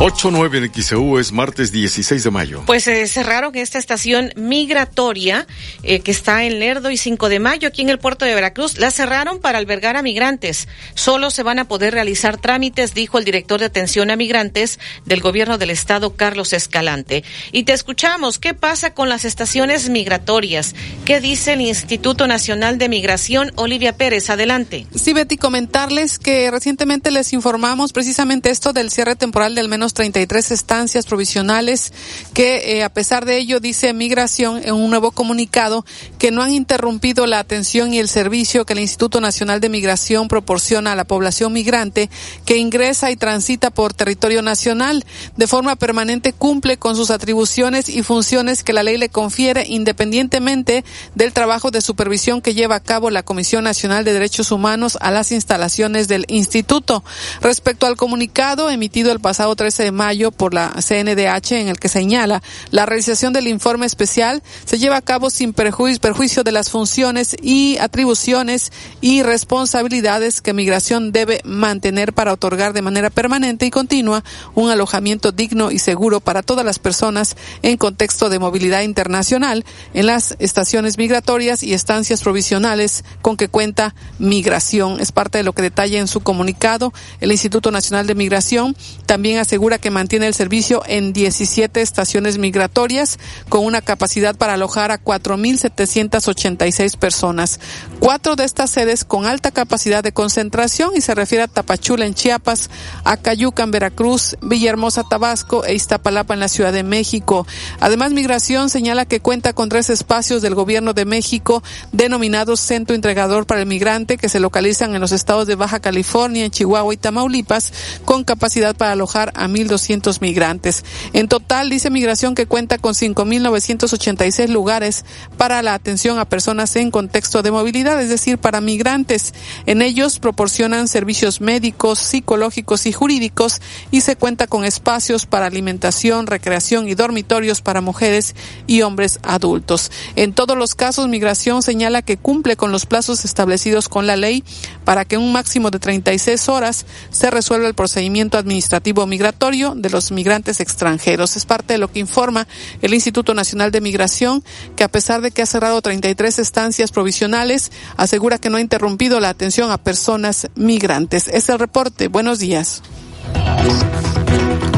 [0.00, 2.62] 8-9 en XEU es martes 16 de mayo.
[2.66, 5.46] Pues eh, cerraron esta estación migratoria
[5.84, 8.76] eh, que está en Lerdo y 5 de mayo aquí en el puerto de Veracruz.
[8.78, 10.66] La cerraron para albergar a migrantes.
[10.94, 15.20] Solo se van a poder realizar trámites, dijo el director de atención a migrantes del
[15.20, 17.22] gobierno del estado, Carlos Escalante.
[17.52, 20.74] Y te escuchamos, ¿qué pasa con las estaciones migratorias?
[21.04, 23.52] ¿Qué dice el Instituto Nacional de Migración?
[23.54, 24.88] Olivia Pérez, adelante.
[24.92, 30.52] Sí, Betty, comentarles que recientemente les informamos precisamente esto del cierre temporal del menos 33
[30.52, 31.92] estancias provisionales
[32.32, 35.84] que eh, a pesar de ello dice Migración en un nuevo comunicado
[36.18, 40.28] que no han interrumpido la atención y el servicio que el Instituto Nacional de Migración
[40.28, 42.08] proporciona a la población migrante
[42.46, 45.04] que ingresa y transita por territorio nacional.
[45.36, 50.84] De forma permanente cumple con sus atribuciones y funciones que la ley le confiere independientemente
[51.14, 55.10] del trabajo de supervisión que lleva a cabo la Comisión Nacional de Derechos Humanos a
[55.10, 57.04] las instalaciones del instituto.
[57.40, 61.88] Respecto al comunicado emitido el pasado 13 de mayo por la CNDH en el que
[61.88, 66.70] señala la realización del informe especial se lleva a cabo sin perjuicio, perjuicio de las
[66.70, 68.70] funciones y atribuciones
[69.00, 74.22] y responsabilidades que Migración debe mantener para otorgar de manera permanente y continua
[74.54, 80.06] un alojamiento digno y seguro para todas las personas en contexto de movilidad internacional en
[80.06, 85.00] las estaciones migratorias y estancias provisionales con que cuenta Migración.
[85.00, 88.76] Es parte de lo que detalla en su comunicado el Instituto Nacional de Migración.
[89.06, 93.18] También asegura que mantiene el servicio en 17 estaciones migratorias
[93.48, 97.60] con una capacidad para alojar a 4.786 personas.
[97.98, 102.12] Cuatro de estas sedes con alta capacidad de concentración y se refiere a Tapachula en
[102.12, 102.68] Chiapas,
[103.04, 107.46] Acayuca en Veracruz, Villahermosa Tabasco e Iztapalapa en la Ciudad de México.
[107.80, 111.62] Además, Migración señala que cuenta con tres espacios del Gobierno de México
[111.92, 116.44] denominados Centro Entregador para el Migrante que se localizan en los estados de Baja California,
[116.44, 117.72] en Chihuahua y Tamaulipas
[118.04, 120.84] con capacidad para alojar a 1.200 migrantes.
[121.12, 125.04] En total, dice Migración que cuenta con 5.986 lugares
[125.36, 129.34] para la atención a personas en contexto de movilidad, es decir, para migrantes.
[129.66, 133.60] En ellos proporcionan servicios médicos, psicológicos y jurídicos
[133.90, 138.34] y se cuenta con espacios para alimentación, recreación y dormitorios para mujeres
[138.66, 139.90] y hombres adultos.
[140.16, 144.44] En todos los casos, Migración señala que cumple con los plazos establecidos con la ley
[144.84, 150.10] para que un máximo de 36 horas se resuelva el procedimiento administrativo migratorio de los
[150.10, 151.36] migrantes extranjeros.
[151.36, 152.48] Es parte de lo que informa
[152.80, 154.42] el Instituto Nacional de Migración,
[154.74, 159.20] que a pesar de que ha cerrado 33 estancias provisionales, asegura que no ha interrumpido
[159.20, 161.28] la atención a personas migrantes.
[161.28, 162.08] Es el reporte.
[162.08, 162.80] Buenos días.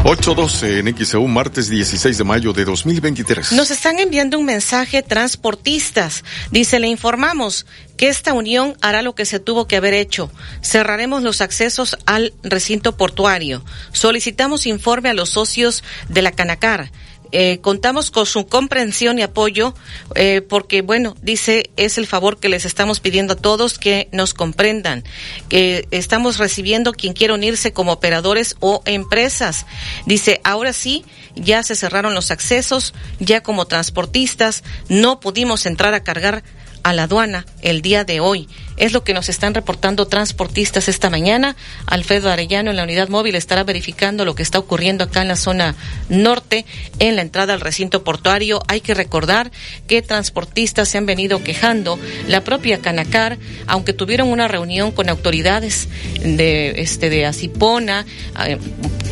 [0.09, 3.51] 812 en XEU, martes 16 de mayo de 2023.
[3.51, 6.23] Nos están enviando un mensaje transportistas.
[6.53, 7.67] Dice, le informamos
[7.97, 10.31] que esta unión hará lo que se tuvo que haber hecho.
[10.63, 13.65] Cerraremos los accesos al recinto portuario.
[13.91, 16.93] Solicitamos informe a los socios de la Canacar
[17.33, 19.75] eh, contamos con su comprensión y apoyo
[20.15, 24.35] eh, porque, bueno, dice, es el favor que les estamos pidiendo a todos que nos
[24.35, 25.05] comprendan,
[25.49, 29.67] que estamos recibiendo quien quiera unirse como operadores o empresas.
[30.07, 31.05] Dice, ahora sí,
[31.35, 36.43] ya se cerraron los accesos, ya como transportistas no pudimos entrar a cargar
[36.87, 38.49] a la aduana el día de hoy.
[38.77, 41.57] Es lo que nos están reportando transportistas esta mañana.
[41.85, 45.35] Alfredo Arellano en la unidad móvil estará verificando lo que está ocurriendo acá en la
[45.35, 45.75] zona
[46.09, 46.65] norte,
[47.01, 48.63] en la entrada al recinto portuario.
[48.69, 49.51] Hay que recordar
[49.89, 51.99] que transportistas se han venido quejando.
[52.29, 53.37] La propia Canacar,
[53.67, 55.89] aunque tuvieron una reunión con autoridades
[56.23, 58.07] de este de Asipona,
[58.47, 58.59] eh,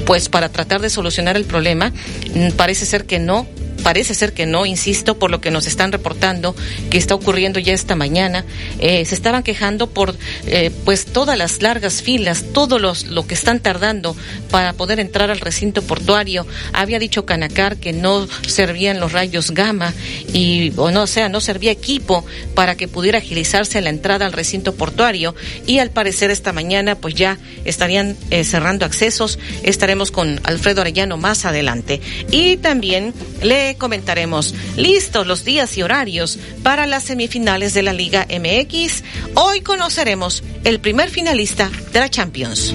[0.06, 3.48] pues para tratar de solucionar el problema, mm, parece ser que no
[3.84, 6.56] Parece ser que no, insisto, por lo que nos están reportando
[6.90, 8.44] que está ocurriendo ya esta mañana.
[8.80, 10.16] Eh, se estaban quejando por
[10.46, 14.16] eh, pues todas las largas filas, todo los, lo que están tardando
[14.50, 16.46] para poder entrar al recinto portuario.
[16.72, 19.92] Había dicho Canacar que no servían los rayos gamma
[20.32, 22.24] y, o no, o sea, no servía equipo
[22.54, 25.34] para que pudiera agilizarse la entrada al recinto portuario
[25.66, 29.38] y al parecer esta mañana pues ya estarían eh, cerrando accesos.
[29.62, 32.00] Estaremos con Alfredo Arellano más adelante.
[32.30, 33.12] Y también
[33.42, 39.02] le comentaremos listos los días y horarios para las semifinales de la Liga MX.
[39.34, 42.74] Hoy conoceremos el primer finalista de la Champions.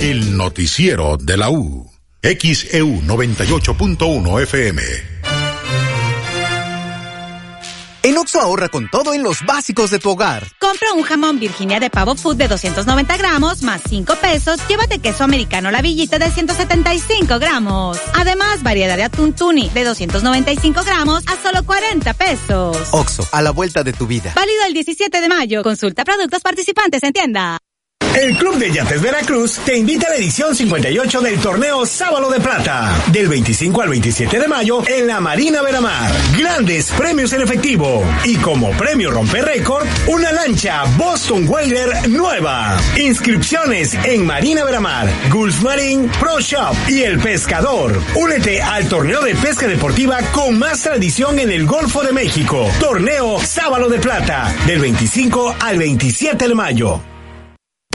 [0.00, 1.90] El noticiero de la U.
[2.22, 5.15] XEU 98.1 FM.
[8.06, 10.46] En Oxo ahorra con todo en los básicos de tu hogar.
[10.60, 14.60] Compra un jamón Virginia de pavo food de 290 gramos más 5 pesos.
[14.68, 17.98] Llévate queso americano la villita de 175 gramos.
[18.14, 22.76] Además, variedad de atún tuni de 295 gramos a solo 40 pesos.
[22.92, 24.32] Oxo, a la vuelta de tu vida.
[24.36, 25.64] Válido el 17 de mayo.
[25.64, 27.58] Consulta productos participantes en tienda.
[28.14, 32.40] El Club de Yates Veracruz te invita a la edición 58 del torneo Sábalo de
[32.40, 36.10] Plata, del 25 al 27 de mayo en la Marina Veramar.
[36.38, 42.78] Grandes premios en efectivo y como premio romper récord, una lancha Boston Whaler nueva.
[42.96, 48.00] Inscripciones en Marina Veramar, Gulf Marine Pro Shop y El Pescador.
[48.14, 52.66] Únete al torneo de pesca deportiva con más tradición en el Golfo de México.
[52.80, 57.15] Torneo Sábalo de Plata, del 25 al 27 de mayo.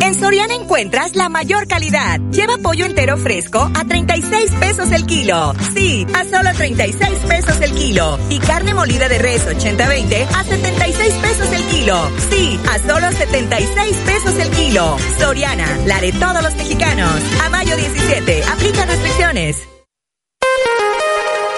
[0.00, 2.18] En Soriana encuentras la mayor calidad.
[2.30, 5.54] Lleva pollo entero fresco a 36 pesos el kilo.
[5.74, 8.18] Sí, a solo 36 pesos el kilo.
[8.30, 12.10] Y carne molida de res 80-20 a 76 pesos el kilo.
[12.30, 14.96] Sí, a solo 76 pesos el kilo.
[15.18, 17.20] Soriana, la de todos los mexicanos.
[17.42, 19.73] A mayo 17, aplica restricciones.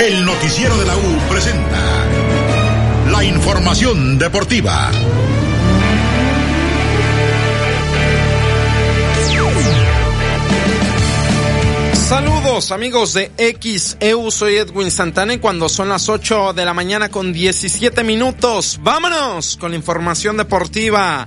[0.00, 2.06] El noticiero de la U presenta
[3.10, 4.92] la información deportiva.
[11.94, 17.08] Saludos amigos de XEU, soy Edwin Santana y cuando son las 8 de la mañana
[17.08, 21.26] con 17 minutos, vámonos con la información deportiva.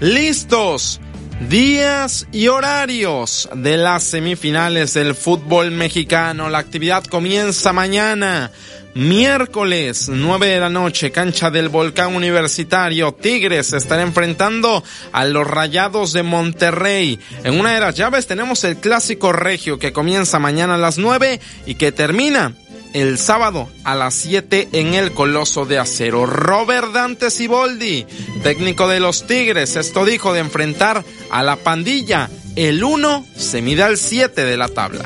[0.00, 1.00] Listos
[1.48, 6.48] días y horarios de las semifinales del fútbol mexicano.
[6.48, 8.50] La actividad comienza mañana.
[8.94, 13.12] Miércoles, 9 de la noche, cancha del Volcán Universitario.
[13.12, 17.18] Tigres estará enfrentando a los Rayados de Monterrey.
[17.44, 21.40] En una de las llaves tenemos el clásico regio que comienza mañana a las 9
[21.64, 22.52] y que termina
[22.92, 26.26] el sábado a las 7 en el Coloso de Acero.
[26.26, 28.06] Robert Dante Siboldi,
[28.42, 32.30] técnico de los Tigres, esto dijo de enfrentar a la pandilla.
[32.56, 35.04] El 1 se mide al 7 de la tabla.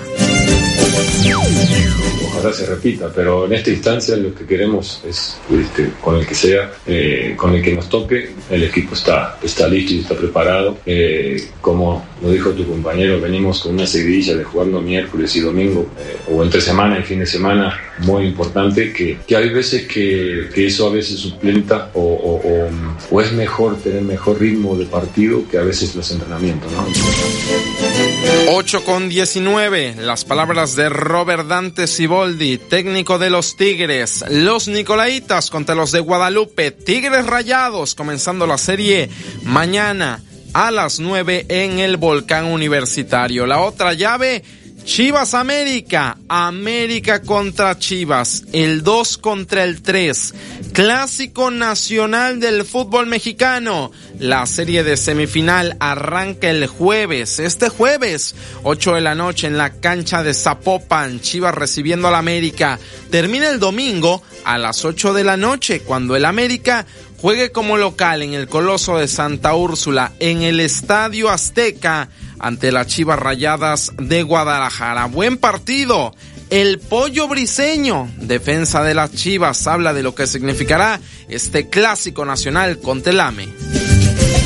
[2.36, 6.34] Ojalá se repita, pero en esta instancia lo que queremos es, este, con el que
[6.34, 10.78] sea, eh, con el que nos toque, el equipo está, está listo y está preparado.
[10.84, 15.86] Eh, como lo dijo tu compañero, venimos con una seguidilla de jugando miércoles y domingo,
[15.98, 20.48] eh, o entre semana y fin de semana, muy importante, que, que hay veces que,
[20.54, 22.70] que, eso a veces suplenta o, o, o,
[23.10, 26.70] o, es mejor tener mejor ritmo de partido que a veces los entrenamientos.
[26.72, 26.86] ¿no?
[28.48, 31.86] 8 con 19, las palabras de Robert Dante
[32.68, 39.08] Técnico de los Tigres, los Nicolaitas contra los de Guadalupe, Tigres Rayados, comenzando la serie
[39.44, 40.20] mañana
[40.52, 43.46] a las 9 en el Volcán Universitario.
[43.46, 44.42] La otra llave,
[44.86, 50.34] Chivas América, América contra Chivas, el 2 contra el 3,
[50.72, 53.90] Clásico Nacional del Fútbol Mexicano.
[54.20, 59.72] La serie de semifinal arranca el jueves, este jueves, 8 de la noche en la
[59.72, 62.78] cancha de Zapopan, Chivas recibiendo al América.
[63.10, 66.86] Termina el domingo a las 8 de la noche cuando el América
[67.20, 72.08] juegue como local en el Coloso de Santa Úrsula en el Estadio Azteca
[72.38, 75.06] ante las Chivas Rayadas de Guadalajara.
[75.06, 76.14] Buen partido.
[76.50, 82.78] El pollo briseño, defensa de las Chivas, habla de lo que significará este clásico nacional
[82.78, 83.48] con Telame.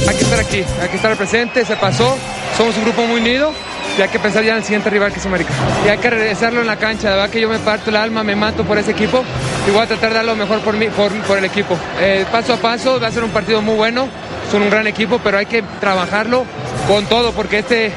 [0.08, 2.16] Hay que estar aquí, hay que estar presente, se pasó,
[2.56, 3.52] somos un grupo muy unido
[3.98, 5.50] y hay que pensar ya en el siguiente rival que es América.
[5.84, 8.24] Y hay que regresarlo en la cancha, de verdad que yo me parto el alma,
[8.24, 9.22] me mato por ese equipo
[9.68, 11.78] y voy a tratar de dar lo mejor por, mí, por, por el equipo.
[12.00, 14.08] Eh, paso a paso, va a ser un partido muy bueno,
[14.50, 16.44] son un gran equipo, pero hay que trabajarlo
[16.88, 17.92] con todo porque este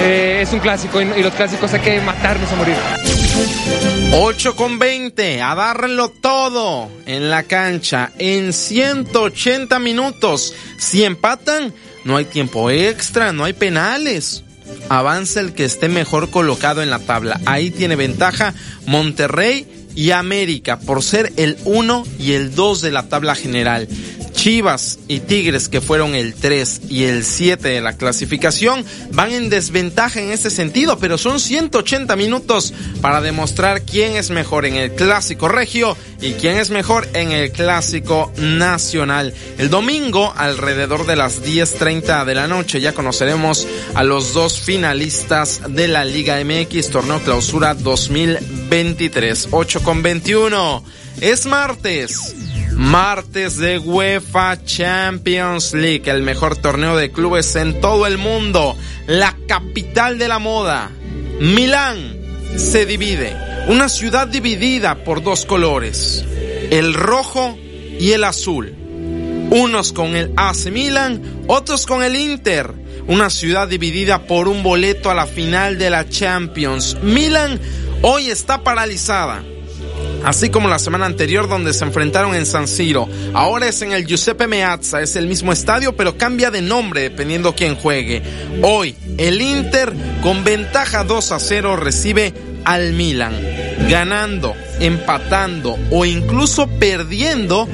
[0.00, 2.76] eh, es un clásico y, los clásicos hay que matarnos a morir.
[4.14, 10.54] 8 con 20, a darlo todo en la cancha en 180 minutos.
[10.78, 11.72] Si empatan,
[12.04, 14.44] no hay tiempo extra, no hay penales.
[14.88, 17.40] Avanza el que esté mejor colocado en la tabla.
[17.46, 18.54] Ahí tiene ventaja
[18.86, 23.88] Monterrey y América por ser el 1 y el 2 de la tabla general.
[24.38, 29.50] Chivas y Tigres, que fueron el 3 y el 7 de la clasificación, van en
[29.50, 34.92] desventaja en este sentido, pero son 180 minutos para demostrar quién es mejor en el
[34.92, 39.34] clásico regio y quién es mejor en el clásico nacional.
[39.58, 45.62] El domingo, alrededor de las 10.30 de la noche, ya conoceremos a los dos finalistas
[45.68, 50.84] de la Liga MX, torneo clausura 2023, 8 con 21.
[51.22, 52.36] Es martes.
[52.72, 59.34] Martes de UEFA Champions League, el mejor torneo de clubes en todo el mundo, la
[59.48, 60.90] capital de la moda.
[61.40, 62.18] Milán
[62.54, 63.34] se divide,
[63.68, 66.22] una ciudad dividida por dos colores,
[66.70, 67.56] el rojo
[67.98, 68.76] y el azul.
[69.48, 72.74] Unos con el AC Milan, otros con el Inter.
[73.06, 76.98] Una ciudad dividida por un boleto a la final de la Champions.
[77.02, 77.58] Milan
[78.02, 79.42] hoy está paralizada
[80.24, 83.08] así como la semana anterior donde se enfrentaron en San Siro.
[83.34, 87.54] Ahora es en el Giuseppe Meazza, es el mismo estadio pero cambia de nombre dependiendo
[87.54, 88.22] quién juegue.
[88.62, 89.92] Hoy el Inter
[90.22, 92.34] con ventaja 2 a 0 recibe
[92.64, 93.34] al Milan.
[93.88, 97.68] Ganando, empatando o incluso perdiendo,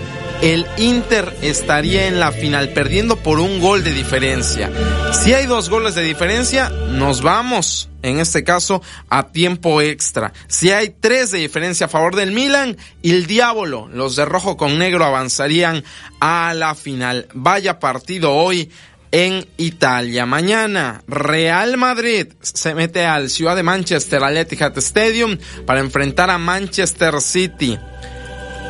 [0.45, 4.71] el Inter estaría en la final perdiendo por un gol de diferencia.
[5.11, 10.35] Si hay dos goles de diferencia, nos vamos, en este caso, a tiempo extra.
[10.47, 14.79] Si hay tres de diferencia a favor del Milan, el Diablo, los de rojo con
[14.79, 15.83] negro avanzarían
[16.21, 17.27] a la final.
[17.33, 18.71] Vaya partido hoy
[19.13, 20.27] en Italia.
[20.27, 26.37] Mañana, Real Madrid se mete al Ciudad de Manchester, al Etihad Stadium, para enfrentar a
[26.37, 27.79] Manchester City.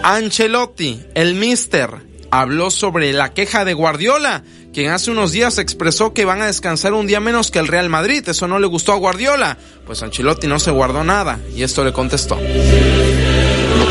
[0.06, 1.88] Ancelotti, el mister,
[2.30, 4.44] habló sobre la queja de Guardiola,
[4.74, 7.88] quien hace unos días expresó que van a descansar un día menos que el Real
[7.88, 8.22] Madrid.
[8.28, 9.56] Eso no le gustó a Guardiola.
[9.86, 12.38] Pues Ancelotti no se guardó nada y esto le contestó.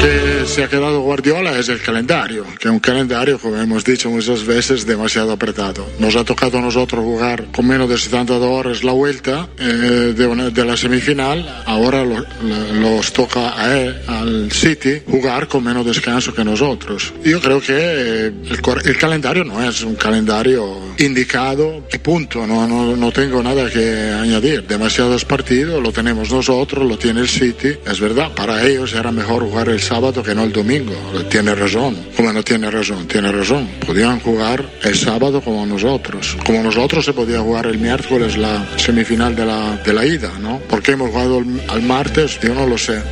[0.04, 4.44] Que se ha quedado Guardiola es el calendario, que un calendario, como hemos dicho muchas
[4.46, 5.88] veces, demasiado apretado.
[5.98, 10.28] Nos ha tocado a nosotros jugar con menos de 72 horas la vuelta eh, de,
[10.28, 11.64] una, de, la semifinal.
[11.66, 17.14] Ahora lo, lo, los toca a él, al City jugar con menos descanso que nosotros.
[17.24, 22.46] Yo creo que eh, el, el, calendario no es un calendario indicado y punto.
[22.46, 24.68] No, no, no tengo nada que añadir.
[24.68, 27.78] Demasiados partidos lo tenemos nosotros, lo tiene el City.
[27.86, 30.94] Es verdad, para ellos era mejor jugar el que no el domingo.
[31.30, 31.96] Tiene razón.
[32.18, 33.08] Como no tiene razón?
[33.08, 33.70] Tiene razón.
[33.86, 36.36] Podían jugar el sábado como nosotros.
[36.46, 40.58] Como nosotros se podía jugar el miércoles la semifinal de la, de la ida, ¿no?
[40.62, 42.40] ¿Por qué hemos jugado el, al martes?
[42.42, 43.04] Yo no lo sé.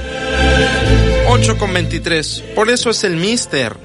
[1.27, 2.43] 8 con 23.
[2.55, 3.75] Por eso es el mister.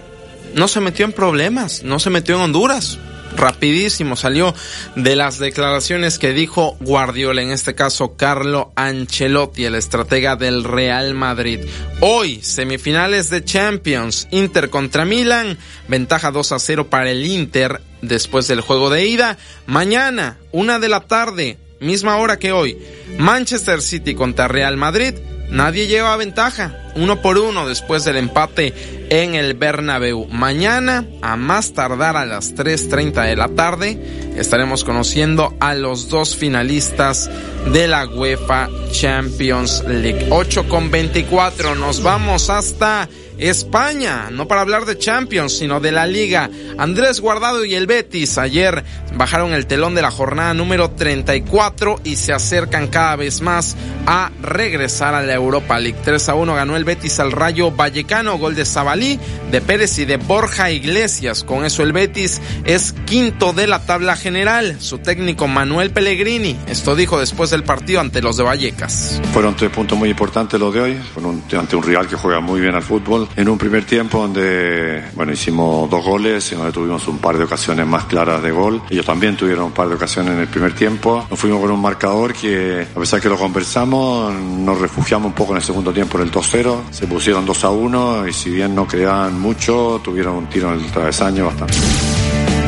[0.54, 1.82] No se metió en problemas.
[1.82, 2.98] No se metió en Honduras
[3.36, 4.54] rapidísimo salió
[4.96, 11.14] de las declaraciones que dijo Guardiola, en este caso Carlo Ancelotti, el estratega del Real
[11.14, 11.60] Madrid.
[12.00, 15.58] Hoy, semifinales de Champions, Inter contra Milan,
[15.88, 19.38] ventaja 2 a 0 para el Inter después del juego de ida.
[19.66, 22.78] Mañana, una de la tarde, misma hora que hoy,
[23.18, 25.14] Manchester City contra Real Madrid.
[25.50, 28.72] Nadie lleva ventaja, uno por uno después del empate
[29.10, 30.26] en el Bernabéu.
[30.26, 36.36] Mañana, a más tardar a las 3.30 de la tarde, estaremos conociendo a los dos
[36.36, 37.30] finalistas
[37.72, 40.28] de la UEFA Champions League.
[40.30, 46.06] 8 con 24, nos vamos hasta España, no para hablar de Champions, sino de la
[46.06, 46.50] Liga.
[46.78, 48.84] Andrés Guardado y el Betis ayer
[49.14, 53.76] bajaron el telón de la jornada número 34 y se acercan cada vez más
[54.06, 55.98] a regresar a la Europa League.
[56.04, 59.18] 3 a 1 ganó el Betis al Rayo Vallecano, gol de Zabalí,
[59.50, 61.44] de Pérez y de Borja Iglesias.
[61.44, 64.76] Con eso el Betis es quinto de la tabla general.
[64.80, 69.20] Su técnico Manuel Pellegrini, esto dijo después del partido ante los de Vallecas.
[69.32, 70.96] Fueron tres puntos muy importantes los de hoy,
[71.56, 73.25] ante un rival que juega muy bien al fútbol.
[73.34, 77.44] En un primer tiempo donde, bueno, hicimos dos goles y donde tuvimos un par de
[77.44, 78.82] ocasiones más claras de gol.
[78.90, 81.26] Ellos también tuvieron un par de ocasiones en el primer tiempo.
[81.28, 85.52] Nos fuimos con un marcador que, a pesar que lo conversamos, nos refugiamos un poco
[85.52, 86.90] en el segundo tiempo en el 2-0.
[86.90, 90.80] Se pusieron 2 a 1 y si bien no creaban mucho, tuvieron un tiro en
[90.80, 92.05] el travesaño bastante.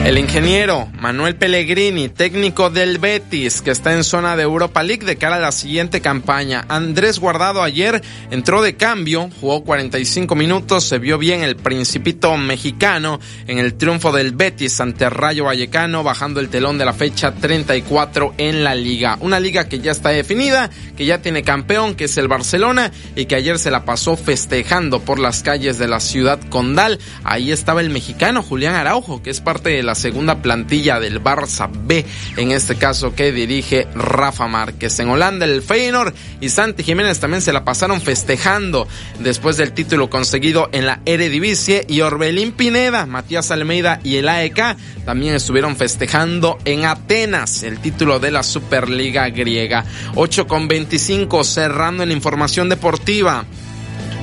[0.09, 5.17] El ingeniero Manuel Pellegrini, técnico del Betis, que está en zona de Europa League de
[5.17, 6.65] cara a la siguiente campaña.
[6.71, 13.21] Andrés Guardado ayer entró de cambio, jugó 45 minutos, se vio bien el principito mexicano
[13.47, 18.33] en el triunfo del Betis ante Rayo Vallecano, bajando el telón de la fecha 34
[18.39, 19.19] en la liga.
[19.21, 23.27] Una liga que ya está definida, que ya tiene campeón, que es el Barcelona, y
[23.27, 26.99] que ayer se la pasó festejando por las calles de la ciudad condal.
[27.25, 31.69] Ahí estaba el mexicano Julián Araujo, que es parte de la segunda plantilla del Barça
[31.71, 32.07] B,
[32.37, 34.99] en este caso que dirige Rafa Márquez.
[35.01, 38.89] En Holanda el Feyenoord y Santi Jiménez también se la pasaron festejando
[39.19, 44.77] después del título conseguido en la Eredivisie y Orbelín Pineda, Matías Almeida y el AEK
[45.05, 49.85] también estuvieron festejando en Atenas el título de la Superliga griega.
[50.15, 53.45] 8 con 25 cerrando en la información deportiva.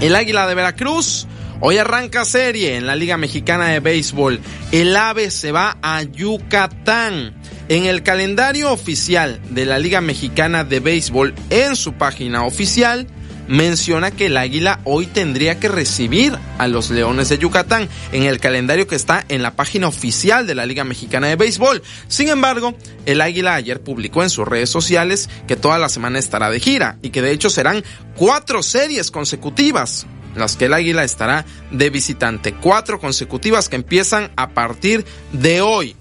[0.01, 1.27] El Águila de Veracruz
[1.61, 4.41] Hoy arranca serie en la Liga Mexicana de Béisbol.
[4.73, 7.33] El AVE se va a Yucatán.
[7.69, 13.07] En el calendario oficial de la Liga Mexicana de Béisbol, en su página oficial,
[13.47, 18.39] menciona que el Águila hoy tendría que recibir a los Leones de Yucatán en el
[18.39, 21.81] calendario que está en la página oficial de la Liga Mexicana de Béisbol.
[22.09, 22.75] Sin embargo,
[23.05, 26.97] el Águila ayer publicó en sus redes sociales que toda la semana estará de gira
[27.01, 27.83] y que de hecho serán
[28.15, 30.05] cuatro series consecutivas
[30.35, 32.53] las que el Águila estará de visitante.
[32.53, 35.95] Cuatro consecutivas que empiezan a partir de hoy.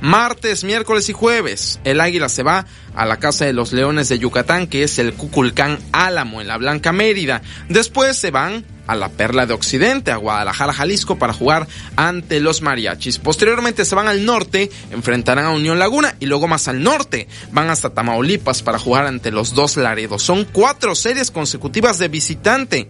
[0.00, 4.18] Martes, miércoles y jueves, el Águila se va a la Casa de los Leones de
[4.18, 7.42] Yucatán, que es el Cuculcán Álamo, en la Blanca Mérida.
[7.68, 12.62] Después se van a la Perla de Occidente, a Guadalajara, Jalisco, para jugar ante los
[12.62, 13.18] mariachis.
[13.18, 17.68] Posteriormente se van al norte, enfrentarán a Unión Laguna y luego más al norte van
[17.68, 20.22] hasta Tamaulipas para jugar ante los dos Laredos.
[20.22, 22.88] Son cuatro series consecutivas de visitante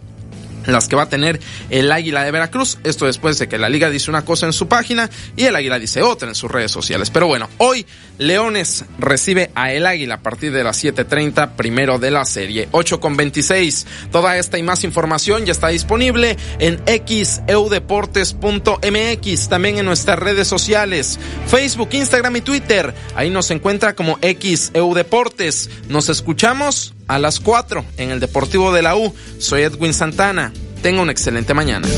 [0.67, 2.79] las que va a tener el Águila de Veracruz.
[2.85, 5.79] Esto después de que la liga dice una cosa en su página y el Águila
[5.79, 7.11] dice otra en sus redes sociales.
[7.11, 7.87] Pero bueno, hoy
[8.19, 12.69] Leones recibe a el Águila a partir de las 7.30, primero de la serie.
[12.73, 13.87] 8 con 26.
[14.13, 21.19] Toda esta y más información ya está disponible en xeudeportes.mx, también en nuestras redes sociales,
[21.47, 22.95] Facebook, Instagram y Twitter.
[23.15, 25.71] Ahí nos encuentra como xeudeportes.
[25.89, 29.13] Nos escuchamos a las 4 en el Deportivo de la U.
[29.39, 30.53] Soy Edwin Santana.
[30.81, 31.89] Tenga una excelente mañana.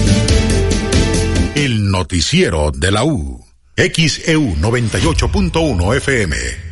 [1.55, 3.45] El noticiero de la U.
[3.77, 6.72] XEU 98.1 FM.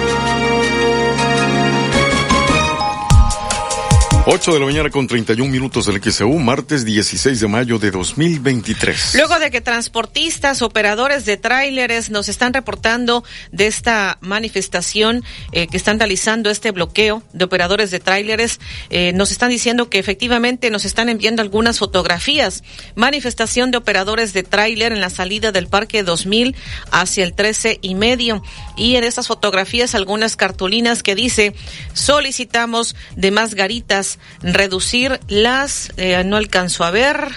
[4.23, 9.15] 8 de la mañana con 31 minutos del XEU, martes 16 de mayo de 2023.
[9.15, 15.23] Luego de que transportistas, operadores de tráileres nos están reportando de esta manifestación
[15.53, 18.59] eh, que están realizando este bloqueo de operadores de tráileres,
[18.91, 22.63] eh, nos están diciendo que efectivamente nos están enviando algunas fotografías.
[22.93, 26.55] Manifestación de operadores de tráiler en la salida del Parque 2000
[26.91, 28.43] hacia el 13 y medio.
[28.77, 31.55] Y en estas fotografías algunas cartulinas que dice
[31.93, 34.10] solicitamos de más garitas
[34.41, 37.27] reducir las, eh, no alcanzo a ver,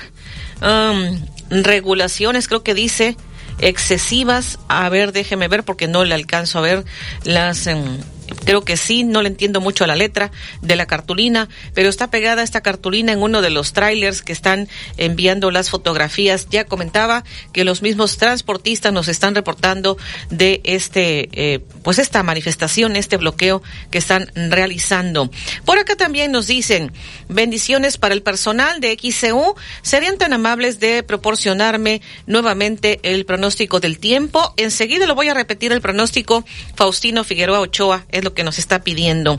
[0.63, 1.21] um,
[1.51, 3.17] regulaciones, creo que dice
[3.59, 4.59] excesivas.
[4.69, 6.85] A ver, déjeme ver porque no le alcanzo a ver
[7.25, 7.67] las.
[7.67, 7.99] Um,
[8.45, 10.31] creo que sí, no le entiendo mucho a la letra
[10.63, 14.69] de la cartulina, pero está pegada esta cartulina en uno de los trailers que están
[14.97, 16.49] enviando las fotografías.
[16.51, 19.97] Ya comentaba que los mismos transportistas nos están reportando
[20.31, 25.31] de este, eh, pues esta manifestación, este bloqueo que están realizando.
[25.65, 26.93] Por acá también nos dicen
[27.29, 29.55] bendiciones para el personal de XCU.
[29.83, 34.55] Serían tan amables de proporcionarme nuevamente el pronóstico del tiempo.
[34.57, 36.45] Enseguida lo voy a repetir el pronóstico.
[36.75, 39.39] Faustino Figueroa Ochoa es lo que nos está pidiendo.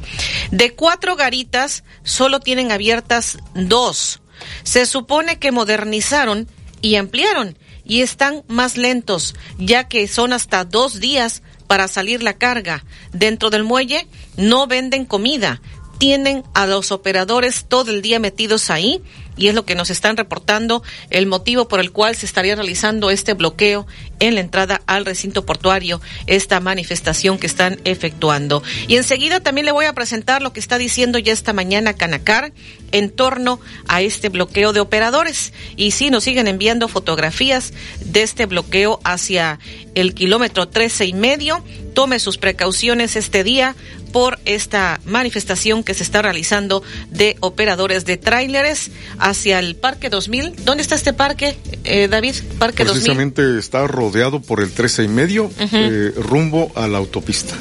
[0.51, 4.21] De cuatro garitas, solo tienen abiertas dos.
[4.63, 6.47] Se supone que modernizaron
[6.81, 12.33] y ampliaron y están más lentos, ya que son hasta dos días para salir la
[12.33, 12.83] carga.
[13.13, 15.61] Dentro del muelle no venden comida,
[15.97, 19.01] tienen a los operadores todo el día metidos ahí
[19.37, 23.09] y es lo que nos están reportando el motivo por el cual se estaría realizando
[23.09, 23.87] este bloqueo
[24.19, 28.63] en la entrada al recinto portuario, esta manifestación que están efectuando.
[28.87, 32.53] Y enseguida también le voy a presentar lo que está diciendo ya esta mañana Canacar
[32.91, 35.53] en torno a este bloqueo de operadores.
[35.75, 39.59] Y sí, nos siguen enviando fotografías de este bloqueo hacia
[39.95, 41.63] el kilómetro trece y medio.
[41.93, 43.75] Tome sus precauciones este día
[44.15, 48.89] por esta manifestación que se está realizando de operadores de tráileres
[49.19, 50.63] hacia el Parque 2000.
[50.63, 52.35] ¿Dónde está este parque, eh, David?
[52.57, 57.55] Parque Precisamente está rodeado por el 13 y medio, eh, rumbo a la autopista.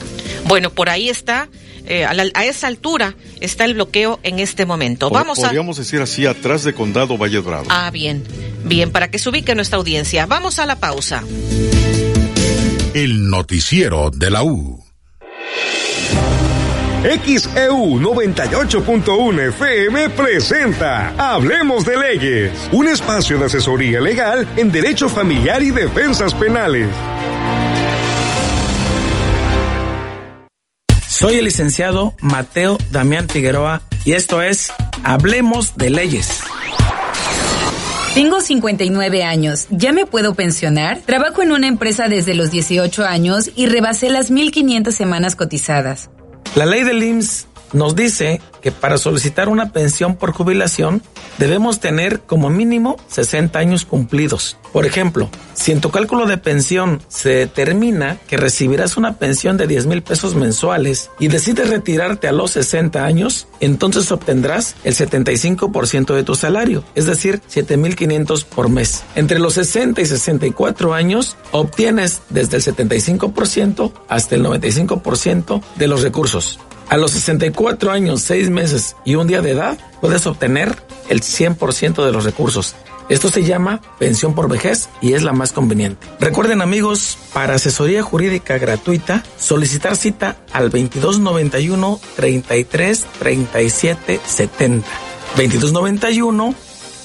[0.46, 1.48] Bueno, por ahí está.
[1.86, 5.10] Eh, a, la, a, esa altura está el bloqueo en este momento.
[5.10, 7.66] Vamos podríamos decir así, atrás de Condado Valle Dorado.
[7.68, 8.22] Ah, bien.
[8.62, 10.26] Bien, para que se ubique nuestra audiencia.
[10.26, 11.24] Vamos a la pausa.
[12.94, 14.83] El noticiero de la U.
[17.04, 25.62] XEU 98.1 FM presenta Hablemos de Leyes, un espacio de asesoría legal en derecho familiar
[25.62, 26.88] y defensas penales.
[31.06, 34.72] Soy el licenciado Mateo Damián Figueroa y esto es
[35.02, 36.40] Hablemos de Leyes.
[38.14, 41.00] Tengo 59 años, ¿ya me puedo pensionar?
[41.04, 46.08] Trabajo en una empresa desde los 18 años y rebasé las 1.500 semanas cotizadas.
[46.54, 51.02] La ley del IMSS nos dice que para solicitar una pensión por jubilación
[51.38, 54.56] debemos tener como mínimo 60 años cumplidos.
[54.72, 59.66] Por ejemplo, si en tu cálculo de pensión se determina que recibirás una pensión de
[59.66, 66.14] 10 mil pesos mensuales y decides retirarte a los 60 años, entonces obtendrás el 75%
[66.14, 69.04] de tu salario, es decir, 7.500 por mes.
[69.14, 76.02] Entre los 60 y 64 años obtienes desde el 75% hasta el 95% de los
[76.02, 76.58] recursos.
[76.88, 80.76] A los 64 años, 6 meses y un día de edad, puedes obtener
[81.08, 82.74] el 100% de los recursos.
[83.08, 86.06] Esto se llama pensión por vejez y es la más conveniente.
[86.20, 94.88] Recuerden amigos, para asesoría jurídica gratuita, solicitar cita al 2291 33 37 70.
[95.36, 96.54] 2291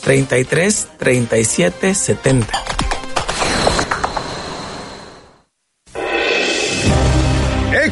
[0.02, 2.64] 33 37 70.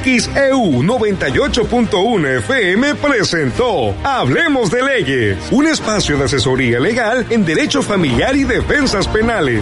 [0.07, 8.33] XEU 98.1 FM presentó Hablemos de Leyes, un espacio de asesoría legal en derecho familiar
[8.37, 9.61] y defensas penales.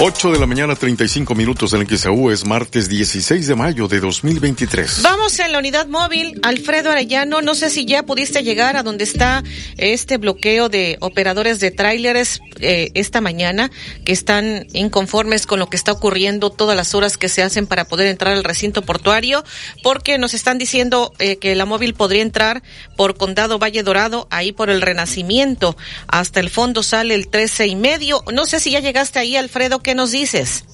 [0.00, 5.02] 8 de la mañana, 35 minutos en XAU, es martes 16 de mayo de 2023.
[5.02, 9.02] Vamos en la unidad móvil, Alfredo Arellano, no sé si ya pudiste llegar a donde
[9.02, 9.42] está
[9.76, 13.72] este bloqueo de operadores de tráileres eh, esta mañana,
[14.04, 17.84] que están inconformes con lo que está ocurriendo, todas las horas que se hacen para
[17.84, 19.42] poder entrar al recinto portuario,
[19.82, 22.62] porque nos están diciendo eh, que la móvil podría entrar
[22.96, 25.76] por Condado Valle Dorado, ahí por el Renacimiento,
[26.06, 28.22] hasta el fondo sale el 13 y medio.
[28.32, 30.66] No sé si ya llegaste ahí, Alfredo, ¿qué nos dices?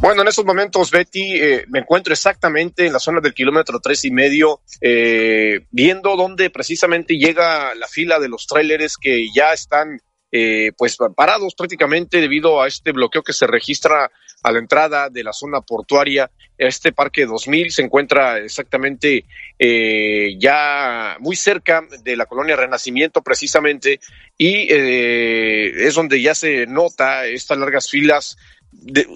[0.00, 4.04] Bueno, en estos momentos, Betty, eh, me encuentro exactamente en la zona del kilómetro tres
[4.04, 10.00] y medio, eh, viendo dónde precisamente llega la fila de los tráileres que ya están
[10.32, 14.10] eh, pues parados prácticamente debido a este bloqueo que se registra
[14.42, 16.32] a la entrada de la zona portuaria.
[16.58, 19.24] Este parque 2000 se encuentra exactamente
[19.58, 24.00] eh, ya muy cerca de la colonia Renacimiento precisamente
[24.36, 28.36] y eh, es donde ya se nota estas largas filas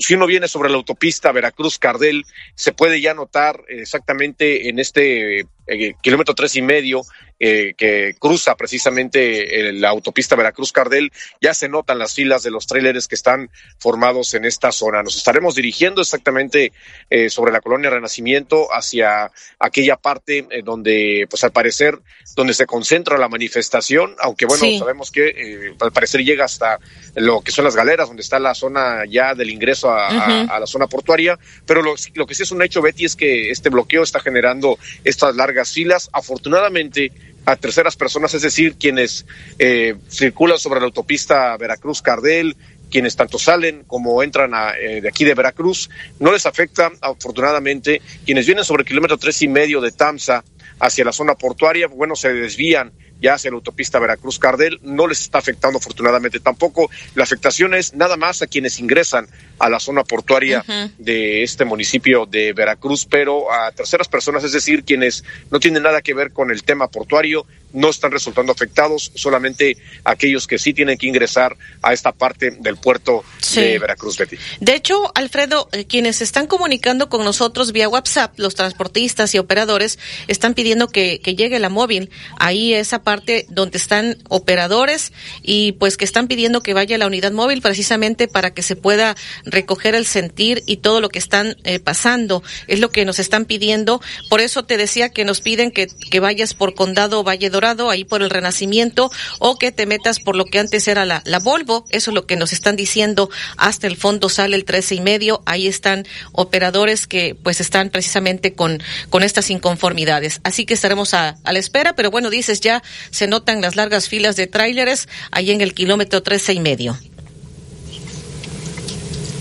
[0.00, 2.24] si uno viene sobre la autopista Veracruz-Cardel,
[2.54, 7.02] se puede ya notar exactamente en este eh, kilómetro tres y medio
[7.44, 11.10] eh, que cruza precisamente la autopista Veracruz-Cardel,
[11.40, 15.02] ya se notan las filas de los tráileres que están formados en esta zona.
[15.02, 16.72] Nos estaremos dirigiendo exactamente
[17.10, 21.98] eh, sobre la colonia Renacimiento hacia aquella parte donde, pues al parecer,
[22.36, 26.78] donde se concentra la manifestación, aunque bueno, sabemos que al parecer llega hasta
[27.16, 30.86] lo que son las galeras, donde está la zona ya del ingreso a, la zona
[30.86, 34.20] portuaria, pero lo, lo que sí es un hecho, Betty, es que este bloqueo está
[34.20, 36.08] generando estas largas filas.
[36.12, 37.10] Afortunadamente,
[37.44, 39.26] a terceras personas, es decir, quienes
[39.58, 42.56] eh, circulan sobre la autopista Veracruz-Cardel,
[42.90, 45.90] quienes tanto salen como entran eh, de aquí de Veracruz,
[46.20, 50.44] no les afecta, afortunadamente, quienes vienen sobre el kilómetro tres y medio de Tamsa
[50.78, 52.92] hacia la zona portuaria, bueno, se desvían
[53.22, 56.90] ya hacia la autopista Veracruz-Cardel, no les está afectando afortunadamente tampoco.
[57.14, 59.28] La afectación es nada más a quienes ingresan
[59.62, 60.64] a la zona portuaria
[60.98, 65.22] de este municipio de Veracruz, pero a terceras personas, es decir, quienes
[65.52, 70.46] no tienen nada que ver con el tema portuario, no están resultando afectados, solamente aquellos
[70.46, 73.24] que sí tienen que ingresar a esta parte del puerto
[73.54, 74.36] de Veracruz, Betty.
[74.60, 79.98] De hecho, Alfredo, eh, quienes están comunicando con nosotros vía WhatsApp, los transportistas y operadores,
[80.28, 82.10] están pidiendo que, que llegue la móvil.
[82.38, 85.12] Ahí esa parte donde están operadores
[85.42, 89.16] y pues que están pidiendo que vaya la unidad móvil precisamente para que se pueda
[89.52, 92.42] recoger el sentir y todo lo que están eh, pasando.
[92.66, 94.00] Es lo que nos están pidiendo.
[94.28, 98.04] Por eso te decía que nos piden que, que vayas por Condado Valle Dorado, ahí
[98.04, 101.84] por el Renacimiento, o que te metas por lo que antes era la, la Volvo.
[101.90, 103.30] Eso es lo que nos están diciendo.
[103.56, 105.42] Hasta el fondo sale el trece y medio.
[105.46, 110.40] Ahí están operadores que pues están precisamente con, con estas inconformidades.
[110.44, 114.08] Así que estaremos a, a la espera, pero bueno, dices ya se notan las largas
[114.08, 116.98] filas de tráileres ahí en el kilómetro trece y medio.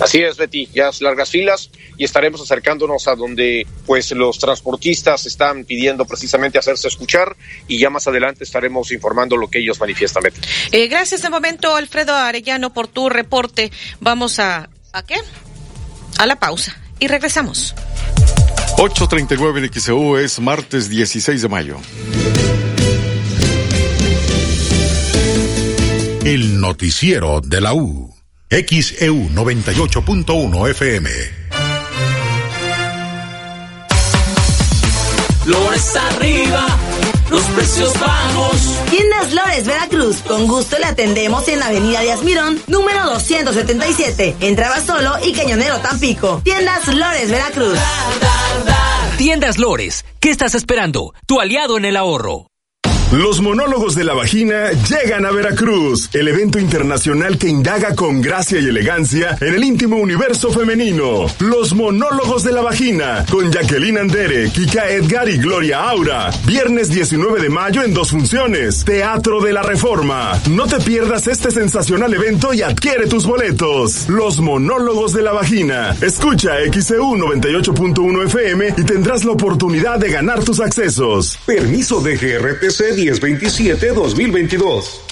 [0.01, 5.63] Así es, Betty, ya largas filas y estaremos acercándonos a donde pues los transportistas están
[5.63, 7.35] pidiendo precisamente hacerse escuchar
[7.67, 10.23] y ya más adelante estaremos informando lo que ellos manifiestan.
[10.23, 10.41] Betty.
[10.71, 13.71] Eh, gracias de momento, Alfredo Arellano, por tu reporte.
[13.99, 14.69] Vamos a...
[14.93, 15.15] ¿A qué?
[16.17, 17.75] A la pausa y regresamos.
[18.77, 21.77] 8.39 en XEU es martes 16 de mayo.
[26.25, 28.10] El noticiero de la U.
[28.51, 31.09] XEU 98.1 FM.
[35.45, 36.67] Lores arriba,
[37.29, 38.75] los precios bajos.
[38.89, 44.81] Tiendas Lores Veracruz, con gusto le atendemos en la avenida de Asmirón, número 277, entraba
[44.81, 46.41] solo y Cañonero Tampico.
[46.43, 47.79] Tiendas Lores Veracruz.
[49.17, 51.13] Tiendas Lores, ¿qué estás esperando?
[51.25, 52.50] Tu aliado en el ahorro.
[53.11, 58.57] Los monólogos de la vagina llegan a Veracruz, el evento internacional que indaga con gracia
[58.61, 61.25] y elegancia en el íntimo universo femenino.
[61.39, 66.31] Los monólogos de la vagina, con Jacqueline Andere, Kika Edgar y Gloria Aura.
[66.45, 68.85] Viernes 19 de mayo en dos funciones.
[68.85, 70.39] Teatro de la Reforma.
[70.49, 74.07] No te pierdas este sensacional evento y adquiere tus boletos.
[74.07, 75.97] Los monólogos de la vagina.
[76.01, 81.37] Escucha XEU 98.1 FM y tendrás la oportunidad de ganar tus accesos.
[81.45, 85.11] Permiso de GRTC 1027-2022.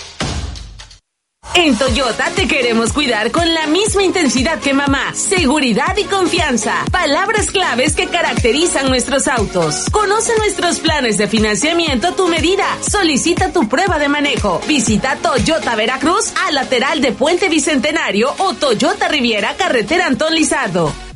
[1.56, 5.14] En Toyota te queremos cuidar con la misma intensidad que mamá.
[5.14, 6.86] Seguridad y confianza.
[6.92, 9.86] Palabras claves que caracterizan nuestros autos.
[9.92, 12.66] Conoce nuestros planes de financiamiento tu medida.
[12.82, 14.62] Solicita tu prueba de manejo.
[14.68, 21.09] Visita Toyota Veracruz a lateral de Puente Bicentenario o Toyota Riviera Carretera Antón Lizardo.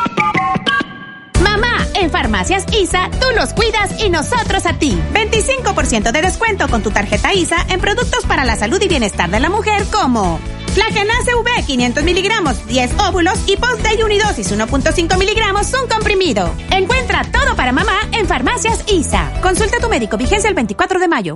[2.01, 4.97] En Farmacias ISA, tú nos cuidas y nosotros a ti.
[5.13, 9.39] 25% de descuento con tu tarjeta ISA en productos para la salud y bienestar de
[9.39, 10.39] la mujer como
[10.73, 16.51] Flagenase V 500 miligramos, 10 óvulos y Post Day Unidosis 1.5 miligramos, un comprimido.
[16.71, 19.31] Encuentra todo para mamá en Farmacias ISA.
[19.43, 21.35] Consulta a tu médico, vigencia el 24 de mayo.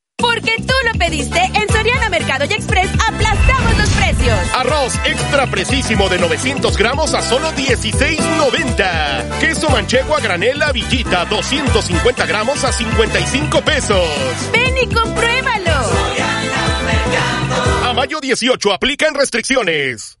[0.21, 4.37] Porque tú lo pediste, en Soriana Mercado y Express aplastamos los precios.
[4.55, 9.39] Arroz extra precisísimo de 900 gramos a solo 16.90.
[9.39, 14.07] Queso manchego a granela Villita 250 gramos a 55 pesos.
[14.53, 15.71] Ven y compruébalo.
[17.83, 20.20] A mayo 18 aplican restricciones.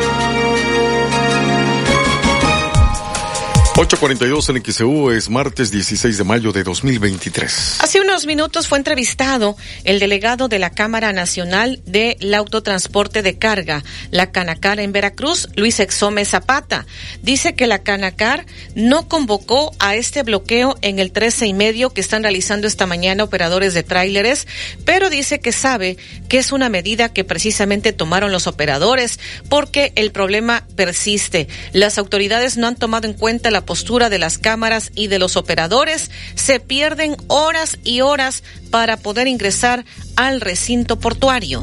[3.81, 7.77] 842 en XEU es martes 16 de mayo de 2023.
[7.79, 13.83] Hace unos minutos fue entrevistado el delegado de la Cámara Nacional del Autotransporte de Carga,
[14.11, 16.85] la Canacar en Veracruz, Luis Exome Zapata.
[17.23, 18.45] Dice que la Canacar
[18.75, 23.23] no convocó a este bloqueo en el 13 y medio que están realizando esta mañana
[23.23, 24.47] operadores de tráileres,
[24.85, 25.97] pero dice que sabe
[26.29, 31.47] que es una medida que precisamente tomaron los operadores porque el problema persiste.
[31.73, 35.37] Las autoridades no han tomado en cuenta la postura de las cámaras y de los
[35.37, 39.85] operadores, se pierden horas y horas para poder ingresar
[40.17, 41.61] al recinto portuario.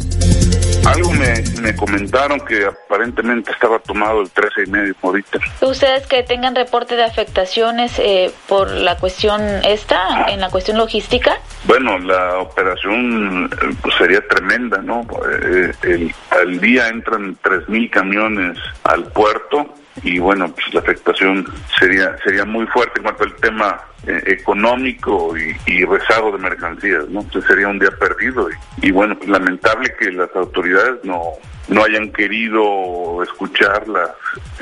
[0.87, 5.39] Algo me, me comentaron que aparentemente estaba tomado el 13 y medio ahorita.
[5.61, 11.37] ¿Ustedes que tengan reporte de afectaciones eh, por la cuestión esta, en la cuestión logística?
[11.65, 15.07] Bueno, la operación eh, pues, sería tremenda, ¿no?
[15.43, 21.47] Eh, el, al día entran 3.000 camiones al puerto y bueno, pues la afectación
[21.79, 27.09] sería sería muy fuerte en cuanto al tema eh, económico y, y, rezago de mercancías,
[27.09, 27.21] ¿no?
[27.21, 31.21] Entonces sería un día perdido y, y bueno, pues lamentable que las autoridades no
[31.69, 34.11] no hayan querido escuchar las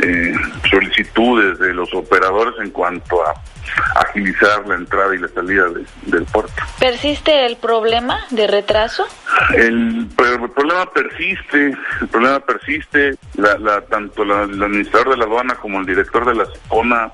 [0.02, 0.34] eh,
[0.70, 3.34] solicitudes de los operadores en cuanto a
[3.96, 6.52] agilizar la entrada y la salida de, del puerto.
[6.78, 9.06] ¿Persiste el problema de retraso?
[9.54, 15.24] El, el problema persiste, el problema persiste, la, la, tanto la, el administrador de la
[15.24, 17.12] aduana como el director de la zona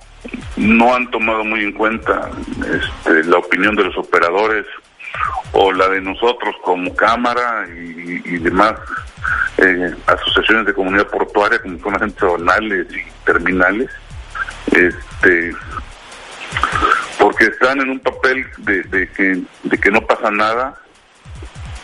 [0.56, 4.66] no han tomado muy en cuenta este, la opinión de los operadores
[5.52, 8.74] o la de nosotros como Cámara y, demás
[9.59, 13.90] eh, asociaciones de comunidad portuaria como son agentes zonales y terminales,
[14.72, 15.55] este
[17.18, 20.76] porque están en un papel de, que, no pasa nada.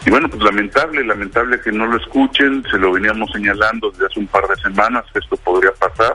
[0.05, 4.21] Y bueno, pues lamentable, lamentable que no lo escuchen, se lo veníamos señalando desde hace
[4.21, 6.15] un par de semanas que esto podría pasar.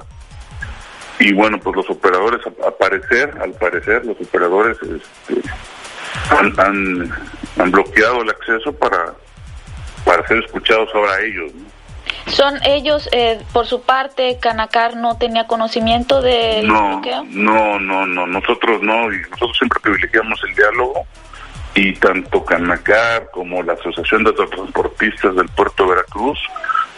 [1.19, 5.41] Y bueno, pues los operadores, al parecer, al parecer, los operadores este,
[6.29, 7.11] han, han,
[7.59, 9.13] han bloqueado el acceso para,
[10.05, 11.53] para ser escuchados ahora ellos.
[11.53, 11.73] ¿no?
[12.27, 17.23] ¿Son ellos, eh, por su parte, Canacar no tenía conocimiento del no, bloqueo?
[17.29, 21.05] No, no, no, nosotros no, y nosotros siempre privilegiamos el diálogo
[21.75, 26.39] y tanto Canacar como la Asociación de Transportistas del Puerto de Veracruz,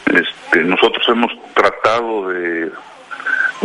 [0.06, 2.70] este, nosotros hemos tratado de,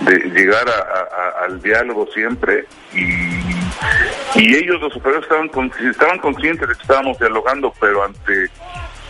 [0.05, 3.41] de llegar a, al diálogo siempre y,
[4.35, 8.49] y ellos, los operadores, estaban, estaban conscientes de que estábamos dialogando, pero ante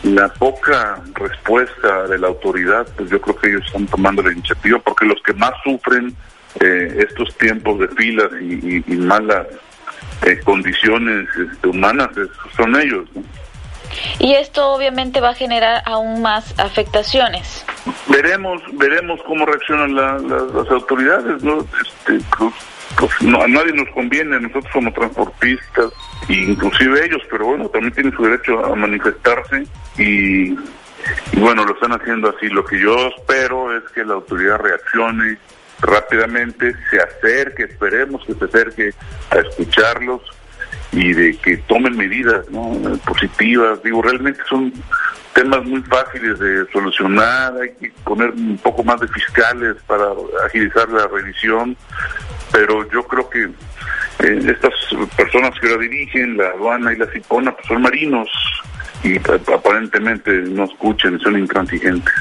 [0.02, 4.78] la poca respuesta de la autoridad, pues yo creo que ellos están tomando la iniciativa,
[4.78, 6.14] porque los que más sufren
[6.60, 9.46] eh, estos tiempos de filas y, malas
[10.22, 12.08] eh, condiciones este, humanas
[12.56, 13.08] son ellos.
[14.18, 17.64] Y esto obviamente va a generar aún más afectaciones.
[18.08, 21.60] Veremos, veremos cómo reaccionan la, la, las autoridades, ¿no?
[21.60, 22.54] Este, pues,
[22.98, 25.92] pues no, a nadie nos conviene, nosotros somos transportistas,
[26.28, 29.64] inclusive ellos, pero bueno, también tienen su derecho a manifestarse
[29.96, 30.54] y
[31.34, 32.48] bueno, lo están haciendo así.
[32.48, 35.38] Lo que yo espero es que la autoridad reaccione
[35.80, 38.90] rápidamente, se acerque, esperemos que se acerque
[39.30, 40.20] a escucharlos
[40.92, 42.46] y de que tomen medidas
[43.04, 43.82] positivas.
[43.82, 44.72] Digo, realmente son
[45.34, 50.06] temas muy fáciles de solucionar, hay que poner un poco más de fiscales para
[50.46, 51.76] agilizar la revisión,
[52.52, 54.74] pero yo creo que eh, estas
[55.16, 58.28] personas que la dirigen, la aduana y la CIPONA, pues son marinos
[59.02, 59.18] y
[59.52, 62.12] aparentemente no escuchan, son intransigentes.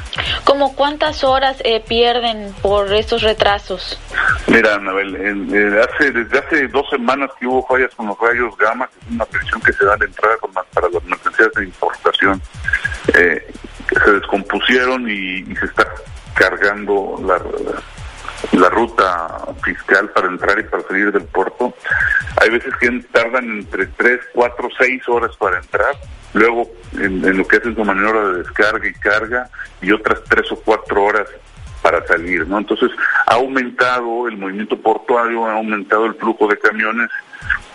[0.44, 4.00] ¿Cómo cuántas horas eh, pierden por estos retrasos?
[4.48, 8.56] Mira, Anabel, en, en hace, desde hace dos semanas que hubo fallas con los rayos
[8.58, 11.64] gamma, que es una presión que se da de entrada con, para las mercancías de
[11.66, 12.42] importación,
[13.14, 13.52] eh,
[14.04, 15.88] se descompusieron y, y, se está
[16.36, 17.82] cargando la, la
[18.70, 21.74] ruta fiscal para entrar y para salir del puerto.
[22.42, 25.96] Hay veces que tardan entre 3, 4, 6 horas para entrar
[26.34, 29.50] luego en, en, lo que es en su maniobra de descarga y carga
[29.82, 31.28] y otras tres o cuatro horas
[31.82, 32.58] para salir, ¿no?
[32.58, 32.92] Entonces
[33.26, 37.10] ha aumentado el movimiento portuario, ha aumentado el flujo de camiones,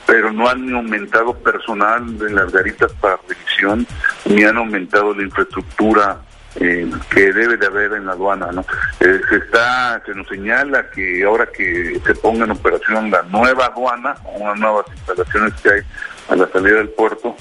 [0.06, 3.86] pero no han aumentado personal de las garitas para revisión,
[4.26, 6.20] ni han aumentado la infraestructura
[6.60, 8.64] eh, que debe de haber en la aduana, ¿no?
[9.00, 13.66] Eh, se está, se nos señala que ahora que se ponga en operación la nueva
[13.66, 15.80] aduana, unas nuevas instalaciones que hay
[16.28, 17.36] a la salida del puerto,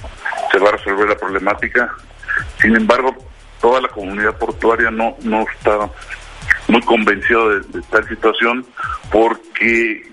[0.52, 1.94] se va a resolver la problemática.
[2.60, 3.15] Sin embargo,
[3.61, 5.90] toda la comunidad portuaria no, no está
[6.68, 8.65] muy convencido de, de tal situación
[9.11, 10.03] porque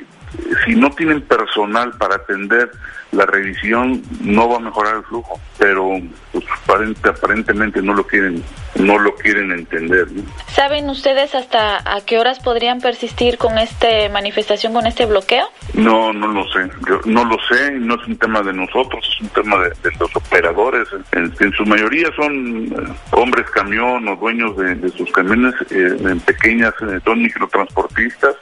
[0.64, 2.70] si no tienen personal para atender
[3.12, 5.98] la revisión no va a mejorar el flujo, pero
[6.32, 8.42] pues, aparente, aparentemente no lo quieren
[8.76, 10.10] no lo quieren entender.
[10.12, 10.22] ¿no?
[10.48, 15.46] ¿Saben ustedes hasta a qué horas podrían persistir con esta manifestación, con este bloqueo?
[15.74, 16.70] No, no lo sé.
[16.88, 19.96] Yo no lo sé, no es un tema de nosotros, es un tema de, de
[19.98, 20.88] los operadores.
[21.12, 25.96] En, en, su mayoría son eh, hombres camión o dueños de, de sus camiones eh,
[26.00, 28.36] en pequeñas, eh, son microtransportistas.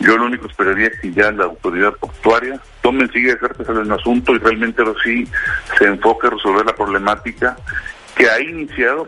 [0.00, 3.92] Yo lo único esperaría es que ya la autoridad portuaria tomen sigue cartas en el
[3.92, 5.26] asunto y realmente sí
[5.78, 7.56] se enfoque a resolver la problemática
[8.16, 9.06] que ha iniciado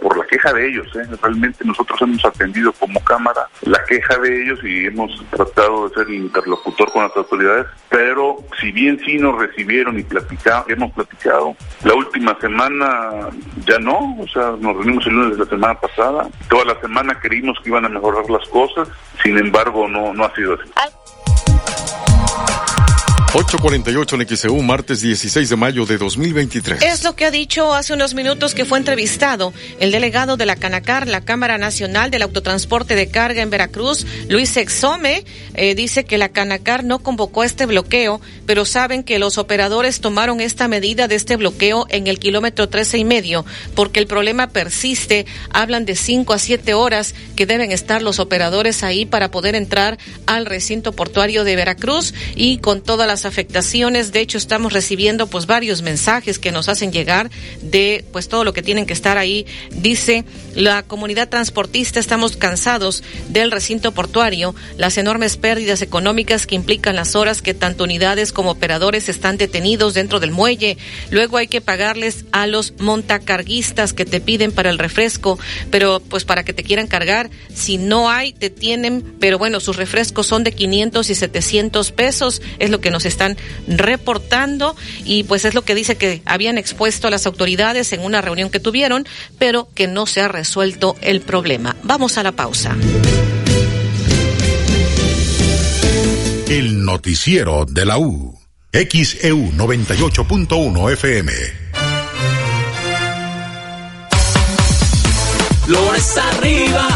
[0.00, 0.86] por la queja de ellos.
[0.96, 1.06] ¿eh?
[1.22, 6.10] Realmente nosotros hemos atendido como Cámara la queja de ellos y hemos tratado de ser
[6.10, 11.94] interlocutor con las autoridades, pero si bien sí nos recibieron y platicado, hemos platicado, la
[11.94, 13.28] última semana
[13.66, 17.18] ya no, o sea, nos reunimos el lunes de la semana pasada, toda la semana
[17.20, 18.88] creímos que iban a mejorar las cosas,
[19.22, 20.70] sin embargo no, no ha sido así.
[23.34, 26.82] 848 en XEU, martes 16 de mayo de 2023.
[26.82, 30.56] Es lo que ha dicho hace unos minutos que fue entrevistado el delegado de la
[30.56, 35.24] Canacar, la Cámara Nacional del Autotransporte de Carga en Veracruz, Luis Exome.
[35.54, 40.40] Eh, dice que la Canacar no convocó este bloqueo, pero saben que los operadores tomaron
[40.40, 43.44] esta medida de este bloqueo en el kilómetro 13 y medio,
[43.74, 45.26] porque el problema persiste.
[45.50, 49.98] Hablan de 5 a 7 horas que deben estar los operadores ahí para poder entrar
[50.26, 54.12] al recinto portuario de Veracruz y con todas las afectaciones.
[54.12, 57.30] De hecho, estamos recibiendo pues varios mensajes que nos hacen llegar
[57.62, 59.46] de pues todo lo que tienen que estar ahí.
[59.70, 60.24] Dice
[60.54, 67.14] la comunidad transportista estamos cansados del recinto portuario, las enormes pérdidas económicas que implican las
[67.14, 70.78] horas que tanto unidades como operadores están detenidos dentro del muelle.
[71.10, 75.38] Luego hay que pagarles a los montacarguistas que te piden para el refresco,
[75.70, 79.76] pero pues para que te quieran cargar, si no hay, te tienen, pero bueno, sus
[79.76, 85.44] refrescos son de 500 y 700 pesos, es lo que nos están reportando y pues
[85.44, 89.06] es lo que dice que habían expuesto a las autoridades en una reunión que tuvieron,
[89.38, 91.76] pero que no se ha resuelto el problema.
[91.82, 92.76] Vamos a la pausa.
[96.48, 98.38] El noticiero de la U.
[98.72, 101.32] XEU 98.1 FM.
[105.66, 106.88] Lores arriba,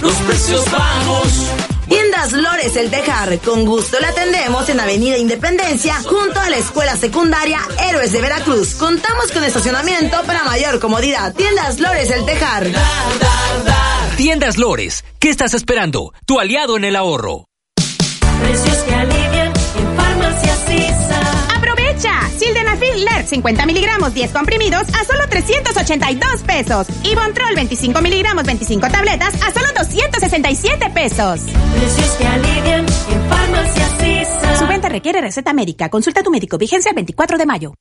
[0.00, 1.55] los precios bajos
[1.88, 3.38] Tiendas Lores El Tejar.
[3.40, 8.74] Con gusto le atendemos en Avenida Independencia, junto a la Escuela Secundaria Héroes de Veracruz.
[8.74, 11.34] Contamos con estacionamiento para mayor comodidad.
[11.34, 12.66] Tiendas Lores El Tejar.
[14.16, 15.04] Tiendas Lores.
[15.18, 16.12] ¿Qué estás esperando?
[16.26, 17.46] Tu aliado en el ahorro.
[22.76, 22.86] ¡Aprovecha!
[22.86, 26.86] Sildenafil LER 50 miligramos 10 comprimidos a solo 382 pesos.
[27.04, 31.40] Y Bontrol 25 miligramos 25 tabletas a solo 267 pesos.
[31.40, 34.58] Precios que alivian en Farmacias.
[34.58, 35.88] Su venta requiere receta médica.
[35.88, 36.58] Consulta a tu médico.
[36.58, 37.74] Vigencia el 24 de mayo.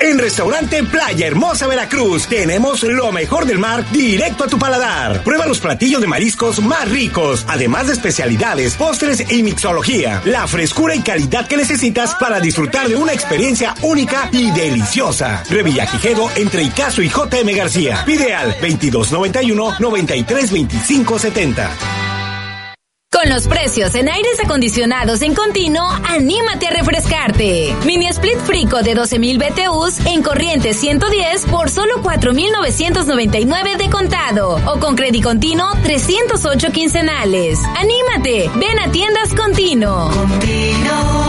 [0.00, 5.24] En Restaurante Playa Hermosa Veracruz tenemos lo mejor del mar directo a tu paladar.
[5.24, 10.22] Prueba los platillos de mariscos más ricos, además de especialidades, postres y mixología.
[10.24, 15.42] La frescura y calidad que necesitas para disfrutar de una experiencia única y deliciosa.
[15.50, 18.04] Revillagigedo entre Icaso y JM García.
[18.06, 21.97] Pide al 2291 932570.
[23.18, 27.74] Con los precios en aires acondicionados en continuo, anímate a refrescarte.
[27.84, 34.60] Mini Split Frico de 12.000 BTUs en corriente 110 por solo 4.999 de contado.
[34.72, 37.58] O con crédito continuo 308 quincenales.
[37.76, 40.10] Anímate, ven a tiendas continuo.
[40.10, 41.24] Continuo,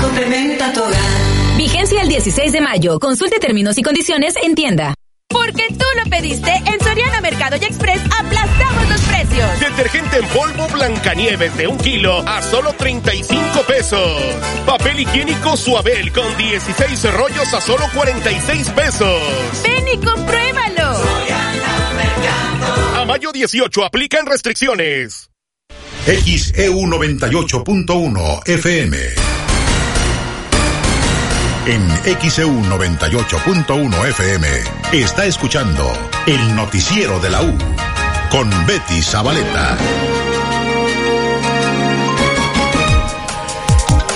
[0.00, 1.56] complementa tu hogar.
[1.56, 3.00] Vigencia el 16 de mayo.
[3.00, 4.94] Consulte términos y condiciones en tienda.
[5.44, 9.60] Porque tú lo pediste, en Soriana Mercado y Express aplastamos los precios.
[9.60, 14.22] Detergente en polvo Blancanieves de un kilo a solo 35 pesos.
[14.64, 19.20] Papel higiénico Suabel con 16 rollos a solo 46 pesos.
[19.64, 20.96] Ven y compruébalo.
[22.96, 25.28] A mayo 18 aplican restricciones.
[26.06, 29.31] XEU 98.1 FM.
[31.64, 31.88] En
[32.28, 34.48] XEU 98.1 FM
[34.94, 35.92] está escuchando
[36.26, 37.56] el noticiero de la U
[38.32, 39.78] con Betty Zabaleta.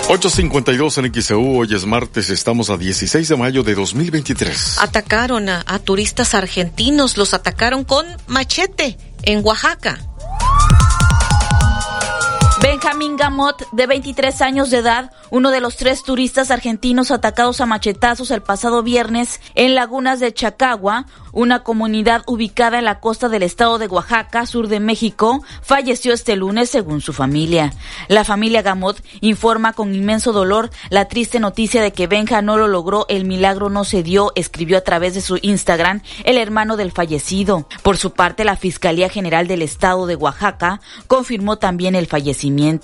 [0.09, 4.79] 852 en XEU, hoy es martes, estamos a 16 de mayo de 2023.
[4.81, 10.01] Atacaron a, a turistas argentinos, los atacaron con machete en Oaxaca.
[12.87, 17.67] Benjamín Gamot, de 23 años de edad, uno de los tres turistas argentinos atacados a
[17.67, 23.43] machetazos el pasado viernes en lagunas de Chacagua, una comunidad ubicada en la costa del
[23.43, 27.73] estado de Oaxaca, sur de México, falleció este lunes según su familia.
[28.07, 32.69] La familia Gamot informa con inmenso dolor la triste noticia de que Benja no lo
[32.69, 36.93] logró, el milagro no se dio, escribió a través de su Instagram el hermano del
[36.93, 37.67] fallecido.
[37.83, 42.76] Por su parte, la Fiscalía General del Estado de Oaxaca confirmó también el fallecimiento.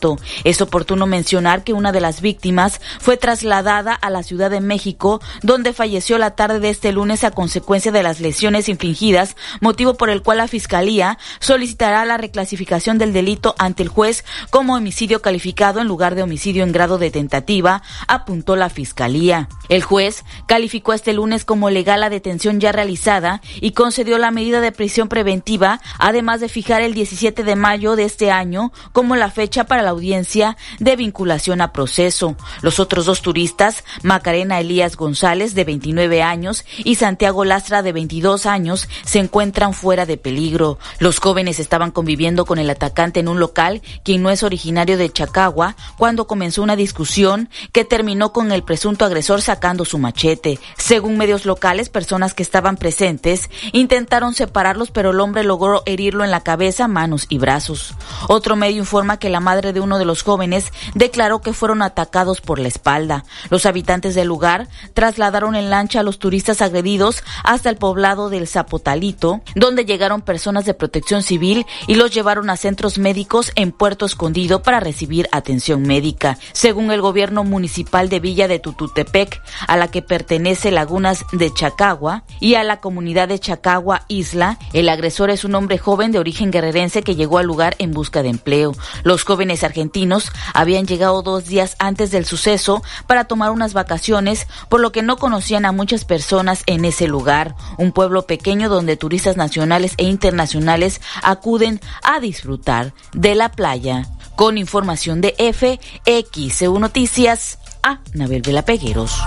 [0.44, 5.20] Es oportuno mencionar que una de las víctimas fue trasladada a la Ciudad de México,
[5.42, 10.10] donde falleció la tarde de este lunes a consecuencia de las lesiones infligidas, motivo por
[10.10, 15.80] el cual la Fiscalía solicitará la reclasificación del delito ante el juez como homicidio calificado
[15.80, 19.48] en lugar de homicidio en grado de tentativa, apuntó la Fiscalía.
[19.68, 24.60] El juez calificó este lunes como legal la detención ya realizada y concedió la medida
[24.60, 29.30] de prisión preventiva, además de fijar el 17 de mayo de este año como la
[29.30, 32.36] fecha para la audiencia de vinculación a proceso.
[32.60, 38.44] Los otros dos turistas, Macarena Elías González, de 29 años, y Santiago Lastra, de 22
[38.44, 40.78] años se encuentran fuera de peligro.
[40.98, 45.10] Los jóvenes estaban conviviendo con el atacante en un local, quien no es originario de
[45.10, 50.58] Chacagua, cuando comenzó una discusión que terminó con el presunto agresor sacando su machete.
[50.76, 56.30] Según medios locales, personas que estaban presentes intentaron separarlos, pero el hombre logró herirlo en
[56.30, 57.94] la cabeza, manos y brazos.
[58.28, 62.40] Otro medio informa que la madre de uno de los jóvenes declaró que fueron atacados
[62.40, 63.24] por la espalda.
[63.50, 68.48] Los habitantes del lugar trasladaron en lancha a los turistas agredidos hasta el poblado del
[68.48, 74.06] Zapotalito, donde llegaron personas de protección civil y los llevaron a centros médicos en Puerto
[74.06, 76.38] Escondido para recibir atención médica.
[76.52, 82.24] Según el gobierno municipal de Villa de Tututepec, a la que pertenece Lagunas de Chacagua,
[82.40, 86.50] y a la comunidad de Chacagua Isla, el agresor es un hombre joven de origen
[86.50, 88.72] guerrerense que llegó al lugar en busca de empleo.
[89.02, 94.80] Los jóvenes argentinos habían llegado dos días antes del suceso para tomar unas vacaciones, por
[94.80, 97.54] lo que no conocían a muchas personas en ese lugar.
[97.76, 104.06] Un pueblo pequeño donde turistas nacionales e internacionales acuden a disfrutar de la playa.
[104.36, 109.20] Con información de FXEU Noticias, a Nabel Velapegueros.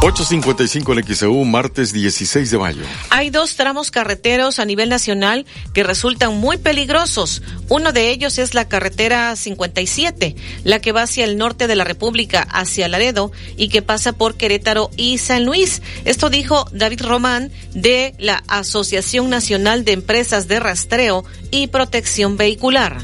[0.00, 2.82] 8.55 en XEU, martes 16 de mayo.
[3.10, 7.42] Hay dos tramos carreteros a nivel nacional que resultan muy peligrosos.
[7.68, 11.84] Uno de ellos es la carretera 57, la que va hacia el norte de la
[11.84, 15.82] República, hacia Laredo, y que pasa por Querétaro y San Luis.
[16.04, 23.02] Esto dijo David Román de la Asociación Nacional de Empresas de Rastreo y Protección Vehicular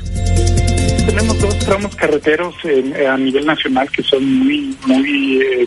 [1.07, 2.55] tenemos dos tramos carreteros
[3.09, 5.67] a nivel nacional que son muy, muy, eh,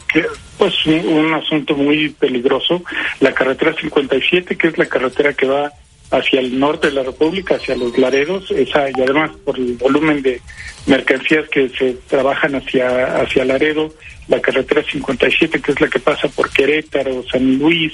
[0.57, 2.83] pues un, asunto muy peligroso.
[3.19, 5.71] La carretera 57, que es la carretera que va
[6.11, 10.21] hacia el norte de la República, hacia los Laredos, esa, y además por el volumen
[10.21, 10.41] de
[10.85, 13.93] mercancías que se trabajan hacia, hacia Laredo,
[14.27, 17.93] la carretera 57, que es la que pasa por Querétaro, San Luis,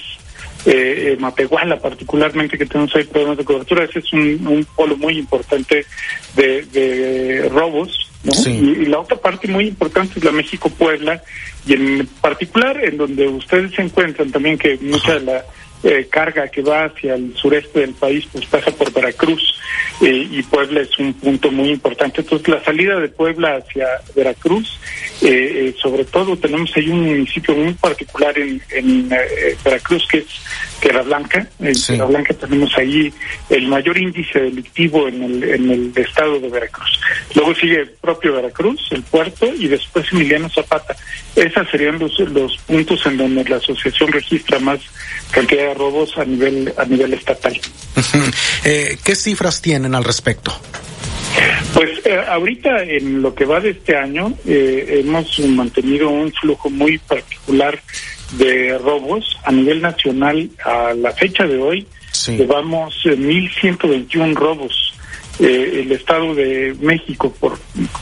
[0.65, 5.85] eh, Matehuala particularmente, que tenemos ahí problemas de cobertura, ese es un, polo muy importante
[6.35, 8.11] de, robos,
[8.45, 11.23] Y, la otra parte muy importante es la México-Puebla,
[11.65, 15.45] y en particular en donde ustedes se encuentran también que mucha de la
[15.83, 19.59] eh, carga que va hacia el sureste del país pues pasa por Veracruz
[20.01, 22.21] eh, y Puebla es un punto muy importante.
[22.21, 24.79] Entonces la salida de Puebla hacia Veracruz,
[25.21, 29.09] eh, sobre todo tenemos ahí un municipio muy particular en, en
[29.63, 30.27] Veracruz que es
[30.81, 31.47] Tierra Blanca.
[31.59, 33.13] En Tierra Blanca tenemos ahí
[33.49, 36.99] el mayor índice delictivo en el, en el estado de Veracruz.
[37.35, 40.95] Luego sigue el propio Veracruz, el puerto, y después Emiliano Zapata.
[41.35, 44.79] Esos serían los, los puntos en donde la asociación registra más
[45.31, 47.59] cantidad de robos a nivel, a nivel estatal.
[48.65, 50.53] eh, ¿Qué cifras tienen al respecto?
[51.73, 56.69] Pues eh, ahorita en lo que va de este año eh, hemos mantenido un flujo
[56.69, 57.79] muy particular
[58.31, 61.87] de robos a nivel nacional a la fecha de hoy.
[62.27, 64.93] Llevamos 1.121 eh, robos.
[65.39, 67.57] Eh, el Estado de México, por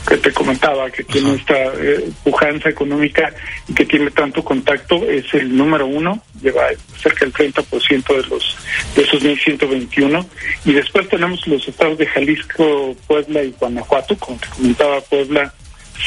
[0.08, 3.32] que te comentaba, que tiene esta eh, pujanza económica
[3.68, 6.66] y que tiene tanto contacto, es el número uno, lleva
[7.00, 8.56] cerca del 30% de los
[8.94, 10.26] de esos 1.121.
[10.64, 15.54] Y después tenemos los estados de Jalisco, Puebla y Guanajuato, como te comentaba, Puebla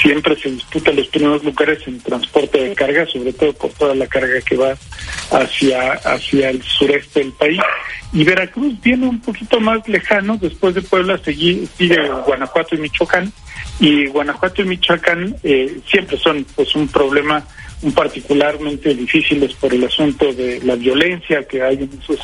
[0.02, 4.08] siempre se disputa los primeros lugares en transporte de carga, sobre todo por toda la
[4.08, 4.76] carga que va
[5.32, 7.60] hacia, hacia el sureste del país.
[8.12, 13.32] Y Veracruz viene un poquito más lejano, después de Puebla sigue, sigue Guanajuato y Michoacán,
[13.80, 17.46] y Guanajuato y Michoacán eh, siempre son pues un problema
[17.84, 22.20] un particularmente difíciles por el asunto de la violencia que hay en esos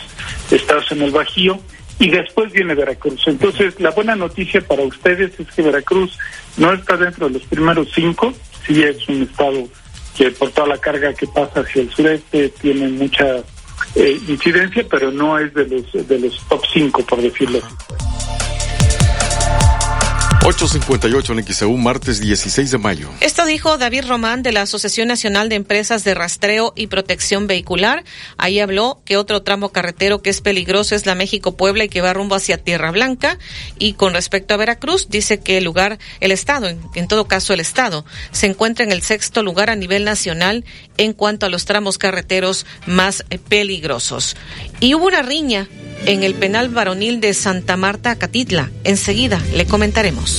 [0.52, 1.60] estados en el Bajío
[2.00, 3.28] y después viene Veracruz.
[3.28, 6.18] Entonces, la buena noticia para ustedes es que Veracruz
[6.60, 8.34] no está dentro de los primeros cinco,
[8.68, 9.68] sí es un estado
[10.16, 13.38] que por toda la carga que pasa hacia el sureste tiene mucha
[13.96, 17.76] eh, incidencia, pero no es de los de los top 5, por decirlo así.
[20.50, 23.10] 858 en XEU, martes 16 de mayo.
[23.22, 28.03] Esto dijo David Román de la Asociación Nacional de Empresas de Rastreo y Protección Vehicular.
[28.38, 32.14] Ahí habló que otro tramo carretero que es peligroso es la México-Puebla y que va
[32.14, 33.38] rumbo hacia Tierra Blanca.
[33.78, 37.53] Y con respecto a Veracruz, dice que el lugar, el Estado, en, en todo caso
[37.53, 40.66] el Estado, se encuentra en el sexto lugar a nivel nacional
[40.98, 44.36] en cuanto a los tramos carreteros más peligrosos.
[44.80, 45.68] Y hubo una riña
[46.06, 48.72] en el penal varonil de Santa Marta, Catitla.
[48.84, 50.39] Enseguida le comentaremos.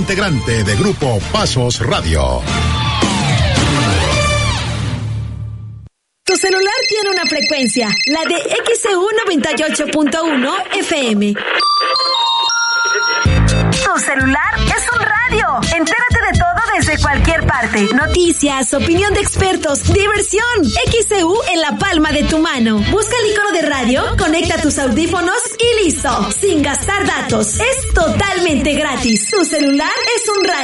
[0.01, 2.41] integrante de Grupo Pasos Radio.
[6.25, 8.35] Tu celular tiene una frecuencia, la de
[8.73, 11.33] XEU 98.1 FM.
[13.69, 15.59] Tu celular es un radio.
[15.77, 16.10] Entérate
[16.77, 17.89] desde cualquier parte.
[17.93, 20.43] Noticias, opinión de expertos, diversión.
[20.63, 22.79] XEU en la palma de tu mano.
[22.91, 26.29] Busca el icono de radio, conecta tus audífonos y listo.
[26.39, 27.59] Sin gastar datos.
[27.59, 29.29] Es totalmente gratis.
[29.29, 30.61] Tu celular es un radio.